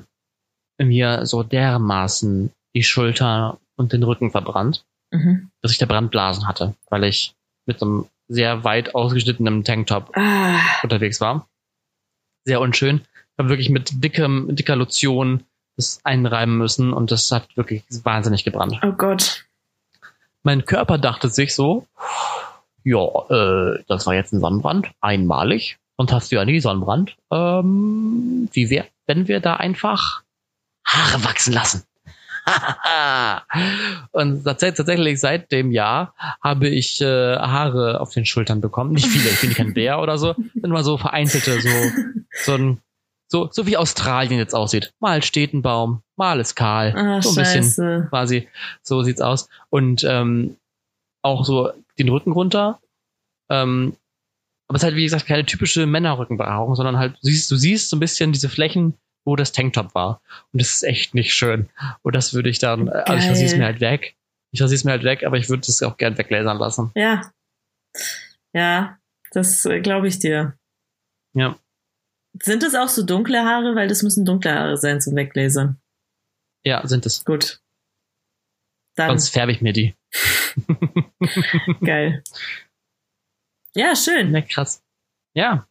mir 0.78 1.26
so 1.26 1.42
dermaßen 1.42 2.52
die 2.74 2.82
Schulter 2.82 3.58
und 3.76 3.92
den 3.92 4.02
Rücken 4.02 4.30
verbrannt, 4.30 4.84
mhm. 5.10 5.50
dass 5.62 5.72
ich 5.72 5.78
da 5.78 5.86
Brandblasen 5.86 6.46
hatte, 6.46 6.74
weil 6.88 7.04
ich 7.04 7.34
mit 7.66 7.82
einem 7.82 8.06
sehr 8.28 8.64
weit 8.64 8.94
ausgeschnittenen 8.94 9.64
Tanktop 9.64 10.16
ah. 10.16 10.58
unterwegs 10.82 11.20
war. 11.20 11.48
Sehr 12.44 12.60
unschön. 12.60 13.02
Ich 13.02 13.38
habe 13.38 13.48
wirklich 13.48 13.70
mit 13.70 14.02
dickem, 14.02 14.54
dicker 14.54 14.76
Lotion 14.76 15.44
das 15.76 16.00
einreiben 16.04 16.58
müssen 16.58 16.92
und 16.92 17.10
das 17.10 17.30
hat 17.32 17.56
wirklich 17.56 17.84
wahnsinnig 18.04 18.44
gebrannt. 18.44 18.78
Oh 18.82 18.92
Gott. 18.92 19.46
Mein 20.42 20.64
Körper 20.64 20.98
dachte 20.98 21.28
sich 21.28 21.54
so, 21.54 21.86
ja, 22.84 23.06
äh, 23.28 23.82
das 23.88 24.06
war 24.06 24.14
jetzt 24.14 24.32
ein 24.32 24.40
Sonnenbrand, 24.40 24.90
einmalig. 25.00 25.78
Und 26.00 26.12
hast 26.12 26.32
du 26.32 26.36
ja 26.36 26.46
nie 26.46 26.60
Sonnenbrand. 26.60 27.14
Ähm, 27.30 28.48
wie 28.54 28.70
wär, 28.70 28.86
wenn 29.06 29.28
wir 29.28 29.38
da 29.40 29.56
einfach 29.56 30.22
Haare 30.82 31.22
wachsen 31.24 31.52
lassen? 31.52 31.84
und 34.12 34.44
tatsächlich 34.44 35.20
seit 35.20 35.52
dem 35.52 35.70
Jahr 35.70 36.14
habe 36.42 36.68
ich 36.68 37.02
äh, 37.02 37.36
Haare 37.36 38.00
auf 38.00 38.14
den 38.14 38.24
Schultern 38.24 38.62
bekommen. 38.62 38.92
Nicht 38.92 39.08
viele, 39.08 39.28
ich 39.28 39.42
bin 39.42 39.52
kein 39.52 39.74
Bär 39.74 40.00
oder 40.00 40.16
so, 40.16 40.34
sind 40.54 40.70
mal 40.70 40.84
so 40.84 40.96
vereinzelte, 40.96 41.60
so, 41.60 41.68
so 42.44 42.54
ein, 42.54 42.78
so, 43.28 43.50
so 43.52 43.66
wie 43.66 43.76
Australien 43.76 44.38
jetzt 44.38 44.54
aussieht. 44.54 44.94
Mal 45.00 45.22
steht 45.22 45.52
ein 45.52 45.60
Baum, 45.60 46.00
mal 46.16 46.40
ist 46.40 46.54
kahl. 46.54 46.94
Ah, 46.96 47.20
so 47.20 47.28
ein 47.28 47.44
Scheiße. 47.44 47.58
bisschen 47.58 48.08
quasi, 48.08 48.48
so 48.80 49.02
sieht's 49.02 49.20
aus. 49.20 49.50
Und 49.68 50.02
ähm, 50.04 50.56
auch 51.20 51.44
so 51.44 51.72
den 51.98 52.08
Rücken 52.08 52.32
runter. 52.32 52.80
Ähm, 53.50 53.96
aber 54.70 54.76
es 54.76 54.82
ist 54.82 54.84
halt, 54.84 54.94
wie 54.94 55.02
gesagt, 55.02 55.26
keine 55.26 55.44
typische 55.44 55.84
Männerrückenbehaarung, 55.84 56.76
sondern 56.76 56.96
halt, 56.96 57.14
du 57.14 57.26
siehst, 57.26 57.50
du 57.50 57.56
siehst 57.56 57.90
so 57.90 57.96
ein 57.96 57.98
bisschen 57.98 58.30
diese 58.30 58.48
Flächen, 58.48 58.94
wo 59.24 59.34
das 59.34 59.50
Tanktop 59.50 59.96
war. 59.96 60.22
Und 60.52 60.62
das 60.62 60.74
ist 60.74 60.84
echt 60.84 61.12
nicht 61.12 61.34
schön. 61.34 61.68
Und 62.02 62.14
das 62.14 62.34
würde 62.34 62.50
ich 62.50 62.60
dann, 62.60 62.86
Geil. 62.86 63.02
also 63.04 63.14
ich 63.24 63.30
rasiere 63.30 63.46
es 63.50 63.56
mir 63.56 63.64
halt 63.64 63.80
weg. 63.80 64.14
Ich 64.52 64.62
rasiere 64.62 64.76
es 64.76 64.84
mir 64.84 64.92
halt 64.92 65.02
weg, 65.02 65.24
aber 65.24 65.38
ich 65.38 65.48
würde 65.48 65.62
es 65.66 65.82
auch 65.82 65.96
gern 65.96 66.16
weglasern 66.16 66.58
lassen. 66.58 66.92
Ja. 66.94 67.32
Ja, 68.52 68.96
das 69.32 69.64
äh, 69.66 69.80
glaube 69.80 70.06
ich 70.06 70.20
dir. 70.20 70.56
Ja. 71.34 71.58
Sind 72.40 72.62
es 72.62 72.76
auch 72.76 72.88
so 72.88 73.04
dunkle 73.04 73.44
Haare? 73.44 73.74
Weil 73.74 73.88
das 73.88 74.04
müssen 74.04 74.24
dunkle 74.24 74.54
Haare 74.54 74.76
sein 74.76 75.00
zum 75.00 75.16
Weglasern. 75.16 75.80
Ja, 76.64 76.86
sind 76.86 77.06
es. 77.06 77.24
Gut. 77.24 77.60
Dann. 78.94 79.08
Sonst 79.08 79.30
färbe 79.30 79.50
ich 79.50 79.62
mir 79.62 79.72
die. 79.72 79.96
Geil. 81.84 82.22
Ja, 83.74 83.94
schön. 83.94 84.34
Ja, 84.34 84.40
krass. 84.40 84.82
Ja. 85.34 85.66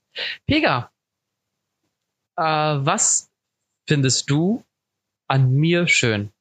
Pega, 0.48 0.92
äh, 2.38 2.42
was 2.42 3.30
findest 3.88 4.30
du 4.30 4.64
an 5.28 5.52
mir 5.52 5.88
schön? 5.88 6.32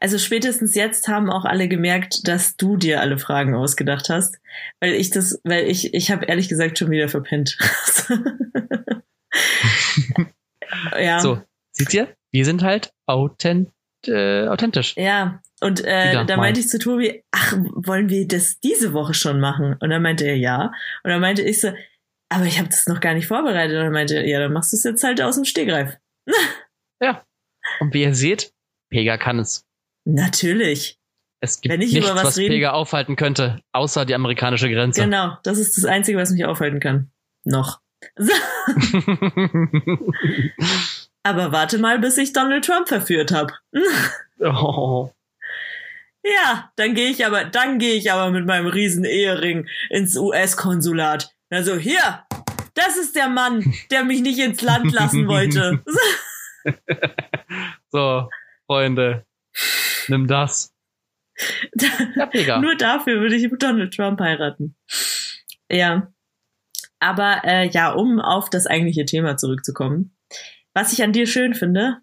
Also 0.00 0.18
spätestens 0.18 0.74
jetzt 0.74 1.08
haben 1.08 1.30
auch 1.30 1.44
alle 1.44 1.68
gemerkt, 1.68 2.26
dass 2.26 2.56
du 2.56 2.76
dir 2.76 3.00
alle 3.00 3.18
Fragen 3.18 3.54
ausgedacht 3.54 4.08
hast, 4.08 4.38
weil 4.80 4.94
ich 4.94 5.10
das, 5.10 5.40
weil 5.44 5.64
ich, 5.68 5.92
ich 5.92 6.10
habe 6.10 6.24
ehrlich 6.26 6.48
gesagt 6.48 6.78
schon 6.78 6.90
wieder 6.90 7.08
verpennt. 7.08 7.58
ja. 10.98 11.20
So, 11.20 11.42
seht 11.72 11.92
ihr? 11.92 12.16
Wir 12.30 12.44
sind 12.44 12.62
halt 12.62 12.92
authent, 13.06 13.70
äh, 14.06 14.46
authentisch. 14.46 14.96
Ja, 14.96 15.42
und 15.60 15.84
äh, 15.84 16.24
da 16.24 16.36
meinte 16.36 16.60
ich 16.60 16.68
zu 16.68 16.78
Tobi, 16.78 17.24
ach, 17.32 17.56
wollen 17.58 18.08
wir 18.08 18.28
das 18.28 18.60
diese 18.60 18.92
Woche 18.92 19.14
schon 19.14 19.40
machen? 19.40 19.76
Und 19.80 19.90
dann 19.90 20.02
meinte 20.02 20.24
er 20.24 20.36
ja. 20.36 20.72
Und 21.02 21.10
dann 21.10 21.20
meinte 21.20 21.42
ich 21.42 21.60
so, 21.60 21.72
aber 22.28 22.44
ich 22.44 22.58
habe 22.58 22.68
das 22.68 22.86
noch 22.86 23.00
gar 23.00 23.14
nicht 23.14 23.26
vorbereitet. 23.26 23.76
Und 23.76 23.82
er 23.84 23.90
meinte, 23.90 24.20
ja, 24.24 24.38
dann 24.38 24.52
machst 24.52 24.72
du 24.72 24.76
es 24.76 24.84
jetzt 24.84 25.02
halt 25.02 25.20
aus 25.20 25.34
dem 25.34 25.44
Stegreif. 25.44 25.96
ja. 27.02 27.24
Und 27.80 27.92
wie 27.92 28.02
ihr 28.02 28.14
seht, 28.14 28.52
Pega 28.90 29.16
kann 29.16 29.40
es. 29.40 29.66
Natürlich. 30.04 30.98
Es 31.40 31.60
gibt 31.60 31.76
nichts, 31.78 32.08
was, 32.08 32.24
was 32.24 32.38
reden, 32.38 32.54
Pega 32.54 32.72
aufhalten 32.72 33.16
könnte, 33.16 33.60
außer 33.72 34.04
die 34.04 34.14
amerikanische 34.14 34.70
Grenze. 34.70 35.02
Genau, 35.02 35.36
das 35.42 35.58
ist 35.58 35.76
das 35.76 35.84
Einzige, 35.84 36.18
was 36.18 36.30
mich 36.30 36.44
aufhalten 36.44 36.80
kann. 36.80 37.10
Noch. 37.44 37.80
aber 41.22 41.52
warte 41.52 41.78
mal, 41.78 41.98
bis 41.98 42.16
ich 42.16 42.32
Donald 42.32 42.64
Trump 42.64 42.88
verführt 42.88 43.32
habe. 43.32 43.52
oh. 44.40 45.10
Ja, 46.24 46.72
dann 46.76 46.94
gehe 46.94 47.10
ich 47.10 47.24
aber, 47.24 47.44
dann 47.44 47.78
gehe 47.78 47.94
ich 47.94 48.12
aber 48.12 48.30
mit 48.30 48.46
meinem 48.46 48.66
riesen 48.66 49.04
Ehering 49.04 49.68
ins 49.90 50.16
US-Konsulat. 50.16 51.30
Also 51.50 51.76
hier, 51.76 52.24
das 52.74 52.96
ist 52.96 53.16
der 53.16 53.28
Mann, 53.28 53.74
der 53.90 54.04
mich 54.04 54.20
nicht 54.20 54.38
ins 54.38 54.60
Land 54.62 54.92
lassen 54.92 55.26
wollte. 55.26 55.82
so, 57.90 58.28
Freunde, 58.66 59.26
nimm 60.08 60.26
das. 60.26 60.74
Ja, 62.14 62.58
Nur 62.60 62.76
dafür 62.76 63.20
würde 63.20 63.36
ich 63.36 63.48
Donald 63.58 63.94
Trump 63.94 64.20
heiraten. 64.20 64.76
Ja. 65.70 66.12
Aber 67.00 67.42
äh, 67.44 67.68
ja, 67.68 67.92
um 67.92 68.20
auf 68.20 68.50
das 68.50 68.66
eigentliche 68.66 69.04
Thema 69.04 69.36
zurückzukommen. 69.36 70.16
Was 70.74 70.92
ich 70.92 71.02
an 71.02 71.12
dir 71.12 71.26
schön 71.26 71.54
finde. 71.54 71.98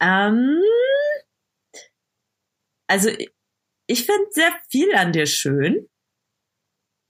Ähm, 0.00 0.60
also 2.86 3.10
ich 3.86 4.04
finde 4.04 4.26
sehr 4.30 4.52
viel 4.68 4.94
an 4.94 5.12
dir 5.12 5.26
schön. 5.26 5.88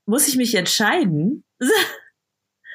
Muss 0.06 0.28
ich 0.28 0.36
mich 0.36 0.54
entscheiden? 0.54 1.44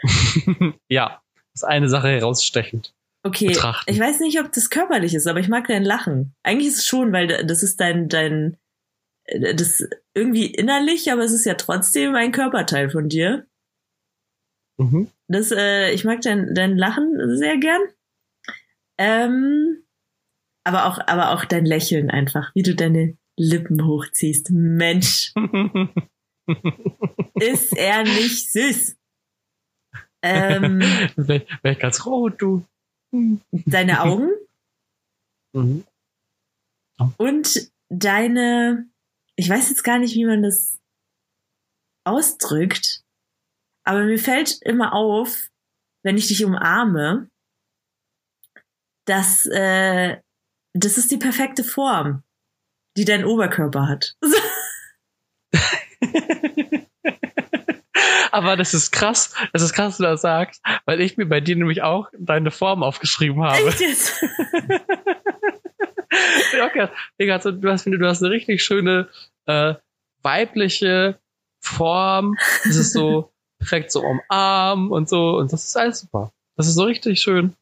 ja, 0.89 1.21
ist 1.53 1.63
eine 1.63 1.89
Sache 1.89 2.09
herausstechend. 2.09 2.93
Okay, 3.23 3.47
betrachten. 3.49 3.91
ich 3.91 3.99
weiß 3.99 4.19
nicht, 4.21 4.39
ob 4.39 4.51
das 4.51 4.69
körperlich 4.71 5.13
ist, 5.13 5.27
aber 5.27 5.39
ich 5.39 5.47
mag 5.47 5.67
dein 5.67 5.83
Lachen. 5.83 6.33
Eigentlich 6.43 6.69
ist 6.69 6.79
es 6.79 6.85
schon, 6.87 7.13
weil 7.13 7.45
das 7.45 7.61
ist 7.61 7.79
dein, 7.79 8.09
dein, 8.09 8.57
äh, 9.25 9.53
das 9.53 9.87
irgendwie 10.15 10.47
innerlich, 10.47 11.11
aber 11.11 11.21
es 11.21 11.31
ist 11.31 11.45
ja 11.45 11.53
trotzdem 11.53 12.15
ein 12.15 12.31
Körperteil 12.31 12.89
von 12.89 13.09
dir. 13.09 13.45
Mhm. 14.77 15.11
Das, 15.27 15.51
äh, 15.51 15.91
ich 15.91 16.03
mag 16.03 16.21
dein, 16.21 16.55
dein 16.55 16.77
Lachen 16.77 17.37
sehr 17.37 17.57
gern. 17.57 17.81
Ähm, 18.97 19.83
aber 20.63 20.85
auch, 20.85 20.99
aber 21.07 21.31
auch 21.31 21.45
dein 21.45 21.65
Lächeln 21.65 22.09
einfach, 22.09 22.51
wie 22.55 22.63
du 22.63 22.75
deine 22.75 23.17
Lippen 23.37 23.85
hochziehst. 23.85 24.49
Mensch. 24.51 25.33
ist 27.35 27.77
er 27.77 28.03
nicht 28.03 28.51
süß? 28.51 28.97
Ähm, 30.23 30.81
Wäre 31.15 31.75
ganz 31.75 32.05
rot, 32.05 32.41
du. 32.41 32.65
Deine 33.51 34.01
Augen. 34.01 34.29
Mhm. 35.53 35.83
Oh. 36.99 37.09
Und 37.17 37.71
deine, 37.89 38.87
ich 39.35 39.49
weiß 39.49 39.69
jetzt 39.69 39.83
gar 39.83 39.99
nicht, 39.99 40.15
wie 40.15 40.25
man 40.25 40.43
das 40.43 40.79
ausdrückt, 42.05 43.03
aber 43.83 44.03
mir 44.03 44.19
fällt 44.19 44.61
immer 44.61 44.93
auf, 44.93 45.49
wenn 46.03 46.17
ich 46.17 46.27
dich 46.27 46.45
umarme, 46.45 47.29
dass 49.05 49.45
äh, 49.47 50.21
das 50.73 50.97
ist 50.97 51.11
die 51.11 51.17
perfekte 51.17 51.63
Form, 51.63 52.23
die 52.97 53.05
dein 53.05 53.25
Oberkörper 53.25 53.87
hat. 53.87 54.15
Aber 58.31 58.55
das 58.55 58.73
ist 58.73 58.91
krass, 58.91 59.33
das 59.51 59.61
ist 59.61 59.73
krass, 59.73 59.97
du 59.97 60.03
das 60.03 60.21
sagst, 60.21 60.61
weil 60.85 61.01
ich 61.01 61.17
mir 61.17 61.25
bei 61.25 61.41
dir 61.41 61.57
nämlich 61.57 61.81
auch 61.81 62.07
deine 62.17 62.49
Form 62.49 62.81
aufgeschrieben 62.81 63.43
habe. 63.43 63.67
Echt 63.67 63.81
jetzt? 63.81 64.23
Digga, 67.19 67.37
du 67.39 67.69
hast, 67.69 67.85
du 67.85 68.07
hast 68.07 68.23
eine 68.23 68.31
richtig 68.31 68.63
schöne 68.63 69.09
äh, 69.47 69.73
weibliche 70.21 71.19
Form. 71.59 72.37
Das 72.63 72.77
ist 72.77 72.93
so 72.93 73.33
perfekt 73.59 73.91
so 73.91 74.01
umarmen 74.01 74.91
und 74.91 75.09
so 75.09 75.37
und 75.37 75.51
das 75.51 75.65
ist 75.65 75.75
alles 75.75 75.99
super. 75.99 76.31
Das 76.55 76.67
ist 76.67 76.75
so 76.75 76.83
richtig 76.83 77.21
schön. 77.21 77.55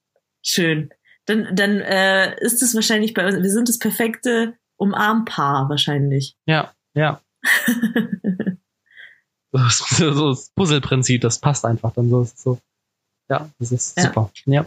Schön 0.44 0.92
dann, 1.30 1.56
dann 1.56 1.80
äh, 1.82 2.36
ist 2.42 2.64
es 2.64 2.74
wahrscheinlich 2.74 3.14
bei 3.14 3.26
uns, 3.26 3.42
wir 3.42 3.52
sind 3.52 3.70
das 3.70 3.78
perfekte 3.80 4.56
Umarmpaar 4.78 5.70
wahrscheinlich. 5.70 6.36
Ja, 6.46 6.74
ja. 6.96 7.22
so, 9.52 10.12
so 10.12 10.30
das 10.30 10.50
Puzzleprinzip, 10.56 11.22
das 11.22 11.40
passt 11.40 11.66
einfach 11.66 11.94
dann 11.94 12.10
so. 12.10 12.24
so. 12.24 12.60
Ja, 13.30 13.50
das 13.60 13.72
ist 13.72 13.98
ja. 13.98 14.06
super. 14.06 14.32
Ja. 14.46 14.66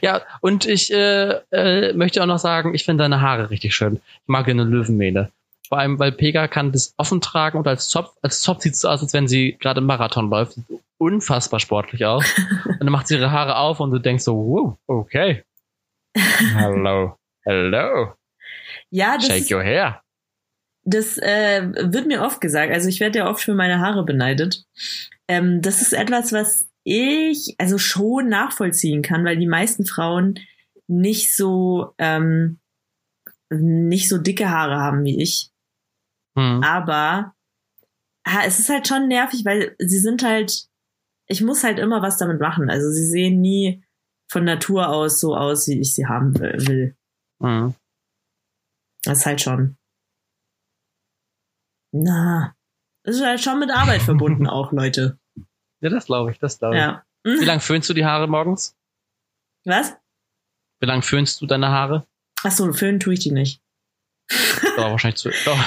Ja, 0.00 0.22
und 0.40 0.64
ich 0.64 0.92
äh, 0.92 1.40
äh, 1.50 1.92
möchte 1.92 2.22
auch 2.22 2.26
noch 2.26 2.38
sagen, 2.38 2.74
ich 2.74 2.84
finde 2.84 3.02
deine 3.02 3.20
Haare 3.20 3.50
richtig 3.50 3.74
schön. 3.74 3.96
Ich 3.96 4.28
mag 4.28 4.48
eine 4.48 4.64
Löwenmähne. 4.64 5.30
Vor 5.68 5.78
allem, 5.78 5.98
weil 5.98 6.12
Pega 6.12 6.48
kann 6.48 6.72
das 6.72 6.94
offen 6.98 7.20
tragen 7.20 7.58
und 7.58 7.66
als 7.66 7.88
Zopf, 7.88 8.12
als 8.22 8.40
Zopf 8.42 8.62
sieht 8.62 8.74
es 8.74 8.82
so 8.82 8.88
aus, 8.88 9.02
als 9.02 9.12
wenn 9.12 9.26
sie 9.26 9.56
gerade 9.58 9.80
im 9.80 9.86
Marathon 9.86 10.30
läuft. 10.30 10.52
Sieht 10.52 10.66
unfassbar 10.98 11.58
sportlich 11.58 12.04
aus. 12.04 12.24
und 12.64 12.80
dann 12.80 12.90
macht 12.90 13.08
sie 13.08 13.16
ihre 13.16 13.32
Haare 13.32 13.56
auf 13.56 13.80
und 13.80 13.90
du 13.90 13.98
denkst 13.98 14.22
so, 14.22 14.36
wow, 14.36 14.78
okay. 14.86 15.42
Hello. 16.16 17.16
Hello. 17.44 18.14
Ja, 18.90 19.16
das 19.16 19.26
Shake 19.26 19.50
your 19.50 19.62
hair. 19.62 20.02
Das 20.84 21.16
äh, 21.18 21.68
wird 21.92 22.06
mir 22.06 22.22
oft 22.22 22.40
gesagt. 22.40 22.72
Also 22.72 22.88
ich 22.88 23.00
werde 23.00 23.20
ja 23.20 23.30
oft 23.30 23.42
für 23.42 23.54
meine 23.54 23.80
Haare 23.80 24.04
beneidet. 24.04 24.64
Ähm, 25.28 25.62
das 25.62 25.80
ist 25.80 25.92
etwas, 25.92 26.32
was 26.32 26.68
ich 26.84 27.54
also 27.58 27.78
schon 27.78 28.28
nachvollziehen 28.28 29.02
kann, 29.02 29.24
weil 29.24 29.36
die 29.36 29.46
meisten 29.46 29.86
Frauen 29.86 30.40
nicht 30.88 31.34
so 31.34 31.94
ähm, 31.98 32.58
nicht 33.50 34.08
so 34.08 34.18
dicke 34.18 34.50
Haare 34.50 34.76
haben 34.76 35.04
wie 35.04 35.22
ich. 35.22 35.50
Hm. 36.36 36.62
Aber 36.64 37.34
ja, 38.26 38.40
es 38.46 38.58
ist 38.58 38.68
halt 38.68 38.88
schon 38.88 39.08
nervig, 39.08 39.44
weil 39.44 39.74
sie 39.78 39.98
sind 39.98 40.22
halt, 40.22 40.66
ich 41.26 41.42
muss 41.42 41.62
halt 41.62 41.78
immer 41.78 42.02
was 42.02 42.16
damit 42.18 42.40
machen. 42.40 42.70
Also 42.70 42.90
sie 42.90 43.06
sehen 43.06 43.40
nie 43.40 43.81
von 44.32 44.44
Natur 44.44 44.88
aus 44.88 45.20
so 45.20 45.36
aus, 45.36 45.68
wie 45.68 45.78
ich 45.78 45.94
sie 45.94 46.06
haben 46.06 46.38
will. 46.38 46.96
Hm. 47.42 47.74
Das 49.04 49.18
ist 49.18 49.26
halt 49.26 49.40
schon. 49.42 49.76
Na, 51.92 52.54
das 53.04 53.16
ist 53.16 53.24
halt 53.24 53.40
schon 53.42 53.58
mit 53.58 53.70
Arbeit 53.70 54.00
verbunden 54.00 54.46
auch, 54.48 54.72
Leute. 54.72 55.18
Ja, 55.82 55.90
das 55.90 56.06
glaube 56.06 56.30
ich, 56.30 56.38
das 56.38 56.58
glaube 56.58 56.76
ich. 56.76 56.80
Ja. 56.80 57.04
Wie 57.24 57.44
lange 57.44 57.60
föhnst 57.60 57.90
du 57.90 57.94
die 57.94 58.04
Haare 58.04 58.26
morgens? 58.26 58.74
Was? 59.64 59.94
Wie 60.80 60.86
lange 60.86 61.02
föhnst 61.02 61.40
du 61.40 61.46
deine 61.46 61.68
Haare? 61.68 62.06
Ach 62.42 62.50
so, 62.50 62.72
föhnen 62.72 63.00
tue 63.00 63.14
ich 63.14 63.20
die 63.20 63.32
nicht. 63.32 63.60
Doch, 64.76 64.90
wahrscheinlich 64.90 65.20
zu. 65.20 65.30
Doch. 65.44 65.58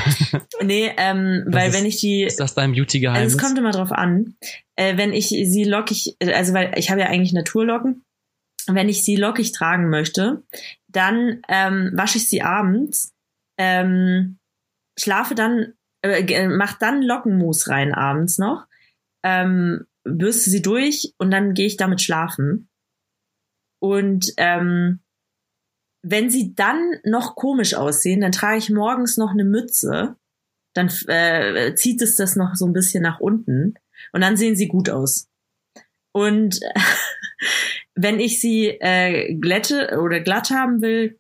Nee, 0.62 0.92
ähm, 0.98 1.44
weil 1.48 1.70
ist, 1.70 1.78
wenn 1.78 1.86
ich 1.86 2.00
die. 2.00 2.24
Ist 2.24 2.40
das 2.40 2.56
dein 2.56 2.74
Beauty-Geheimnis? 2.74 3.34
Also 3.34 3.38
es 3.38 3.44
kommt 3.44 3.60
immer 3.60 3.72
drauf 3.72 3.92
an. 3.92 4.36
Äh, 4.76 4.98
wenn 4.98 5.14
ich 5.14 5.28
sie 5.28 5.64
lockig, 5.64 6.18
also 6.20 6.54
weil 6.54 6.74
ich 6.78 6.90
habe 6.90 7.02
ja 7.02 7.08
eigentlich 7.08 7.34
Naturlocken. 7.34 8.05
Wenn 8.68 8.90
ich 8.90 9.04
sie 9.04 9.16
lockig 9.16 9.52
tragen 9.52 9.90
möchte, 9.90 10.44
dann 10.88 11.42
ähm, 11.48 11.92
wasche 11.94 12.18
ich 12.18 12.30
sie 12.30 12.42
abends, 12.42 13.14
ähm, 13.58 14.40
schlafe 14.98 15.36
dann, 15.36 15.74
äh, 16.02 16.48
mach 16.48 16.78
dann 16.80 17.02
Lockenmus 17.02 17.68
rein 17.68 17.94
abends 17.94 18.38
noch, 18.38 18.66
ähm, 19.24 19.86
bürste 20.04 20.50
sie 20.50 20.62
durch 20.62 21.14
und 21.18 21.32
dann 21.32 21.54
gehe 21.54 21.68
ich 21.68 21.78
damit 21.78 22.02
schlafen. 22.02 22.70
Und 23.80 24.34
ähm, 24.38 25.02
wenn 26.02 26.30
sie 26.30 26.54
dann 26.54 26.80
noch 27.04 27.36
komisch 27.36 27.74
aussehen, 27.74 28.22
dann 28.22 28.32
trage 28.32 28.58
ich 28.58 28.70
morgens 28.70 29.18
noch 29.18 29.32
eine 29.32 29.44
Mütze, 29.44 30.16
dann 30.74 30.92
äh, 31.08 31.74
zieht 31.76 32.02
es 32.02 32.16
das 32.16 32.36
noch 32.36 32.56
so 32.56 32.66
ein 32.66 32.74
bisschen 32.74 33.02
nach 33.02 33.20
unten 33.20 33.76
und 34.12 34.22
dann 34.22 34.38
sehen 34.38 34.56
sie 34.56 34.68
gut 34.68 34.90
aus. 34.90 35.28
Und 36.12 36.60
wenn 37.96 38.20
ich 38.20 38.40
sie 38.40 38.68
äh, 38.68 39.34
glätte 39.36 40.00
oder 40.02 40.20
glatt 40.20 40.50
haben 40.50 40.82
will, 40.82 41.20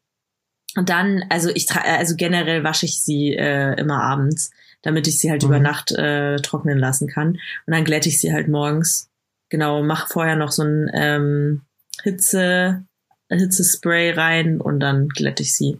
dann, 0.76 1.24
also 1.30 1.50
ich 1.50 1.72
also 1.72 2.16
generell 2.16 2.64
wasche 2.64 2.86
ich 2.86 3.02
sie 3.02 3.34
äh, 3.34 3.80
immer 3.80 4.02
abends, 4.02 4.52
damit 4.82 5.08
ich 5.08 5.20
sie 5.20 5.32
halt 5.32 5.44
mhm. 5.44 5.50
über 5.50 5.60
Nacht 5.60 5.92
äh, 5.92 6.36
trocknen 6.38 6.78
lassen 6.78 7.08
kann. 7.08 7.30
Und 7.30 7.74
dann 7.74 7.86
glätte 7.86 8.10
ich 8.10 8.20
sie 8.20 8.34
halt 8.34 8.48
morgens. 8.48 9.10
Genau, 9.50 9.84
mache 9.84 10.10
vorher 10.12 10.36
noch 10.36 10.52
so 10.52 10.64
ein 10.64 10.92
ähm, 10.94 11.62
Hitze, 12.04 12.86
Hitzespray 13.30 14.12
rein 14.12 14.60
und 14.60 14.80
dann 14.80 15.08
glätte 15.08 15.44
ich 15.44 15.56
sie. 15.56 15.80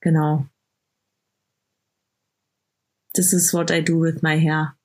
Genau. 0.00 0.46
This 3.14 3.32
is 3.32 3.52
what 3.54 3.70
I 3.70 3.82
do 3.82 4.00
with 4.00 4.22
my 4.22 4.38
hair. 4.38 4.77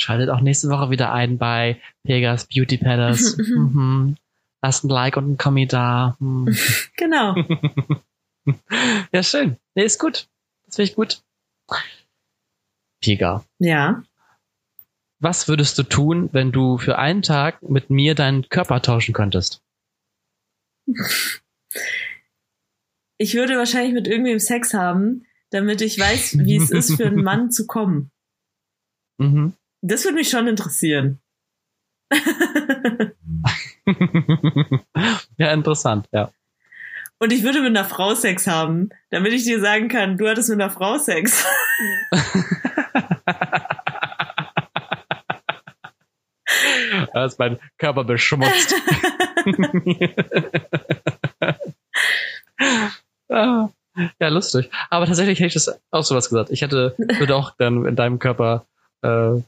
Schaltet 0.00 0.30
auch 0.30 0.40
nächste 0.40 0.70
Woche 0.70 0.88
wieder 0.88 1.12
ein 1.12 1.36
bei 1.36 1.78
Pegas 2.04 2.46
Beauty 2.46 2.78
Palace. 2.78 3.36
mhm. 3.36 4.16
Lasst 4.62 4.82
ein 4.84 4.88
Like 4.88 5.18
und 5.18 5.32
ein 5.32 5.36
Kommi 5.36 5.66
da. 5.66 6.16
Mhm. 6.20 6.56
genau. 6.96 7.36
ja, 9.12 9.22
schön. 9.22 9.58
Nee, 9.74 9.84
ist 9.84 10.00
gut. 10.00 10.26
Das 10.64 10.76
finde 10.76 10.90
ich 10.90 10.96
gut. 10.96 11.22
Pega. 13.02 13.44
Ja. 13.58 14.02
Was 15.18 15.48
würdest 15.48 15.76
du 15.78 15.82
tun, 15.82 16.30
wenn 16.32 16.50
du 16.50 16.78
für 16.78 16.96
einen 16.96 17.20
Tag 17.20 17.62
mit 17.62 17.90
mir 17.90 18.14
deinen 18.14 18.48
Körper 18.48 18.80
tauschen 18.80 19.12
könntest? 19.12 19.60
Ich 23.18 23.34
würde 23.34 23.58
wahrscheinlich 23.58 23.92
mit 23.92 24.08
irgendwem 24.08 24.38
Sex 24.38 24.72
haben, 24.72 25.26
damit 25.50 25.82
ich 25.82 25.98
weiß, 25.98 26.38
wie 26.38 26.56
es 26.56 26.70
ist, 26.70 26.96
für 26.96 27.06
einen 27.06 27.22
Mann 27.22 27.50
zu 27.50 27.66
kommen. 27.66 28.10
Mhm. 29.18 29.52
Das 29.82 30.04
würde 30.04 30.16
mich 30.16 30.28
schon 30.28 30.46
interessieren. 30.46 31.20
ja, 35.38 35.52
interessant, 35.52 36.08
ja. 36.12 36.30
Und 37.18 37.32
ich 37.32 37.42
würde 37.42 37.60
mit 37.60 37.76
einer 37.76 37.84
Frau 37.84 38.14
Sex 38.14 38.46
haben, 38.46 38.90
damit 39.10 39.32
ich 39.32 39.44
dir 39.44 39.60
sagen 39.60 39.88
kann, 39.88 40.16
du 40.16 40.28
hattest 40.28 40.48
mit 40.48 40.60
einer 40.60 40.70
Frau 40.70 40.98
Sex. 40.98 41.46
Da 47.12 47.24
ist 47.24 47.38
mein 47.38 47.58
Körper 47.78 48.04
beschmutzt. 48.04 48.74
ja, 53.28 53.68
lustig. 54.20 54.70
Aber 54.90 55.06
tatsächlich 55.06 55.38
hätte 55.38 55.48
ich 55.48 55.54
das 55.54 55.80
auch 55.90 56.04
sowas 56.04 56.28
gesagt. 56.28 56.50
Ich 56.50 56.62
hätte, 56.62 56.94
würde 56.98 57.34
auch 57.34 57.52
dann 57.58 57.84
in 57.86 57.96
deinem 57.96 58.18
Körper 58.18 58.66
äh, 59.02 59.40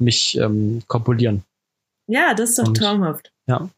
mich 0.00 0.36
ähm, 0.38 0.82
kompulieren. 0.86 1.44
Ja, 2.06 2.34
das 2.34 2.50
ist 2.50 2.58
doch 2.58 2.68
Und, 2.68 2.76
traumhaft. 2.76 3.32
Ja. 3.46 3.68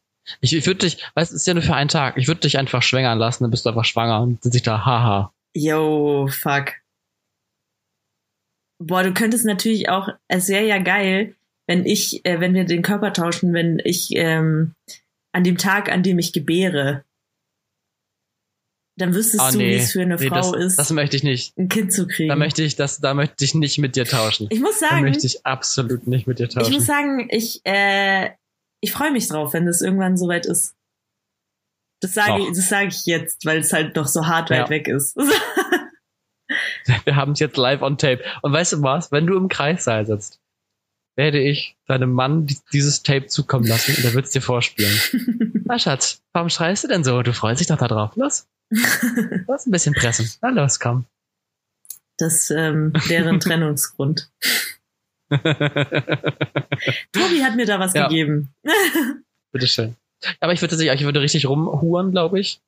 Ich, 0.41 0.55
ich 0.55 0.65
würde 0.67 0.81
dich, 0.81 1.03
weißt 1.15 1.31
du, 1.31 1.35
es 1.35 1.41
ist 1.41 1.47
ja 1.47 1.53
nur 1.53 1.63
für 1.63 1.75
einen 1.75 1.89
Tag. 1.89 2.17
Ich 2.17 2.27
würde 2.27 2.41
dich 2.41 2.57
einfach 2.57 2.83
schwängern 2.83 3.17
lassen, 3.17 3.43
dann 3.43 3.51
bist 3.51 3.65
du 3.65 3.69
einfach 3.69 3.85
schwanger 3.85 4.21
und 4.21 4.43
sitze 4.43 4.57
ich 4.57 4.63
da, 4.63 4.85
haha. 4.85 5.33
Yo, 5.55 6.27
fuck. 6.27 6.73
Boah, 8.81 9.03
du 9.03 9.13
könntest 9.13 9.45
natürlich 9.45 9.89
auch, 9.89 10.09
es 10.27 10.47
wäre 10.47 10.65
ja 10.65 10.77
geil, 10.77 11.35
wenn 11.67 11.85
ich, 11.85 12.25
äh, 12.25 12.39
wenn 12.39 12.53
wir 12.53 12.65
den 12.65 12.81
Körper 12.81 13.13
tauschen, 13.13 13.53
wenn 13.53 13.79
ich 13.83 14.09
ähm, 14.15 14.73
an 15.33 15.43
dem 15.43 15.57
Tag, 15.57 15.91
an 15.91 16.03
dem 16.03 16.19
ich 16.19 16.33
gebäre, 16.33 17.03
dann 19.01 19.13
wüsstest 19.15 19.43
oh, 19.43 19.51
du, 19.51 19.57
nee. 19.57 19.71
wie 19.71 19.75
es 19.75 19.91
für 19.91 20.01
eine 20.01 20.15
nee, 20.15 20.27
Frau 20.27 20.51
das, 20.51 20.65
ist. 20.65 20.75
Das 20.77 20.91
möchte 20.91 21.15
ich 21.15 21.23
nicht. 21.23 21.57
Ein 21.57 21.69
Kind 21.69 21.91
zu 21.91 22.07
kriegen. 22.07 22.29
Da 22.29 22.35
möchte 22.35 22.63
ich, 22.63 22.75
das, 22.75 22.99
da 22.99 23.13
möchte 23.13 23.43
ich 23.43 23.55
nicht 23.55 23.77
mit 23.79 23.95
dir 23.95 24.05
tauschen. 24.05 24.47
Ich 24.49 24.59
muss 24.59 24.79
sagen. 24.79 25.03
Da 25.03 25.09
möchte 25.09 25.25
ich 25.25 25.45
absolut 25.45 26.07
nicht 26.07 26.27
mit 26.27 26.39
dir 26.39 26.49
tauschen. 26.49 26.71
Ich 26.71 26.77
muss 26.77 26.85
sagen, 26.85 27.27
ich, 27.31 27.61
äh, 27.65 28.31
ich 28.81 28.91
freue 28.91 29.11
mich 29.11 29.27
drauf, 29.27 29.53
wenn 29.53 29.65
das 29.65 29.81
irgendwann 29.81 30.17
soweit 30.17 30.45
ist. 30.45 30.75
Das 32.01 32.13
sage, 32.13 32.43
ich, 32.43 32.49
das 32.49 32.69
sage 32.69 32.87
ich 32.87 33.05
jetzt, 33.05 33.45
weil 33.45 33.59
es 33.59 33.73
halt 33.73 33.95
noch 33.95 34.07
so 34.07 34.27
hart 34.27 34.49
weit 34.49 34.65
ja. 34.65 34.69
weg 34.69 34.87
ist. 34.87 35.17
Wir 37.05 37.15
haben 37.15 37.33
es 37.33 37.39
jetzt 37.39 37.57
live 37.57 37.81
on 37.81 37.97
tape. 37.97 38.23
Und 38.41 38.53
weißt 38.53 38.73
du 38.73 38.81
was? 38.81 39.11
Wenn 39.11 39.27
du 39.27 39.35
im 39.35 39.49
Kreissaal 39.49 40.05
sitzt 40.05 40.39
werde 41.19 41.41
ich 41.41 41.75
deinem 41.85 42.13
Mann 42.13 42.47
dieses 42.71 43.03
Tape 43.03 43.27
zukommen 43.27 43.67
lassen 43.67 43.93
und 43.93 44.05
er 44.05 44.13
wird 44.13 44.27
es 44.27 44.31
dir 44.31 44.41
vorspielen. 44.41 44.97
Na 45.65 45.77
Schatz, 45.77 46.21
warum 46.31 46.47
schreist 46.47 46.85
du 46.85 46.87
denn 46.87 47.03
so? 47.03 47.21
Du 47.23 47.33
freust 47.33 47.59
dich 47.59 47.67
doch 47.67 47.77
da 47.77 47.89
drauf. 47.89 48.15
Los. 49.47 49.47
Los, 49.47 49.65
ein 49.65 49.71
bisschen 49.71 49.93
pressen. 49.93 50.29
Na 50.41 50.49
los, 50.49 50.79
komm. 50.79 51.05
Das 52.17 52.49
ähm, 52.51 52.93
wäre 53.07 53.29
ein 53.29 53.39
Trennungsgrund. 53.41 54.29
Tobi 55.29 55.43
hat 57.43 57.55
mir 57.55 57.65
da 57.65 57.79
was 57.79 57.93
ja. 57.93 58.07
gegeben. 58.07 58.53
Bitteschön. 59.51 59.95
Aber 60.39 60.53
ich 60.53 60.61
würde 60.61 60.75
ich 60.93 61.03
würde 61.03 61.21
richtig 61.21 61.45
rumhuren, 61.47 62.11
glaube 62.11 62.39
ich. 62.39 62.61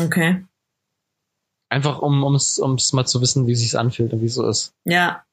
Okay. 0.00 0.44
Einfach 1.68 2.00
um 2.00 2.24
ums 2.24 2.58
ums 2.58 2.92
mal 2.92 3.04
zu 3.04 3.20
wissen, 3.20 3.46
wie 3.46 3.52
es 3.52 3.60
sich 3.60 3.78
anfühlt 3.78 4.12
und 4.12 4.22
wie 4.22 4.26
es 4.26 4.34
so 4.34 4.48
ist. 4.48 4.72
Ja, 4.84 5.24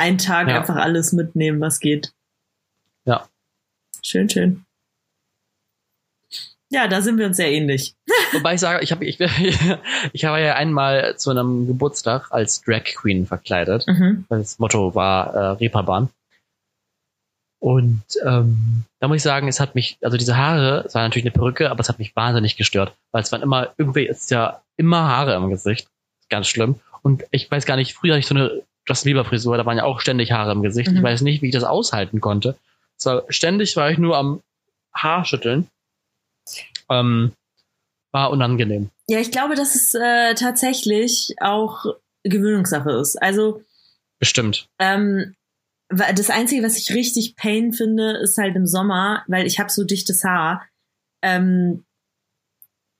einen 0.00 0.16
Tag 0.16 0.48
ja. 0.48 0.58
einfach 0.58 0.76
alles 0.76 1.12
mitnehmen, 1.12 1.60
was 1.60 1.78
geht. 1.78 2.14
Ja. 3.04 3.28
Schön, 4.02 4.30
schön. 4.30 4.64
Ja, 6.70 6.88
da 6.88 7.02
sind 7.02 7.18
wir 7.18 7.26
uns 7.26 7.36
sehr 7.36 7.52
ähnlich. 7.52 7.94
Wobei 8.32 8.54
ich 8.54 8.60
sage, 8.60 8.82
ich 8.82 8.92
habe 8.92 9.04
ich, 9.04 9.18
ich 10.12 10.24
habe 10.24 10.40
ja 10.40 10.54
einmal 10.54 11.16
zu 11.16 11.30
einem 11.30 11.66
Geburtstag 11.66 12.30
als 12.30 12.62
Drag 12.62 12.84
Queen 12.84 13.26
verkleidet. 13.26 13.86
Mhm. 13.86 14.24
Das 14.28 14.58
Motto 14.58 14.94
war 14.94 15.34
äh, 15.34 15.46
Reeperbahn. 15.52 16.08
Und 17.60 18.02
ähm, 18.24 18.84
da 19.00 19.08
muss 19.08 19.18
ich 19.18 19.22
sagen, 19.22 19.46
es 19.46 19.60
hat 19.60 19.74
mich, 19.74 19.98
also 20.02 20.16
diese 20.16 20.36
Haare, 20.36 20.84
es 20.86 20.94
war 20.94 21.02
natürlich 21.02 21.26
eine 21.26 21.32
Perücke, 21.32 21.70
aber 21.70 21.80
es 21.80 21.90
hat 21.90 21.98
mich 21.98 22.16
wahnsinnig 22.16 22.56
gestört, 22.56 22.94
weil 23.12 23.22
es 23.22 23.30
waren 23.32 23.42
immer, 23.42 23.74
irgendwie 23.76 24.06
ist 24.06 24.30
ja 24.30 24.62
immer 24.78 25.08
Haare 25.08 25.34
im 25.34 25.50
Gesicht. 25.50 25.86
Ganz 26.30 26.48
schlimm. 26.48 26.76
Und 27.02 27.24
ich 27.30 27.50
weiß 27.50 27.66
gar 27.66 27.76
nicht, 27.76 27.94
früher 27.94 28.12
hatte 28.12 28.20
ich 28.20 28.26
so 28.26 28.34
eine 28.34 28.62
Justin 28.86 29.10
Bieber 29.10 29.26
Frisur, 29.26 29.58
da 29.58 29.66
waren 29.66 29.76
ja 29.76 29.84
auch 29.84 30.00
ständig 30.00 30.32
Haare 30.32 30.52
im 30.52 30.62
Gesicht. 30.62 30.90
Mhm. 30.90 30.96
Ich 30.96 31.02
weiß 31.02 31.20
nicht, 31.20 31.42
wie 31.42 31.48
ich 31.48 31.54
das 31.54 31.64
aushalten 31.64 32.20
konnte. 32.22 32.56
Es 32.98 33.04
war, 33.04 33.24
ständig 33.28 33.76
war 33.76 33.90
ich 33.90 33.98
nur 33.98 34.16
am 34.16 34.40
Haarschütteln. 34.94 35.68
Ähm, 36.88 37.32
war 38.12 38.30
unangenehm. 38.30 38.90
Ja, 39.08 39.20
ich 39.20 39.30
glaube, 39.30 39.54
dass 39.54 39.74
es 39.74 39.94
äh, 39.94 40.34
tatsächlich 40.34 41.34
auch 41.40 41.84
Gewöhnungssache 42.24 42.90
ist. 42.92 43.20
Also 43.20 43.62
bestimmt. 44.18 44.68
Ähm, 44.78 45.34
das 45.88 46.30
Einzige, 46.30 46.62
was 46.62 46.76
ich 46.76 46.94
richtig 46.94 47.36
pain 47.36 47.72
finde, 47.72 48.18
ist 48.18 48.38
halt 48.38 48.54
im 48.54 48.66
Sommer, 48.66 49.24
weil 49.26 49.46
ich 49.46 49.58
habe 49.58 49.70
so 49.70 49.84
dichtes 49.84 50.22
Haar. 50.24 50.64
Ähm, 51.22 51.84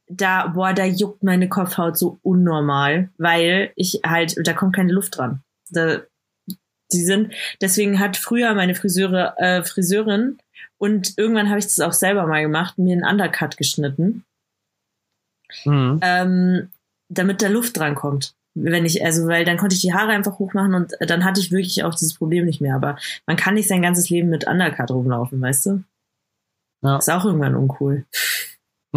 da, 0.08 0.48
boah, 0.48 0.72
da 0.72 0.84
juckt 0.84 1.22
meine 1.22 1.48
Kopfhaut 1.48 1.96
so 1.96 2.18
unnormal, 2.22 3.11
weil 3.16 3.72
ich 3.76 4.00
halt, 4.04 4.34
da 4.44 4.52
kommt 4.52 4.74
keine 4.74 4.92
Luft 4.92 5.16
dran. 5.16 5.42
Da, 5.70 6.00
die 6.92 7.04
sind, 7.04 7.32
deswegen 7.61 8.00
hat 8.00 8.16
früher 8.16 8.52
meine 8.54 8.74
Friseure, 8.74 9.34
äh, 9.38 9.62
Friseurin 9.62 10.38
und 10.78 11.16
irgendwann 11.16 11.48
habe 11.48 11.61
ich 11.61 11.66
das 11.66 11.78
auch 11.78 11.92
selber 11.92 12.26
mal 12.26 12.42
gemacht, 12.42 12.76
mir 12.76 12.94
einen 12.94 13.04
Undercut 13.04 13.56
geschnitten, 13.56 14.24
mhm. 15.64 16.01
ähm, 16.03 16.68
damit 17.09 17.42
da 17.42 17.48
Luft 17.48 17.76
dran 17.76 17.94
kommt 17.94 18.34
wenn 18.55 18.84
ich, 18.84 19.05
also, 19.05 19.26
weil 19.28 19.44
dann 19.44 19.57
konnte 19.59 19.74
ich 19.74 19.80
die 19.80 19.94
Haare 19.94 20.11
einfach 20.12 20.38
hochmachen 20.38 20.74
und 20.74 20.92
dann 21.01 21.24
hatte 21.24 21.40
ich 21.40 21.51
wirklich 21.53 21.82
auch 21.84 21.94
dieses 21.94 22.14
Problem 22.14 22.44
nicht 22.46 22.61
mehr. 22.61 22.74
Aber 22.74 22.98
man 23.26 23.36
kann 23.36 23.55
nicht 23.55 23.68
sein 23.68 23.82
ganzes 23.82 24.11
Leben 24.11 24.28
mit 24.28 24.46
Undercut 24.46 24.90
rumlaufen, 24.90 25.40
weißt 25.40 25.66
du? 25.66 25.84
Ja. 26.82 26.98
Ist 26.98 27.11
auch 27.11 27.24
irgendwann 27.24 27.55
uncool. 27.55 28.05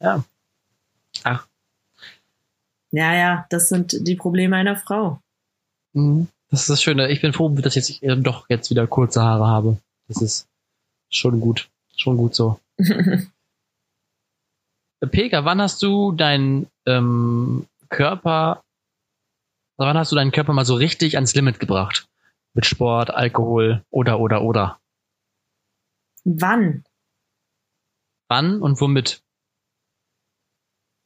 ja. 0.00 0.24
Ach. 1.22 1.46
Ja, 2.90 3.14
ja, 3.14 3.46
das 3.48 3.68
sind 3.68 4.06
die 4.06 4.16
Probleme 4.16 4.56
einer 4.56 4.76
Frau. 4.76 5.20
Mhm. 5.92 6.26
Das 6.50 6.62
ist 6.62 6.70
das 6.70 6.82
Schöne. 6.82 7.08
Ich 7.10 7.22
bin 7.22 7.32
froh, 7.32 7.48
dass 7.48 7.76
jetzt 7.76 7.88
ich 7.88 8.00
doch 8.02 8.50
jetzt 8.50 8.68
wieder 8.70 8.86
kurze 8.86 9.22
Haare 9.22 9.46
habe. 9.46 9.78
Das 10.08 10.20
ist 10.20 10.48
schon 11.08 11.40
gut. 11.40 11.70
Schon 11.96 12.16
gut 12.18 12.34
so. 12.34 12.58
Pega, 15.10 15.44
wann 15.44 15.60
hast 15.60 15.82
du 15.82 16.12
deinen 16.12 16.68
ähm, 16.86 17.66
Körper, 17.88 18.62
wann 19.76 19.98
hast 19.98 20.12
du 20.12 20.16
deinen 20.16 20.30
Körper 20.32 20.52
mal 20.52 20.64
so 20.64 20.74
richtig 20.74 21.16
ans 21.16 21.34
Limit 21.34 21.58
gebracht? 21.60 22.08
Mit 22.54 22.66
Sport, 22.66 23.10
Alkohol 23.10 23.84
oder, 23.90 24.20
oder, 24.20 24.42
oder? 24.42 24.78
Wann? 26.24 26.84
Wann 28.28 28.62
und 28.62 28.80
womit? 28.80 29.22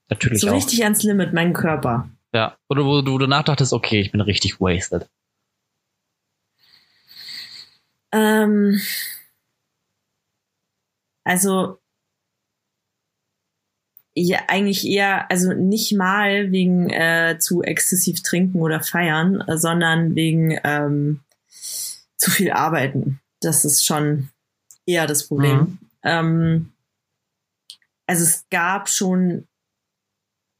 Natürlich 0.08 0.40
so 0.40 0.50
auch. 0.50 0.54
richtig 0.54 0.84
ans 0.84 1.02
Limit, 1.02 1.32
meinen 1.32 1.52
Körper. 1.52 2.10
Ja, 2.32 2.56
oder 2.68 2.84
wo 2.84 3.00
du 3.00 3.18
danach 3.18 3.44
dachtest, 3.44 3.72
okay, 3.72 4.00
ich 4.00 4.12
bin 4.12 4.20
richtig 4.20 4.60
wasted. 4.60 5.08
Ähm, 8.12 8.80
also 11.26 11.78
ja 14.14 14.44
eigentlich 14.48 14.86
eher, 14.86 15.30
also 15.30 15.52
nicht 15.52 15.92
mal 15.92 16.52
wegen 16.52 16.88
äh, 16.88 17.38
zu 17.38 17.62
exzessiv 17.62 18.22
trinken 18.22 18.60
oder 18.60 18.80
feiern, 18.80 19.44
sondern 19.56 20.14
wegen 20.14 20.58
ähm, 20.64 21.20
zu 22.16 22.30
viel 22.30 22.52
arbeiten. 22.52 23.20
Das 23.40 23.64
ist 23.64 23.84
schon 23.84 24.30
eher 24.86 25.06
das 25.06 25.26
Problem. 25.26 25.58
Mhm. 25.58 25.78
Ähm, 26.04 26.72
also 28.06 28.22
es 28.22 28.46
gab 28.48 28.88
schon 28.88 29.48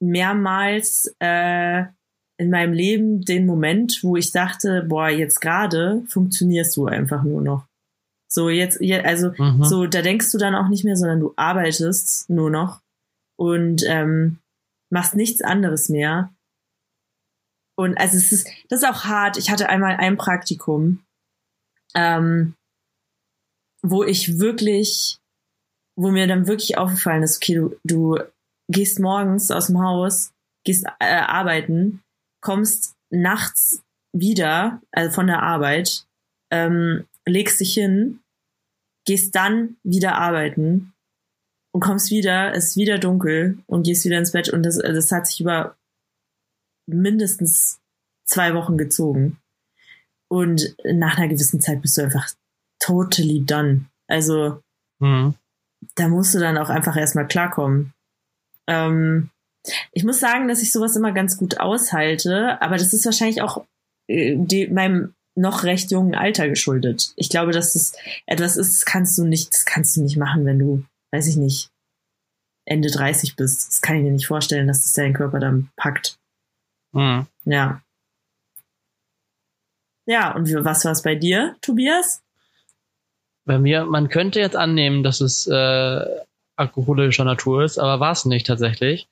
mehrmals 0.00 1.14
äh, 1.20 1.84
in 2.38 2.50
meinem 2.50 2.72
Leben 2.74 3.22
den 3.22 3.46
Moment, 3.46 4.00
wo 4.02 4.16
ich 4.16 4.32
dachte, 4.32 4.84
boah, 4.86 5.08
jetzt 5.08 5.40
gerade 5.40 6.02
funktionierst 6.08 6.76
du 6.76 6.86
einfach 6.86 7.22
nur 7.22 7.40
noch. 7.40 7.66
So 8.28 8.48
jetzt, 8.50 8.80
also 9.04 9.32
mhm. 9.36 9.64
so, 9.64 9.86
da 9.86 10.02
denkst 10.02 10.32
du 10.32 10.38
dann 10.38 10.54
auch 10.54 10.68
nicht 10.68 10.84
mehr, 10.84 10.96
sondern 10.96 11.20
du 11.20 11.32
arbeitest 11.36 12.28
nur 12.28 12.50
noch 12.50 12.80
und 13.38 13.82
ähm, 13.86 14.38
machst 14.90 15.14
nichts 15.14 15.42
anderes 15.42 15.88
mehr. 15.88 16.32
Und 17.78 17.98
also 17.98 18.16
es 18.16 18.32
ist, 18.32 18.48
das 18.68 18.82
ist 18.82 18.88
auch 18.88 19.04
hart. 19.04 19.36
Ich 19.36 19.50
hatte 19.50 19.68
einmal 19.68 19.96
ein 19.96 20.16
Praktikum, 20.16 21.04
ähm, 21.94 22.54
wo 23.82 24.02
ich 24.02 24.38
wirklich, 24.38 25.18
wo 25.96 26.10
mir 26.10 26.26
dann 26.26 26.46
wirklich 26.46 26.78
aufgefallen 26.78 27.22
ist, 27.22 27.36
okay, 27.36 27.54
du, 27.54 27.76
du 27.84 28.18
gehst 28.68 28.98
morgens 28.98 29.50
aus 29.50 29.68
dem 29.68 29.80
Haus, 29.80 30.32
gehst 30.64 30.86
äh, 30.98 31.04
arbeiten, 31.04 32.02
kommst 32.42 32.94
nachts 33.10 33.82
wieder, 34.12 34.80
also 34.92 35.12
von 35.12 35.26
der 35.26 35.42
Arbeit, 35.42 36.06
ähm, 36.50 37.06
legst 37.26 37.60
dich 37.60 37.74
hin, 37.74 38.20
gehst 39.04 39.34
dann 39.34 39.76
wieder 39.82 40.16
arbeiten 40.16 40.94
und 41.72 41.80
kommst 41.80 42.10
wieder, 42.10 42.54
es 42.54 42.70
ist 42.70 42.76
wieder 42.76 42.98
dunkel 42.98 43.58
und 43.66 43.82
gehst 43.82 44.04
wieder 44.04 44.18
ins 44.18 44.32
Bett 44.32 44.48
und 44.48 44.62
das, 44.62 44.78
das 44.78 45.12
hat 45.12 45.26
sich 45.26 45.40
über 45.40 45.76
mindestens 46.86 47.80
zwei 48.24 48.54
Wochen 48.54 48.78
gezogen. 48.78 49.38
Und 50.28 50.76
nach 50.84 51.18
einer 51.18 51.28
gewissen 51.28 51.60
Zeit 51.60 51.82
bist 51.82 51.96
du 51.96 52.02
einfach 52.02 52.28
totally 52.80 53.44
done. 53.44 53.86
Also 54.08 54.62
mhm. 54.98 55.34
da 55.94 56.08
musst 56.08 56.34
du 56.34 56.38
dann 56.38 56.58
auch 56.58 56.68
einfach 56.68 56.96
erstmal 56.96 57.28
klarkommen. 57.28 57.92
Ähm, 58.66 59.30
ich 59.92 60.04
muss 60.04 60.20
sagen, 60.20 60.48
dass 60.48 60.62
ich 60.62 60.72
sowas 60.72 60.96
immer 60.96 61.12
ganz 61.12 61.36
gut 61.36 61.60
aushalte, 61.60 62.60
aber 62.60 62.76
das 62.76 62.92
ist 62.92 63.04
wahrscheinlich 63.04 63.42
auch 63.42 63.64
äh, 64.08 64.36
die, 64.36 64.68
meinem 64.68 65.14
noch 65.36 65.64
recht 65.64 65.90
jungen 65.90 66.14
Alter 66.14 66.48
geschuldet. 66.48 67.12
Ich 67.16 67.28
glaube, 67.28 67.52
dass 67.52 67.74
das 67.74 67.92
etwas 68.26 68.56
ist, 68.56 68.74
das 68.74 68.84
kannst 68.84 69.16
du 69.18 69.24
nicht, 69.24 69.52
das 69.52 69.64
kannst 69.64 69.96
du 69.96 70.02
nicht 70.02 70.16
machen, 70.16 70.44
wenn 70.44 70.58
du 70.58 70.84
weiß 71.12 71.28
ich 71.28 71.36
nicht, 71.36 71.70
Ende 72.64 72.90
30 72.90 73.36
bist. 73.36 73.68
Das 73.68 73.80
kann 73.80 73.96
ich 73.96 74.02
mir 74.02 74.12
nicht 74.12 74.26
vorstellen, 74.26 74.66
dass 74.66 74.82
das 74.82 74.92
dein 74.92 75.14
Körper 75.14 75.38
dann 75.38 75.70
packt. 75.76 76.18
Mhm. 76.92 77.26
Ja. 77.44 77.82
Ja, 80.06 80.34
und 80.34 80.52
was 80.64 80.84
war 80.84 80.92
es 80.92 81.02
bei 81.02 81.14
dir, 81.14 81.56
Tobias? 81.60 82.22
Bei 83.44 83.58
mir, 83.58 83.84
man 83.86 84.08
könnte 84.08 84.40
jetzt 84.40 84.56
annehmen, 84.56 85.02
dass 85.02 85.20
es 85.20 85.46
äh, 85.46 86.04
alkoholischer 86.56 87.24
Natur 87.24 87.64
ist, 87.64 87.78
aber 87.78 88.00
war 88.00 88.12
es 88.12 88.24
nicht 88.24 88.46
tatsächlich. 88.46 89.08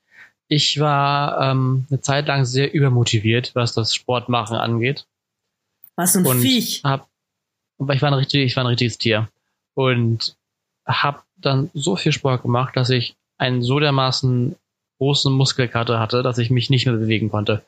Ich 0.47 0.79
war 0.79 1.51
ähm, 1.51 1.87
eine 1.89 2.01
Zeit 2.01 2.27
lang 2.27 2.45
sehr 2.45 2.73
übermotiviert, 2.73 3.55
was 3.55 3.73
das 3.73 3.95
Sportmachen 3.95 4.57
angeht. 4.57 5.05
Was 5.95 6.15
ein 6.15 6.25
und 6.25 6.39
Viech. 6.39 6.81
Hab, 6.83 7.07
ich 7.91 8.01
war 8.01 8.09
ein 8.09 8.13
richtig, 8.13 8.43
ich 8.45 8.55
war 8.55 8.63
ein 8.63 8.67
richtiges 8.67 8.97
Tier 8.97 9.29
und 9.73 10.35
habe 10.85 11.21
dann 11.37 11.69
so 11.73 11.95
viel 11.95 12.11
Sport 12.11 12.43
gemacht, 12.43 12.75
dass 12.75 12.89
ich 12.89 13.15
einen 13.37 13.61
so 13.61 13.79
dermaßen 13.79 14.55
großen 14.97 15.33
Muskelkater 15.33 15.99
hatte, 15.99 16.23
dass 16.23 16.37
ich 16.37 16.49
mich 16.49 16.69
nicht 16.69 16.85
mehr 16.85 16.95
bewegen 16.95 17.29
konnte. 17.29 17.63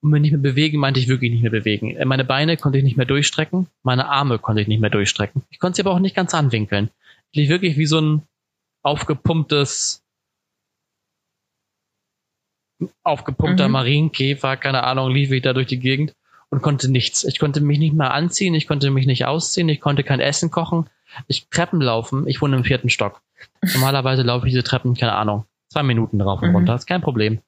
Und 0.00 0.10
mit 0.10 0.22
nicht 0.22 0.30
mehr 0.30 0.40
bewegen 0.40 0.78
meinte 0.78 1.00
ich 1.00 1.08
wirklich 1.08 1.32
nicht 1.32 1.42
mehr 1.42 1.50
bewegen. 1.50 1.96
Äh, 1.96 2.04
meine 2.04 2.24
Beine 2.24 2.56
konnte 2.56 2.78
ich 2.78 2.84
nicht 2.84 2.96
mehr 2.96 3.06
durchstrecken, 3.06 3.66
meine 3.82 4.08
Arme 4.08 4.38
konnte 4.38 4.62
ich 4.62 4.68
nicht 4.68 4.80
mehr 4.80 4.90
durchstrecken. 4.90 5.42
Ich 5.50 5.58
konnte 5.58 5.76
sie 5.76 5.82
aber 5.82 5.92
auch 5.92 5.98
nicht 5.98 6.14
ganz 6.14 6.34
anwinkeln. 6.34 6.90
Ich 7.32 7.38
lief 7.38 7.48
wirklich 7.48 7.76
wie 7.76 7.86
so 7.86 8.00
ein 8.00 8.22
aufgepumptes, 8.82 10.04
aufgepumpter 13.02 13.66
mhm. 13.66 13.72
Marienkäfer, 13.72 14.56
keine 14.56 14.84
Ahnung, 14.84 15.10
lief 15.10 15.32
ich 15.32 15.42
da 15.42 15.52
durch 15.52 15.66
die 15.66 15.80
Gegend 15.80 16.14
und 16.50 16.62
konnte 16.62 16.90
nichts. 16.90 17.24
Ich 17.24 17.38
konnte 17.38 17.60
mich 17.60 17.78
nicht 17.78 17.94
mehr 17.94 18.12
anziehen, 18.12 18.54
ich 18.54 18.66
konnte 18.66 18.90
mich 18.90 19.06
nicht 19.06 19.26
ausziehen, 19.26 19.68
ich 19.68 19.80
konnte 19.80 20.04
kein 20.04 20.20
Essen 20.20 20.50
kochen, 20.50 20.88
ich 21.26 21.48
Treppen 21.48 21.80
laufen, 21.80 22.26
ich 22.26 22.40
wohne 22.40 22.56
im 22.56 22.64
vierten 22.64 22.90
Stock. 22.90 23.22
Normalerweise 23.74 24.22
laufe 24.22 24.46
ich 24.46 24.52
diese 24.52 24.64
Treppen, 24.64 24.94
keine 24.94 25.14
Ahnung, 25.14 25.44
zwei 25.68 25.82
Minuten 25.82 26.18
drauf 26.18 26.42
und 26.42 26.50
mhm. 26.50 26.56
runter, 26.56 26.74
ist 26.74 26.86
kein 26.86 27.02
Problem. 27.02 27.40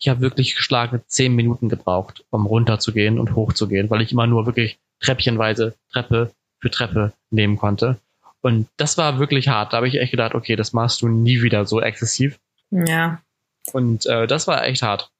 Ich 0.00 0.08
habe 0.08 0.20
wirklich 0.20 0.54
geschlagene 0.54 1.04
zehn 1.06 1.34
Minuten 1.34 1.68
gebraucht, 1.68 2.24
um 2.30 2.46
runterzugehen 2.46 3.18
und 3.18 3.34
hochzugehen, 3.34 3.90
weil 3.90 4.02
ich 4.02 4.12
immer 4.12 4.26
nur 4.26 4.46
wirklich 4.46 4.78
treppchenweise 5.00 5.74
Treppe 5.92 6.32
für 6.60 6.70
Treppe 6.70 7.12
nehmen 7.30 7.56
konnte. 7.56 7.98
Und 8.40 8.68
das 8.76 8.96
war 8.96 9.18
wirklich 9.18 9.48
hart. 9.48 9.72
Da 9.72 9.78
habe 9.78 9.88
ich 9.88 9.98
echt 9.98 10.12
gedacht, 10.12 10.34
okay, 10.34 10.54
das 10.54 10.72
machst 10.72 11.02
du 11.02 11.08
nie 11.08 11.42
wieder 11.42 11.66
so 11.66 11.80
exzessiv. 11.80 12.38
Ja. 12.70 13.20
Und 13.72 14.06
äh, 14.06 14.26
das 14.28 14.46
war 14.46 14.64
echt 14.64 14.82
hart. 14.82 15.10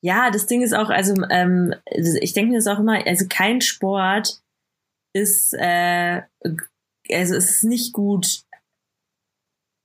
Ja, 0.00 0.30
das 0.30 0.46
Ding 0.46 0.62
ist 0.62 0.74
auch, 0.74 0.90
also 0.90 1.14
ähm, 1.30 1.74
ich 1.86 2.32
denke 2.32 2.52
mir 2.52 2.58
das 2.58 2.66
auch 2.66 2.78
immer, 2.78 3.04
also 3.06 3.26
kein 3.28 3.60
Sport 3.60 4.40
ist, 5.12 5.54
äh, 5.54 6.22
also 7.10 7.34
es 7.34 7.50
ist 7.50 7.64
nicht 7.64 7.92
gut, 7.92 8.42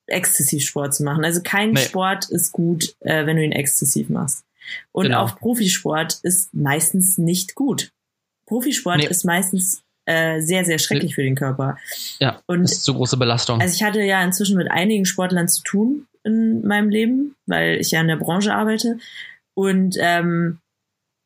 exzessiv 0.08 0.64
Sport 0.64 0.94
zu 0.94 1.04
machen. 1.04 1.24
Also 1.24 1.42
kein 1.42 1.72
nee. 1.72 1.82
Sport 1.82 2.30
ist 2.30 2.52
gut, 2.52 2.96
äh, 3.00 3.26
wenn 3.26 3.38
du 3.38 3.44
ihn 3.44 3.52
exzessiv 3.52 4.10
machst. 4.10 4.44
Und 4.92 5.06
genau. 5.06 5.24
auch 5.24 5.38
Profisport 5.38 6.20
ist 6.24 6.54
meistens 6.54 7.18
nicht 7.18 7.56
gut. 7.56 7.92
Profisport 8.48 8.98
nee. 8.98 9.08
ist 9.08 9.26
meistens 9.26 9.82
äh, 10.06 10.42
sehr, 10.42 10.66
sehr 10.66 10.80
schrecklich 10.80 11.16
für 11.16 11.24
den 11.24 11.36
Körper. 11.36 11.78
Ja, 12.20 12.42
und 12.46 12.64
das 12.64 12.74
ist 12.74 12.84
zu 12.84 12.94
große 12.94 13.18
Belastung. 13.18 13.62
Also 13.62 13.74
ich 13.74 13.84
hatte 13.84 14.02
ja 14.02 14.24
inzwischen 14.24 14.58
mit 14.58 14.70
einigen 14.70 15.06
Sportlern 15.06 15.48
zu 15.48 15.64
tun 15.64 16.08
in 16.24 16.66
meinem 16.66 16.90
Leben, 16.90 17.36
weil 17.46 17.80
ich 17.80 17.92
ja 17.92 18.02
in 18.02 18.08
der 18.08 18.18
Branche 18.18 18.54
arbeite. 18.54 18.98
Und 19.56 19.96
ähm, 20.00 20.60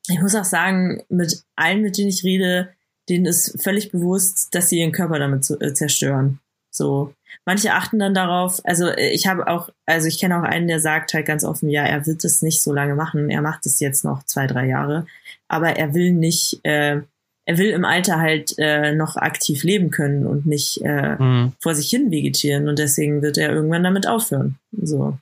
ich 0.08 0.20
muss 0.20 0.34
auch 0.34 0.44
sagen, 0.44 1.02
mit 1.08 1.42
allen, 1.56 1.82
mit 1.82 1.98
denen 1.98 2.08
ich 2.08 2.24
rede, 2.24 2.70
denen 3.08 3.26
ist 3.26 3.62
völlig 3.62 3.90
bewusst, 3.90 4.54
dass 4.54 4.68
sie 4.68 4.80
ihren 4.80 4.92
Körper 4.92 5.18
damit 5.18 5.44
zu, 5.44 5.60
äh, 5.60 5.74
zerstören. 5.74 6.40
So. 6.70 7.14
Manche 7.44 7.72
achten 7.74 7.98
dann 7.98 8.14
darauf, 8.14 8.64
also 8.64 8.88
äh, 8.88 9.10
ich 9.10 9.26
habe 9.26 9.48
auch, 9.48 9.70
also 9.86 10.06
ich 10.06 10.18
kenne 10.18 10.38
auch 10.38 10.44
einen, 10.44 10.68
der 10.68 10.80
sagt 10.80 11.14
halt 11.14 11.26
ganz 11.26 11.44
offen, 11.44 11.68
ja, 11.68 11.84
er 11.84 12.06
wird 12.06 12.24
es 12.24 12.42
nicht 12.42 12.62
so 12.62 12.72
lange 12.72 12.94
machen, 12.94 13.30
er 13.30 13.42
macht 13.42 13.66
es 13.66 13.80
jetzt 13.80 14.04
noch 14.04 14.22
zwei, 14.24 14.46
drei 14.46 14.66
Jahre, 14.66 15.06
aber 15.48 15.76
er 15.76 15.94
will 15.94 16.12
nicht, 16.12 16.60
äh, 16.64 17.00
er 17.46 17.58
will 17.58 17.70
im 17.70 17.84
Alter 17.84 18.18
halt 18.18 18.54
äh, 18.58 18.94
noch 18.94 19.16
aktiv 19.16 19.62
leben 19.62 19.90
können 19.90 20.26
und 20.26 20.46
nicht 20.46 20.82
äh, 20.82 21.16
mhm. 21.16 21.52
vor 21.60 21.74
sich 21.74 21.88
hin 21.88 22.10
vegetieren 22.10 22.68
und 22.68 22.78
deswegen 22.78 23.22
wird 23.22 23.38
er 23.38 23.50
irgendwann 23.50 23.84
damit 23.84 24.06
aufhören. 24.06 24.58
So. 24.72 25.18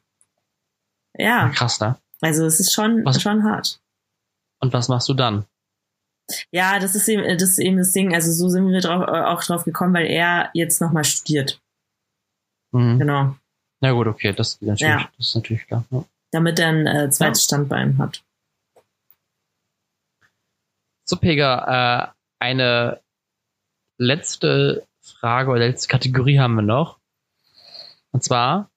Ja. 1.16 1.50
Krass, 1.54 1.80
ne? 1.80 1.96
Also 2.20 2.46
es 2.46 2.60
ist 2.60 2.72
schon, 2.72 3.04
was, 3.04 3.20
schon 3.20 3.44
hart. 3.44 3.80
Und 4.60 4.72
was 4.72 4.88
machst 4.88 5.08
du 5.08 5.14
dann? 5.14 5.44
Ja, 6.50 6.78
das 6.78 6.94
ist 6.94 7.08
eben 7.08 7.22
das, 7.38 7.50
ist 7.50 7.58
eben 7.58 7.76
das 7.76 7.92
Ding. 7.92 8.14
Also 8.14 8.32
so 8.32 8.48
sind 8.48 8.68
wir 8.68 8.80
drauf, 8.80 9.06
auch 9.06 9.44
drauf 9.44 9.64
gekommen, 9.64 9.94
weil 9.94 10.06
er 10.06 10.50
jetzt 10.54 10.80
nochmal 10.80 11.04
studiert. 11.04 11.60
Mhm. 12.72 12.98
Genau. 12.98 13.36
Na 13.80 13.92
gut, 13.92 14.06
okay, 14.06 14.32
das, 14.32 14.60
natürlich, 14.60 14.80
ja. 14.80 15.08
das 15.16 15.28
ist 15.28 15.34
natürlich 15.34 15.66
klar. 15.66 15.84
Ja. 15.90 16.04
Damit 16.32 16.58
er 16.58 16.68
ein 16.68 16.86
äh, 16.86 17.10
zweites 17.10 17.42
ja. 17.42 17.44
Standbein 17.44 17.98
hat. 17.98 18.24
So, 21.04 21.16
Pega, 21.16 22.08
äh, 22.08 22.12
eine 22.40 23.00
letzte 23.98 24.86
Frage 25.00 25.50
oder 25.50 25.60
letzte 25.60 25.88
Kategorie 25.88 26.38
haben 26.38 26.56
wir 26.56 26.62
noch. 26.62 26.98
Und 28.10 28.24
zwar, 28.24 28.70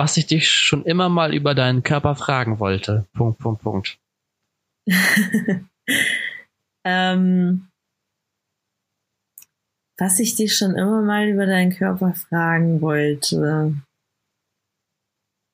was 0.00 0.16
ich 0.16 0.26
dich 0.26 0.48
schon 0.48 0.86
immer 0.86 1.10
mal 1.10 1.34
über 1.34 1.54
deinen 1.54 1.82
Körper 1.82 2.16
fragen 2.16 2.58
wollte. 2.58 3.06
Punkt, 3.12 3.38
Punkt, 3.38 3.60
Punkt. 3.62 3.98
ähm, 6.84 7.68
was 9.98 10.18
ich 10.18 10.36
dich 10.36 10.56
schon 10.56 10.74
immer 10.74 11.02
mal 11.02 11.28
über 11.28 11.44
deinen 11.44 11.72
Körper 11.76 12.14
fragen 12.14 12.80
wollte. 12.80 13.74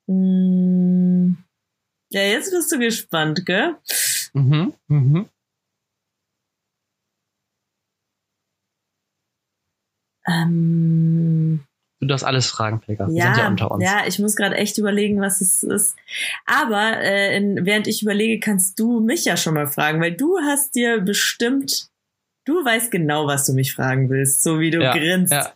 Hm. 0.07 1.39
Ja, 2.13 2.21
jetzt 2.21 2.53
bist 2.53 2.71
du 2.71 2.79
gespannt, 2.79 3.45
gell? 3.47 3.75
Mhm, 4.33 4.75
mhm. 4.87 5.29
Ähm, 10.29 11.65
Du 11.99 12.07
darfst 12.07 12.25
alles 12.25 12.47
fragen, 12.47 12.81
Pega. 12.81 13.09
Wir 13.09 13.17
ja, 13.17 13.25
sind 13.25 13.39
ja 13.39 13.49
unter 13.49 13.71
uns. 13.71 13.83
Ja, 13.83 14.07
ich 14.07 14.19
muss 14.19 14.37
gerade 14.37 14.57
echt 14.57 14.77
überlegen, 14.77 15.21
was 15.21 15.41
es 15.41 15.63
ist. 15.63 15.97
Aber 16.45 17.01
äh, 17.01 17.37
in, 17.37 17.65
während 17.65 17.87
ich 17.87 18.03
überlege, 18.03 18.39
kannst 18.39 18.79
du 18.79 19.01
mich 19.01 19.25
ja 19.25 19.37
schon 19.37 19.55
mal 19.55 19.67
fragen, 19.67 20.01
weil 20.01 20.13
du 20.13 20.39
hast 20.41 20.75
dir 20.75 21.01
bestimmt, 21.01 21.89
du 22.45 22.63
weißt 22.63 22.91
genau, 22.91 23.27
was 23.27 23.47
du 23.47 23.55
mich 23.55 23.75
fragen 23.75 24.11
willst, 24.11 24.43
so 24.43 24.61
wie 24.61 24.71
du 24.71 24.83
ja, 24.83 24.93
grinst. 24.93 25.33
Ja, 25.33 25.53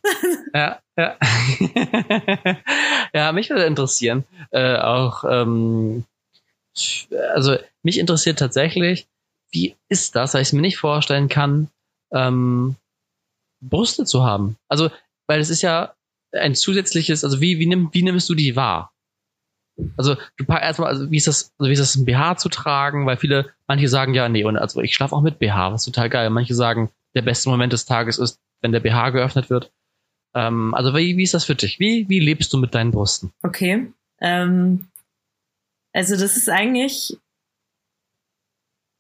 ja, 0.54 0.78
ja. 0.96 1.16
ja, 3.14 3.32
mich 3.32 3.50
würde 3.50 3.64
interessieren, 3.64 4.24
äh, 4.50 4.76
auch, 4.76 5.24
ähm, 5.24 6.04
also 7.34 7.58
mich 7.82 7.98
interessiert 7.98 8.38
tatsächlich, 8.38 9.06
wie 9.50 9.76
ist 9.90 10.16
das, 10.16 10.32
weil 10.32 10.42
ich 10.42 10.48
es 10.48 10.52
mir 10.54 10.62
nicht 10.62 10.78
vorstellen 10.78 11.28
kann, 11.28 11.68
ähm, 12.12 12.76
Brüste 13.60 14.06
zu 14.06 14.24
haben. 14.24 14.56
Also, 14.68 14.90
weil 15.26 15.40
es 15.40 15.50
ist 15.50 15.60
ja 15.60 15.94
ein 16.32 16.54
zusätzliches, 16.54 17.24
also 17.24 17.40
wie, 17.40 17.58
wie, 17.58 17.66
nimm, 17.66 17.90
wie 17.92 18.02
nimmst 18.02 18.28
du 18.28 18.34
die 18.34 18.56
wahr? 18.56 18.92
Also 19.96 20.16
du 20.36 20.44
erstmal, 20.44 20.88
also 20.88 21.10
wie 21.10 21.16
ist 21.16 21.26
das, 21.26 21.52
also 21.58 21.68
wie 21.68 21.72
ist 21.72 21.80
das, 21.80 21.96
ein 21.96 22.04
BH 22.04 22.36
zu 22.36 22.48
tragen? 22.48 23.06
Weil 23.06 23.16
viele, 23.16 23.50
manche 23.66 23.88
sagen 23.88 24.14
ja, 24.14 24.28
nee, 24.28 24.44
und 24.44 24.56
also 24.56 24.80
ich 24.80 24.94
schlafe 24.94 25.14
auch 25.14 25.22
mit 25.22 25.38
BH, 25.38 25.72
was 25.72 25.84
total 25.84 26.10
geil. 26.10 26.30
Manche 26.30 26.54
sagen, 26.54 26.90
der 27.14 27.22
beste 27.22 27.48
Moment 27.48 27.72
des 27.72 27.86
Tages 27.86 28.18
ist, 28.18 28.38
wenn 28.60 28.72
der 28.72 28.80
BH 28.80 29.10
geöffnet 29.10 29.50
wird. 29.50 29.72
Ähm, 30.34 30.74
also 30.74 30.94
wie, 30.94 31.16
wie 31.16 31.22
ist 31.22 31.34
das 31.34 31.44
für 31.44 31.54
dich? 31.54 31.80
Wie, 31.80 32.08
wie 32.08 32.20
lebst 32.20 32.52
du 32.52 32.58
mit 32.58 32.74
deinen 32.74 32.90
Brüsten? 32.90 33.32
Okay. 33.42 33.92
Ähm, 34.20 34.88
also 35.92 36.16
das 36.16 36.36
ist 36.36 36.48
eigentlich 36.48 37.16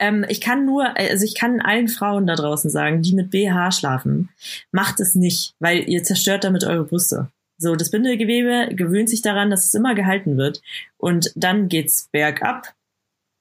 ähm, 0.00 0.24
ich 0.28 0.40
kann 0.40 0.64
nur, 0.64 0.96
also 0.96 1.24
ich 1.24 1.34
kann 1.34 1.60
allen 1.60 1.88
Frauen 1.88 2.26
da 2.26 2.34
draußen 2.34 2.70
sagen, 2.70 3.02
die 3.02 3.14
mit 3.14 3.30
BH 3.30 3.70
schlafen, 3.72 4.30
macht 4.72 4.98
es 4.98 5.14
nicht, 5.14 5.54
weil 5.60 5.88
ihr 5.88 6.02
zerstört 6.02 6.42
damit 6.44 6.64
eure 6.64 6.84
Brüste. 6.84 7.30
So, 7.58 7.76
das 7.76 7.90
Bindegewebe 7.90 8.74
gewöhnt 8.74 9.10
sich 9.10 9.20
daran, 9.20 9.50
dass 9.50 9.66
es 9.66 9.74
immer 9.74 9.94
gehalten 9.94 10.38
wird 10.38 10.62
und 10.96 11.30
dann 11.36 11.68
geht's 11.68 12.08
bergab. 12.10 12.74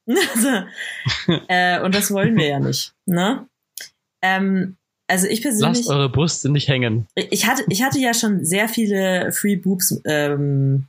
äh, 1.48 1.80
und 1.82 1.96
das 1.96 2.12
wollen 2.12 2.36
wir 2.36 2.48
ja 2.48 2.60
nicht. 2.60 2.94
Ne? 3.06 3.48
Ähm, 4.22 4.76
also 5.08 5.28
ich 5.28 5.42
persönlich. 5.42 5.78
Lasst 5.78 5.90
eure 5.90 6.10
Brüste 6.10 6.52
nicht 6.52 6.68
hängen. 6.68 7.08
Ich 7.16 7.48
hatte, 7.48 7.64
ich 7.70 7.82
hatte 7.82 8.00
ja 8.00 8.14
schon 8.14 8.44
sehr 8.44 8.68
viele 8.68 9.32
Free 9.32 9.56
Boobs 9.56 10.02
ähm, 10.06 10.89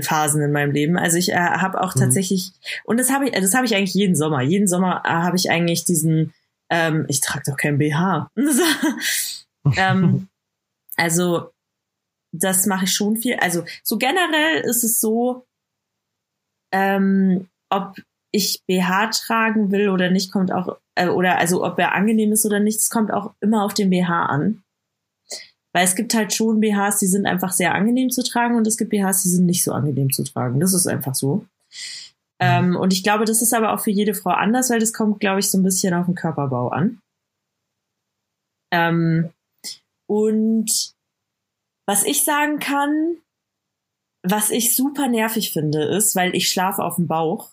Phasen 0.00 0.42
in 0.42 0.52
meinem 0.52 0.72
Leben. 0.72 0.96
Also 0.96 1.18
ich 1.18 1.30
äh, 1.30 1.36
habe 1.36 1.80
auch 1.80 1.94
mhm. 1.94 2.00
tatsächlich 2.00 2.52
und 2.84 2.98
das 2.98 3.10
habe 3.10 3.26
ich, 3.26 3.32
das 3.32 3.54
habe 3.54 3.66
ich 3.66 3.74
eigentlich 3.74 3.94
jeden 3.94 4.16
Sommer. 4.16 4.42
Jeden 4.42 4.68
Sommer 4.68 5.02
äh, 5.04 5.08
habe 5.08 5.36
ich 5.36 5.50
eigentlich 5.50 5.84
diesen. 5.84 6.32
Ähm, 6.70 7.04
ich 7.08 7.20
trage 7.20 7.44
doch 7.46 7.56
kein 7.56 7.78
BH. 7.78 8.30
ähm, 9.76 10.28
also 10.96 11.50
das 12.32 12.66
mache 12.66 12.84
ich 12.84 12.92
schon 12.92 13.16
viel. 13.16 13.36
Also 13.36 13.64
so 13.82 13.98
generell 13.98 14.62
ist 14.62 14.84
es 14.84 15.00
so, 15.00 15.44
ähm, 16.72 17.48
ob 17.68 17.96
ich 18.32 18.62
BH 18.66 19.08
tragen 19.08 19.70
will 19.70 19.90
oder 19.90 20.10
nicht, 20.10 20.32
kommt 20.32 20.52
auch, 20.52 20.78
äh, 20.94 21.08
oder 21.08 21.38
also 21.38 21.64
ob 21.64 21.78
er 21.78 21.94
angenehm 21.94 22.32
ist 22.32 22.46
oder 22.46 22.60
nicht, 22.60 22.80
es 22.80 22.90
kommt 22.90 23.12
auch 23.12 23.34
immer 23.40 23.64
auf 23.64 23.74
den 23.74 23.90
BH 23.90 24.26
an. 24.26 24.62
Weil 25.72 25.84
es 25.84 25.94
gibt 25.94 26.14
halt 26.14 26.34
schon 26.34 26.60
BHs, 26.60 26.98
die 26.98 27.06
sind 27.06 27.26
einfach 27.26 27.52
sehr 27.52 27.74
angenehm 27.74 28.10
zu 28.10 28.22
tragen 28.22 28.56
und 28.56 28.66
es 28.66 28.76
gibt 28.76 28.90
BHs, 28.90 29.22
die 29.22 29.30
sind 29.30 29.46
nicht 29.46 29.64
so 29.64 29.72
angenehm 29.72 30.12
zu 30.12 30.22
tragen. 30.22 30.60
Das 30.60 30.74
ist 30.74 30.86
einfach 30.86 31.14
so. 31.14 31.36
Mhm. 31.36 31.46
Ähm, 32.40 32.76
und 32.76 32.92
ich 32.92 33.02
glaube, 33.02 33.24
das 33.24 33.40
ist 33.40 33.54
aber 33.54 33.72
auch 33.72 33.80
für 33.80 33.90
jede 33.90 34.14
Frau 34.14 34.30
anders, 34.30 34.70
weil 34.70 34.80
das 34.80 34.92
kommt, 34.92 35.20
glaube 35.20 35.40
ich, 35.40 35.50
so 35.50 35.58
ein 35.58 35.62
bisschen 35.62 35.94
auf 35.94 36.06
den 36.06 36.14
Körperbau 36.14 36.68
an. 36.68 37.00
Ähm, 38.72 39.30
und 40.08 40.94
was 41.86 42.04
ich 42.04 42.24
sagen 42.24 42.58
kann, 42.58 43.16
was 44.22 44.50
ich 44.50 44.76
super 44.76 45.08
nervig 45.08 45.52
finde, 45.52 45.84
ist, 45.84 46.14
weil 46.14 46.34
ich 46.34 46.50
schlafe 46.50 46.82
auf 46.82 46.96
dem 46.96 47.06
Bauch. 47.06 47.50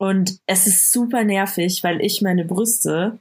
Und 0.00 0.38
es 0.46 0.66
ist 0.66 0.92
super 0.92 1.24
nervig, 1.24 1.82
weil 1.82 2.00
ich 2.00 2.22
meine 2.22 2.44
Brüste 2.44 3.18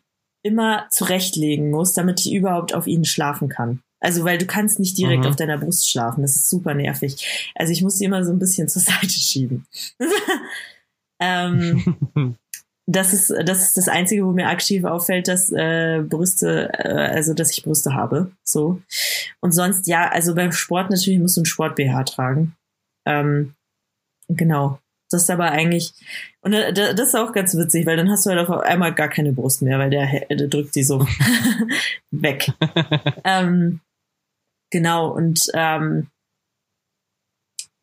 immer 0.47 0.87
zurechtlegen 0.89 1.69
muss, 1.69 1.93
damit 1.93 2.21
ich 2.21 2.33
überhaupt 2.33 2.73
auf 2.73 2.87
ihnen 2.87 3.05
schlafen 3.05 3.49
kann. 3.49 3.81
Also, 3.99 4.23
weil 4.23 4.37
du 4.37 4.45
kannst 4.45 4.79
nicht 4.79 4.97
direkt 4.97 5.23
mhm. 5.23 5.29
auf 5.29 5.35
deiner 5.35 5.57
Brust 5.57 5.89
schlafen. 5.89 6.21
Das 6.21 6.35
ist 6.35 6.49
super 6.49 6.73
nervig. 6.73 7.51
Also, 7.55 7.71
ich 7.71 7.81
muss 7.81 7.97
die 7.97 8.05
immer 8.05 8.23
so 8.23 8.31
ein 8.31 8.39
bisschen 8.39 8.67
zur 8.67 8.81
Seite 8.81 9.09
schieben. 9.09 9.65
ähm, 11.19 11.97
das 12.87 13.13
ist, 13.13 13.33
das 13.43 13.63
ist 13.63 13.77
das 13.77 13.87
Einzige, 13.87 14.25
wo 14.25 14.31
mir 14.31 14.47
aktiv 14.47 14.85
auffällt, 14.85 15.27
dass 15.27 15.51
äh, 15.51 16.01
Brüste, 16.07 16.71
äh, 16.73 16.87
also 16.87 17.33
dass 17.33 17.51
ich 17.51 17.63
Brüste 17.63 17.93
habe. 17.95 18.31
So. 18.43 18.81
Und 19.41 19.51
sonst, 19.51 19.87
ja, 19.87 20.09
also 20.09 20.35
beim 20.35 20.51
Sport 20.51 20.89
natürlich 20.89 21.19
musst 21.19 21.37
du 21.37 21.41
ein 21.41 21.45
Sport-BH 21.45 22.03
tragen. 22.03 22.55
Ähm, 23.05 23.55
genau. 24.27 24.79
Das 25.10 25.24
ist 25.24 25.30
aber 25.30 25.51
eigentlich, 25.51 25.93
und 26.41 26.51
das 26.51 26.99
ist 26.99 27.16
auch 27.16 27.32
ganz 27.32 27.55
witzig, 27.55 27.86
weil 27.86 27.95
dann 27.95 28.10
hast 28.10 28.26
du 28.26 28.30
halt 28.30 28.39
auf 28.39 28.49
einmal 28.49 28.93
gar 28.93 29.08
keine 29.08 29.32
Brust 29.32 29.62
mehr, 29.62 29.80
weil 29.80 29.89
der, 29.89 30.26
der 30.30 30.47
drückt 30.47 30.76
die 30.76 30.84
so 30.84 31.05
weg. 32.12 32.51
ähm, 33.24 33.80
genau, 34.70 35.10
und 35.10 35.47
ähm, 35.53 36.08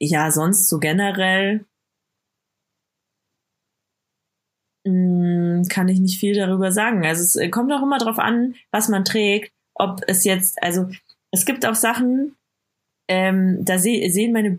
ja, 0.00 0.30
sonst 0.30 0.68
so 0.68 0.78
generell 0.78 1.64
mh, 4.86 4.90
hm, 4.90 5.68
kann 5.68 5.88
ich 5.88 6.00
nicht 6.00 6.20
viel 6.20 6.34
darüber 6.34 6.72
sagen. 6.72 7.04
Also 7.06 7.40
es 7.40 7.50
kommt 7.50 7.72
auch 7.72 7.82
immer 7.82 7.98
drauf 7.98 8.18
an, 8.18 8.54
was 8.70 8.88
man 8.88 9.04
trägt, 9.04 9.52
ob 9.74 10.02
es 10.06 10.24
jetzt, 10.24 10.62
also 10.62 10.88
es 11.30 11.46
gibt 11.46 11.66
auch 11.66 11.74
Sachen, 11.74 12.36
ähm, 13.08 13.64
da 13.64 13.78
seh, 13.78 14.08
sehen 14.08 14.32
meine 14.32 14.58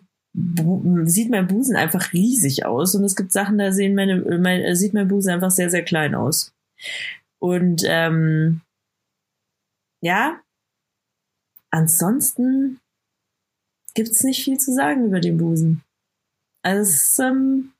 sieht 1.05 1.29
mein 1.29 1.47
Busen 1.47 1.75
einfach 1.75 2.11
riesig 2.11 2.65
aus 2.65 2.95
und 2.95 3.03
es 3.03 3.15
gibt 3.15 3.31
Sachen, 3.31 3.57
da 3.57 3.71
sehen 3.71 3.95
meine, 3.95 4.17
mein, 4.37 4.75
sieht 4.75 4.93
mein 4.93 5.07
Busen 5.07 5.31
einfach 5.31 5.51
sehr, 5.51 5.69
sehr 5.69 5.83
klein 5.83 6.13
aus. 6.13 6.53
Und 7.39 7.83
ähm, 7.85 8.61
ja, 10.01 10.41
ansonsten 11.71 12.79
gibt's 13.93 14.23
nicht 14.23 14.43
viel 14.43 14.57
zu 14.57 14.73
sagen 14.73 15.05
über 15.05 15.19
den 15.19 15.37
Busen. 15.37 15.83
Also 16.61 16.81
es 16.81 16.95
ist, 16.95 17.19
ähm, 17.19 17.71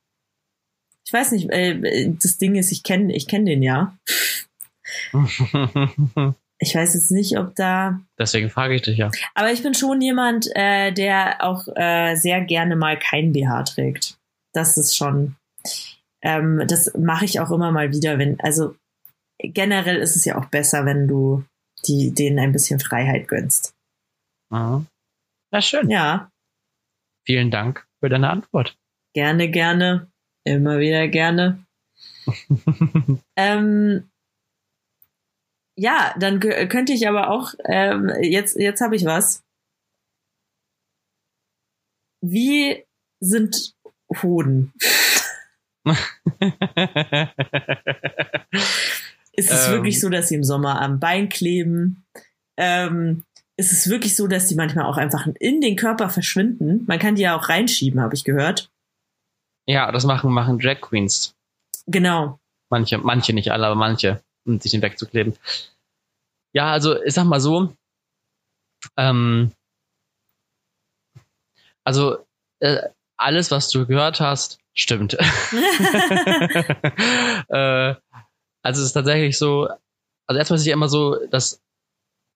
ich 1.05 1.11
weiß 1.11 1.31
nicht, 1.31 1.49
äh, 1.49 2.13
das 2.21 2.37
Ding 2.37 2.55
ist, 2.55 2.71
ich 2.71 2.83
kenne 2.83 3.13
ich 3.15 3.27
kenn 3.27 3.45
den 3.45 3.63
ja. 3.63 3.97
ich 6.59 6.73
weiß 6.73 6.93
jetzt 6.93 7.11
nicht, 7.11 7.37
ob 7.37 7.55
da. 7.55 7.99
Deswegen 8.17 8.49
frage 8.49 8.75
ich 8.75 8.81
dich 8.81 8.97
ja. 8.97 9.11
Aber 9.33 9.51
ich 9.51 9.61
bin 9.61 9.73
schon 9.73 10.01
jemand, 10.01 10.47
äh, 10.55 10.91
der 10.91 11.43
auch 11.43 11.67
äh, 11.75 12.15
sehr 12.15 12.41
gerne 12.41 12.75
mal 12.75 12.97
kein 12.97 13.33
BH 13.33 13.63
trägt. 13.63 14.17
Das 14.53 14.77
ist 14.77 14.95
schon. 14.95 15.35
Ähm, 16.21 16.63
das 16.67 16.93
mache 16.97 17.25
ich 17.25 17.39
auch 17.39 17.51
immer 17.51 17.71
mal 17.71 17.91
wieder, 17.91 18.17
wenn, 18.17 18.39
also 18.39 18.75
generell 19.39 19.97
ist 19.97 20.15
es 20.15 20.25
ja 20.25 20.37
auch 20.37 20.45
besser, 20.45 20.85
wenn 20.85 21.07
du 21.07 21.43
die, 21.87 22.13
denen 22.13 22.39
ein 22.39 22.51
bisschen 22.51 22.79
Freiheit 22.79 23.27
gönnst. 23.27 23.75
Mhm. 24.49 24.87
Na 25.51 25.61
schön. 25.61 25.89
Ja. 25.89 26.31
Vielen 27.25 27.51
Dank 27.51 27.85
für 27.99 28.09
deine 28.09 28.29
Antwort. 28.29 28.77
Gerne, 29.13 29.49
gerne. 29.49 30.07
Immer 30.43 30.79
wieder 30.79 31.07
gerne. 31.07 31.65
ähm, 33.35 34.09
ja, 35.75 36.15
dann 36.17 36.39
könnte 36.39 36.93
ich 36.93 37.07
aber 37.07 37.29
auch, 37.29 37.53
ähm, 37.65 38.11
jetzt, 38.21 38.57
jetzt 38.57 38.81
habe 38.81 38.95
ich 38.95 39.05
was. 39.05 39.43
Wie 42.21 42.85
sind 43.19 43.75
Hoden? 44.21 44.73
ist 49.33 49.51
es 49.51 49.67
ähm, 49.67 49.73
wirklich 49.73 49.99
so, 49.99 50.09
dass 50.09 50.29
sie 50.29 50.35
im 50.35 50.43
Sommer 50.43 50.81
am 50.81 50.99
Bein 50.99 51.29
kleben? 51.29 52.05
Ähm, 52.57 53.23
ist 53.57 53.71
es 53.71 53.89
wirklich 53.89 54.15
so, 54.15 54.27
dass 54.27 54.47
die 54.47 54.55
manchmal 54.55 54.85
auch 54.85 54.97
einfach 54.97 55.27
in 55.39 55.61
den 55.61 55.75
Körper 55.75 56.09
verschwinden? 56.09 56.83
Man 56.87 56.99
kann 56.99 57.15
die 57.15 57.21
ja 57.23 57.37
auch 57.37 57.49
reinschieben, 57.49 58.01
habe 58.01 58.15
ich 58.15 58.23
gehört. 58.23 58.71
Ja, 59.67 59.91
das 59.91 60.05
machen, 60.05 60.31
machen 60.31 60.59
Drag 60.59 60.81
Queens. 60.81 61.35
Genau. 61.87 62.39
Manche, 62.69 62.97
manche 62.97 63.33
nicht 63.33 63.51
alle, 63.51 63.67
aber 63.67 63.75
manche 63.75 64.24
um 64.45 64.59
sich 64.59 64.71
den 64.71 64.81
wegzukleben. 64.81 65.35
Ja, 66.53 66.71
also 66.71 67.01
ich 67.03 67.13
sag 67.13 67.25
mal 67.25 67.39
so, 67.39 67.73
ähm, 68.97 69.51
also 71.83 72.17
äh, 72.59 72.81
alles, 73.17 73.51
was 73.51 73.69
du 73.69 73.85
gehört 73.85 74.19
hast, 74.19 74.59
stimmt. 74.73 75.13
äh, 77.49 77.95
also 78.63 78.81
es 78.81 78.87
ist 78.87 78.93
tatsächlich 78.93 79.37
so, 79.37 79.67
also 80.27 80.39
erstmal 80.39 80.55
ist 80.55 80.61
es 80.61 80.67
ja 80.67 80.73
immer 80.73 80.89
so, 80.89 81.17
dass 81.27 81.61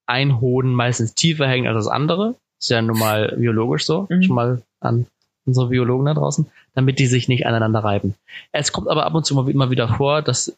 ein 0.05 0.39
Hoden 0.41 0.74
meistens 0.74 1.14
tiefer 1.14 1.47
hängt 1.47 1.68
als 1.68 1.86
das 1.86 1.91
andere. 1.91 2.36
Ist 2.60 2.70
ja 2.70 2.82
nun 2.82 2.99
mal 2.99 3.36
biologisch 3.38 3.86
so, 3.86 4.07
mhm. 4.10 4.24
schon 4.24 4.36
mal 4.36 4.62
an 4.80 5.07
unsere 5.45 5.70
Biologen 5.70 6.05
da 6.05 6.14
draußen, 6.14 6.49
damit 6.74 6.99
die 6.99 7.07
sich 7.07 7.28
nicht 7.28 7.47
aneinander 7.47 7.80
reiben. 7.84 8.16
Es 8.51 8.72
kommt 8.72 8.88
aber 8.88 9.05
ab 9.05 9.16
und 9.16 9.26
zu 9.26 9.34
mal 9.36 9.49
immer 9.49 9.72
wieder 9.72 9.88
vor, 9.88 10.22
dass, 10.22 10.57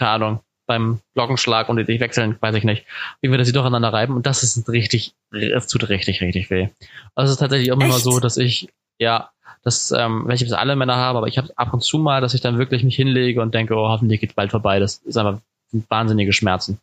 keine 0.00 0.12
Ahnung, 0.12 0.40
beim 0.66 1.00
Glockenschlag 1.14 1.68
und 1.68 1.76
die 1.76 2.00
wechseln, 2.00 2.36
weiß 2.40 2.54
ich 2.54 2.64
nicht, 2.64 2.86
wie 3.20 3.30
wir 3.30 3.38
das 3.38 3.46
sie 3.46 3.52
doch 3.52 3.64
aneinander 3.64 3.92
reiben 3.92 4.16
und 4.16 4.26
das 4.26 4.42
ist 4.42 4.68
richtig, 4.68 5.14
es 5.30 5.66
tut 5.66 5.88
richtig, 5.88 6.20
richtig 6.22 6.50
weh. 6.50 6.68
Also 7.14 7.26
es 7.26 7.32
ist 7.32 7.38
tatsächlich 7.40 7.68
immer 7.68 7.86
Echt? 7.86 8.00
so, 8.00 8.18
dass 8.18 8.36
ich, 8.36 8.68
ja, 8.98 9.30
das, 9.62 9.90
ähm, 9.92 10.22
wenn 10.26 10.34
ich 10.34 10.42
das 10.42 10.52
alle 10.52 10.76
Männer 10.76 10.96
habe, 10.96 11.18
aber 11.18 11.26
ich 11.26 11.36
habe 11.38 11.50
ab 11.56 11.74
und 11.74 11.82
zu 11.82 11.98
mal, 11.98 12.20
dass 12.20 12.34
ich 12.34 12.40
dann 12.40 12.58
wirklich 12.58 12.82
mich 12.82 12.96
hinlege 12.96 13.42
und 13.42 13.54
denke, 13.54 13.74
oh, 13.74 13.88
hoffentlich 13.88 14.20
geht 14.20 14.34
bald 14.34 14.50
vorbei. 14.50 14.78
Das 14.78 14.98
ist 14.98 15.18
einfach 15.18 15.40
wahnsinnige 15.88 16.32
Schmerzen. 16.32 16.80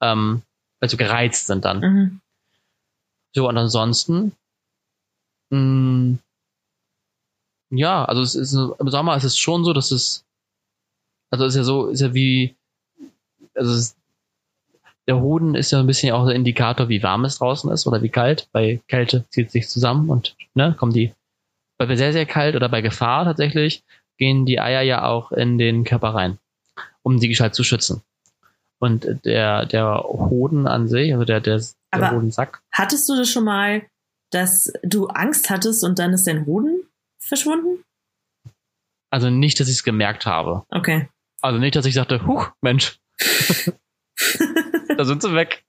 Ähm, 0.00 0.42
weil 0.80 0.88
sie 0.88 0.96
gereizt 0.96 1.48
sind 1.48 1.64
dann. 1.64 1.80
Mhm. 1.80 2.20
So, 3.34 3.48
und 3.48 3.58
ansonsten, 3.58 4.32
mh, 5.50 5.58
mm, 5.58 6.18
ja, 7.70 8.04
also 8.06 8.22
es 8.22 8.34
ist, 8.34 8.54
im 8.54 8.88
Sommer 8.88 9.16
ist 9.16 9.24
es 9.24 9.36
schon 9.36 9.64
so, 9.64 9.74
dass 9.74 9.90
es, 9.90 10.24
also 11.30 11.44
ist 11.46 11.56
ja 11.56 11.62
so, 11.62 11.88
ist 11.88 12.00
ja 12.00 12.14
wie, 12.14 12.54
also 13.54 13.72
es, 13.72 13.96
der 15.06 15.20
Hoden 15.20 15.54
ist 15.54 15.70
ja 15.70 15.80
ein 15.80 15.86
bisschen 15.86 16.12
auch 16.12 16.26
der 16.26 16.34
Indikator, 16.34 16.88
wie 16.88 17.02
warm 17.02 17.24
es 17.24 17.38
draußen 17.38 17.70
ist 17.72 17.86
oder 17.86 18.02
wie 18.02 18.10
kalt. 18.10 18.48
Bei 18.52 18.80
Kälte 18.88 19.24
zieht 19.30 19.46
es 19.46 19.52
sich 19.52 19.68
zusammen 19.68 20.10
und 20.10 20.36
ne, 20.54 20.74
kommen 20.78 20.92
die, 20.92 21.14
bei 21.78 21.96
sehr, 21.96 22.12
sehr 22.12 22.26
kalt 22.26 22.56
oder 22.56 22.68
bei 22.68 22.82
Gefahr 22.82 23.24
tatsächlich, 23.24 23.84
gehen 24.18 24.44
die 24.44 24.60
Eier 24.60 24.82
ja 24.82 25.04
auch 25.04 25.32
in 25.32 25.58
den 25.58 25.84
Körper 25.84 26.08
rein, 26.10 26.38
um 27.02 27.20
die 27.20 27.28
Gescheit 27.28 27.54
zu 27.54 27.64
schützen. 27.64 28.02
Und 28.80 29.24
der, 29.24 29.66
der 29.66 30.02
Hoden 30.04 30.66
an 30.66 30.88
sich, 30.88 31.12
also 31.12 31.24
der, 31.24 31.40
der, 31.40 31.60
der 31.94 32.12
Hodensack. 32.12 32.62
Hattest 32.72 33.08
du 33.08 33.16
das 33.16 33.28
schon 33.28 33.44
mal, 33.44 33.82
dass 34.30 34.72
du 34.82 35.06
Angst 35.06 35.50
hattest 35.50 35.82
und 35.84 35.98
dann 35.98 36.12
ist 36.12 36.26
dein 36.26 36.46
Hoden 36.46 36.82
verschwunden? 37.18 37.82
Also 39.10 39.30
nicht, 39.30 39.58
dass 39.58 39.68
ich 39.68 39.76
es 39.76 39.84
gemerkt 39.84 40.26
habe. 40.26 40.64
Okay. 40.70 41.08
Also 41.40 41.58
nicht, 41.58 41.76
dass 41.76 41.86
ich 41.86 41.94
sagte, 41.94 42.26
huch, 42.26 42.50
Mensch, 42.60 42.98
da 44.96 45.04
sind 45.04 45.22
sie 45.22 45.34
weg. 45.34 45.64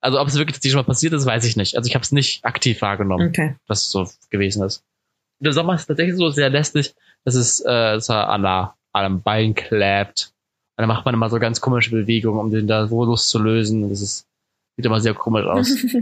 also 0.00 0.20
ob 0.20 0.28
es 0.28 0.36
wirklich 0.36 0.60
schon 0.70 0.80
mal 0.80 0.84
passiert 0.84 1.12
ist, 1.14 1.26
weiß 1.26 1.44
ich 1.44 1.56
nicht. 1.56 1.76
Also 1.76 1.88
ich 1.88 1.94
habe 1.94 2.04
es 2.04 2.12
nicht 2.12 2.44
aktiv 2.44 2.80
wahrgenommen, 2.82 3.28
okay. 3.28 3.56
dass 3.66 3.84
es 3.84 3.90
so 3.90 4.08
gewesen 4.30 4.62
ist. 4.62 4.84
Der 5.40 5.52
Sommer 5.52 5.74
ist 5.74 5.86
tatsächlich 5.86 6.16
so 6.16 6.30
sehr 6.30 6.48
lästig, 6.48 6.94
dass 7.24 7.34
es, 7.34 7.60
äh, 7.60 7.94
dass 7.94 8.08
er 8.08 8.28
an, 8.28 8.42
der, 8.42 8.74
an 8.92 9.04
einem 9.04 9.22
Bein 9.22 9.54
klebt. 9.54 10.32
Und 10.76 10.82
dann 10.82 10.88
macht 10.88 11.04
man 11.04 11.14
immer 11.14 11.28
so 11.28 11.38
ganz 11.38 11.60
komische 11.60 11.90
Bewegungen, 11.90 12.38
um 12.38 12.50
den 12.50 12.66
da 12.66 12.86
so 12.86 13.04
loszulösen. 13.04 13.88
Das 13.88 14.00
ist, 14.00 14.26
sieht 14.76 14.86
immer 14.86 15.00
sehr 15.00 15.14
komisch 15.14 15.46
aus. 15.46 15.68
das 15.68 15.82
ist 15.84 15.96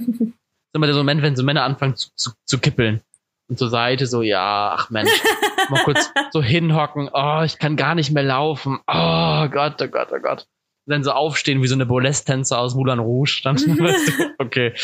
immer 0.74 0.86
der 0.86 0.96
Moment, 0.96 1.22
wenn 1.22 1.36
so 1.36 1.42
Männer 1.42 1.64
anfangen 1.64 1.96
zu, 1.96 2.10
zu, 2.14 2.32
zu 2.44 2.58
kippeln. 2.58 3.00
Und 3.48 3.58
zur 3.58 3.70
Seite 3.70 4.06
so, 4.06 4.22
ja, 4.22 4.74
ach 4.76 4.90
Mensch, 4.90 5.10
mal 5.70 5.82
kurz 5.84 6.10
so 6.30 6.42
hinhocken, 6.42 7.10
oh, 7.12 7.42
ich 7.44 7.58
kann 7.58 7.76
gar 7.76 7.94
nicht 7.94 8.10
mehr 8.10 8.22
laufen, 8.22 8.80
oh 8.86 9.48
Gott, 9.48 9.80
oh 9.82 9.88
Gott, 9.88 10.08
oh 10.12 10.20
Gott. 10.20 10.46
Und 10.86 10.92
dann 10.92 11.04
so 11.04 11.12
aufstehen 11.12 11.62
wie 11.62 11.68
so 11.68 11.74
eine 11.74 11.86
Burlesque-Tänzer 11.86 12.58
aus 12.58 12.74
Moulin 12.74 12.98
Rouge. 12.98 13.40
Dann, 13.44 13.56
okay, 14.38 14.74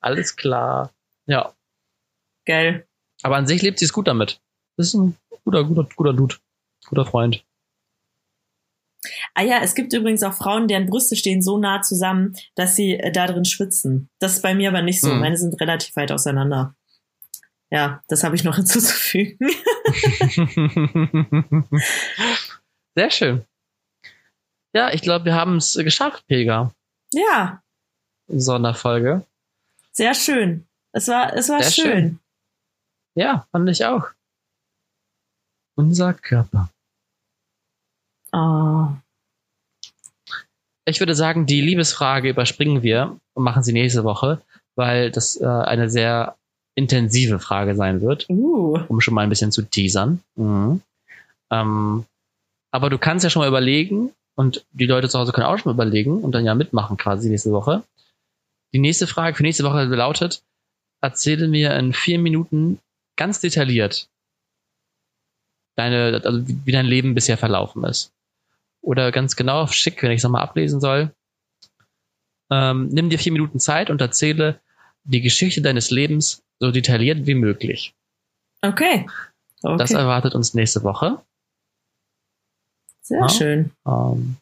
alles 0.00 0.36
klar. 0.36 0.92
Ja. 1.26 1.54
Geil. 2.44 2.86
Aber 3.22 3.36
an 3.36 3.46
sich 3.46 3.62
lebt 3.62 3.78
sie 3.78 3.86
es 3.86 3.92
gut 3.94 4.08
damit. 4.08 4.40
Das 4.76 4.88
ist 4.88 4.94
ein 4.94 5.16
guter, 5.44 5.64
guter, 5.64 5.88
guter 5.96 6.12
Dude. 6.12 6.36
Guter 6.86 7.06
Freund. 7.06 7.44
Ah 9.34 9.42
ja, 9.42 9.60
es 9.62 9.74
gibt 9.74 9.92
übrigens 9.92 10.22
auch 10.22 10.34
Frauen, 10.34 10.68
deren 10.68 10.86
Brüste 10.86 11.16
stehen 11.16 11.42
so 11.42 11.58
nah 11.58 11.82
zusammen, 11.82 12.34
dass 12.54 12.76
sie 12.76 12.94
äh, 12.94 13.12
da 13.12 13.26
drin 13.26 13.44
schwitzen. 13.44 14.10
Das 14.18 14.34
ist 14.34 14.42
bei 14.42 14.54
mir 14.54 14.70
aber 14.70 14.82
nicht 14.82 15.00
so. 15.00 15.10
Hm. 15.10 15.20
Meine 15.20 15.36
sind 15.36 15.60
relativ 15.60 15.94
weit 15.96 16.12
auseinander. 16.12 16.74
Ja, 17.70 18.02
das 18.08 18.24
habe 18.24 18.36
ich 18.36 18.44
noch 18.44 18.56
hinzuzufügen. 18.56 19.50
Sehr 22.94 23.10
schön. 23.10 23.44
Ja, 24.74 24.92
ich 24.92 25.02
glaube, 25.02 25.24
wir 25.26 25.34
haben 25.34 25.56
es 25.56 25.74
geschafft, 25.74 26.26
Pega. 26.26 26.72
Ja. 27.12 27.62
Sonderfolge. 28.28 29.24
Sehr 29.92 30.14
schön. 30.14 30.66
Es 30.92 31.08
war, 31.08 31.32
es 31.34 31.48
war 31.48 31.62
schön. 31.62 31.84
schön. 31.84 32.18
Ja, 33.14 33.46
fand 33.50 33.68
ich 33.68 33.84
auch. 33.84 34.08
Unser 35.74 36.14
Körper. 36.14 36.70
Oh. 38.32 38.88
Ich 40.84 41.00
würde 41.00 41.14
sagen, 41.14 41.46
die 41.46 41.60
Liebesfrage 41.60 42.30
überspringen 42.30 42.82
wir 42.82 43.18
und 43.34 43.44
machen 43.44 43.62
sie 43.62 43.72
nächste 43.72 44.04
Woche, 44.04 44.42
weil 44.74 45.10
das 45.10 45.40
äh, 45.40 45.46
eine 45.46 45.90
sehr 45.90 46.36
intensive 46.78 47.38
Frage 47.38 47.74
sein 47.74 48.00
wird, 48.00 48.28
uh. 48.30 48.78
um 48.88 49.00
schon 49.00 49.14
mal 49.14 49.22
ein 49.22 49.28
bisschen 49.28 49.52
zu 49.52 49.62
teasern. 49.62 50.20
Mhm. 50.36 50.80
Ähm, 51.50 52.04
aber 52.70 52.90
du 52.90 52.98
kannst 52.98 53.24
ja 53.24 53.30
schon 53.30 53.40
mal 53.40 53.48
überlegen, 53.48 54.12
und 54.38 54.64
die 54.70 54.86
Leute 54.86 55.08
zu 55.08 55.18
Hause 55.18 55.32
können 55.32 55.46
auch 55.46 55.58
schon 55.58 55.70
mal 55.70 55.82
überlegen 55.82 56.22
und 56.22 56.32
dann 56.32 56.44
ja 56.44 56.54
mitmachen 56.54 56.96
quasi 56.96 57.28
nächste 57.28 57.50
Woche. 57.50 57.82
Die 58.72 58.78
nächste 58.78 59.08
Frage 59.08 59.34
für 59.34 59.42
nächste 59.42 59.64
Woche 59.64 59.82
lautet, 59.84 60.44
erzähle 61.00 61.48
mir 61.48 61.74
in 61.74 61.92
vier 61.92 62.20
Minuten 62.20 62.78
ganz 63.16 63.40
detailliert 63.40 64.08
deine, 65.74 66.20
also 66.24 66.42
wie 66.46 66.72
dein 66.72 66.86
Leben 66.86 67.14
bisher 67.14 67.36
verlaufen 67.36 67.82
ist. 67.84 68.12
Oder 68.80 69.10
ganz 69.10 69.34
genau 69.34 69.66
schick, 69.66 70.02
wenn 70.02 70.12
ich 70.12 70.18
es 70.18 70.24
nochmal 70.24 70.42
ablesen 70.42 70.80
soll. 70.80 71.12
Ähm, 72.50 72.88
nimm 72.88 73.10
dir 73.10 73.18
vier 73.18 73.32
Minuten 73.32 73.58
Zeit 73.58 73.90
und 73.90 74.00
erzähle 74.00 74.60
die 75.04 75.20
Geschichte 75.20 75.62
deines 75.62 75.90
Lebens 75.90 76.42
so 76.60 76.70
detailliert 76.70 77.26
wie 77.26 77.34
möglich. 77.34 77.94
Okay. 78.62 79.06
okay. 79.62 79.76
Das 79.78 79.90
erwartet 79.92 80.34
uns 80.34 80.54
nächste 80.54 80.82
Woche. 80.82 81.22
Sehr 83.02 83.20
ja. 83.20 83.28
schön. 83.28 83.70
Ähm, 83.86 84.36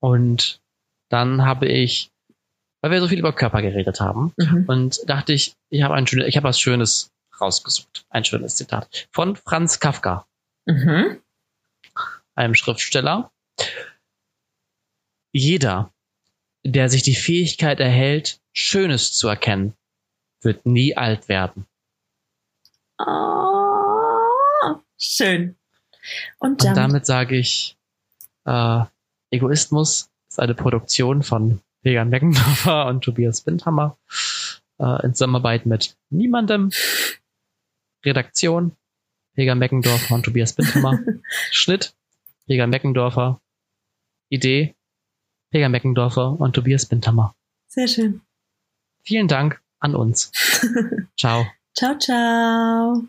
und 0.00 0.60
dann 1.08 1.44
habe 1.44 1.66
ich, 1.66 2.10
weil 2.82 2.90
wir 2.90 3.00
so 3.00 3.08
viel 3.08 3.18
über 3.18 3.32
Körper 3.32 3.62
geredet 3.62 4.00
haben, 4.00 4.32
mhm. 4.36 4.64
und 4.66 5.08
dachte 5.08 5.32
ich, 5.32 5.54
ich 5.70 5.82
habe 5.82 5.94
ein 5.94 6.06
schönes, 6.06 6.28
ich 6.28 6.36
habe 6.36 6.48
was 6.48 6.60
Schönes 6.60 7.10
rausgesucht. 7.40 8.04
Ein 8.10 8.24
schönes 8.24 8.56
Zitat 8.56 9.08
von 9.10 9.36
Franz 9.36 9.80
Kafka, 9.80 10.26
mhm. 10.66 11.20
einem 12.34 12.54
Schriftsteller. 12.54 13.30
Jeder, 15.32 15.92
der 16.64 16.88
sich 16.88 17.02
die 17.02 17.14
Fähigkeit 17.14 17.80
erhält, 17.80 18.40
Schönes 18.52 19.12
zu 19.12 19.28
erkennen, 19.28 19.74
wird 20.42 20.66
nie 20.66 20.96
alt 20.96 21.28
werden. 21.28 21.66
Oh, 22.98 24.76
schön. 24.98 25.56
Und 26.38 26.62
damit, 26.62 26.70
Und 26.70 26.76
damit 26.76 27.06
sage 27.06 27.36
ich, 27.36 27.76
äh, 28.44 28.84
Egoismus 29.30 30.10
ist 30.28 30.40
eine 30.40 30.54
Produktion 30.54 31.22
von 31.22 31.60
Vegan 31.82 32.08
Meckendorfer 32.08 32.86
und 32.88 33.02
Tobias 33.02 33.46
Windhammer 33.46 33.96
äh, 34.78 35.04
in 35.04 35.14
Zusammenarbeit 35.14 35.66
mit 35.66 35.96
niemandem. 36.10 36.70
Redaktion 38.04 38.76
Vega 39.34 39.54
Meckendorfer 39.54 40.14
und 40.14 40.24
Tobias 40.24 40.56
Windhammer. 40.58 40.98
Schnitt 41.50 41.94
Vega 42.46 42.66
Meckendorfer. 42.66 43.40
Idee 44.28 44.74
Vega 45.50 45.68
Meckendorfer 45.68 46.38
und 46.38 46.54
Tobias 46.54 46.86
Bindhammer. 46.86 47.34
Sehr 47.66 47.88
schön. 47.88 48.20
Vielen 49.02 49.28
Dank 49.28 49.60
an 49.78 49.94
uns. 49.94 50.30
ciao. 51.16 51.46
Ciao, 51.74 51.98
ciao. 51.98 53.02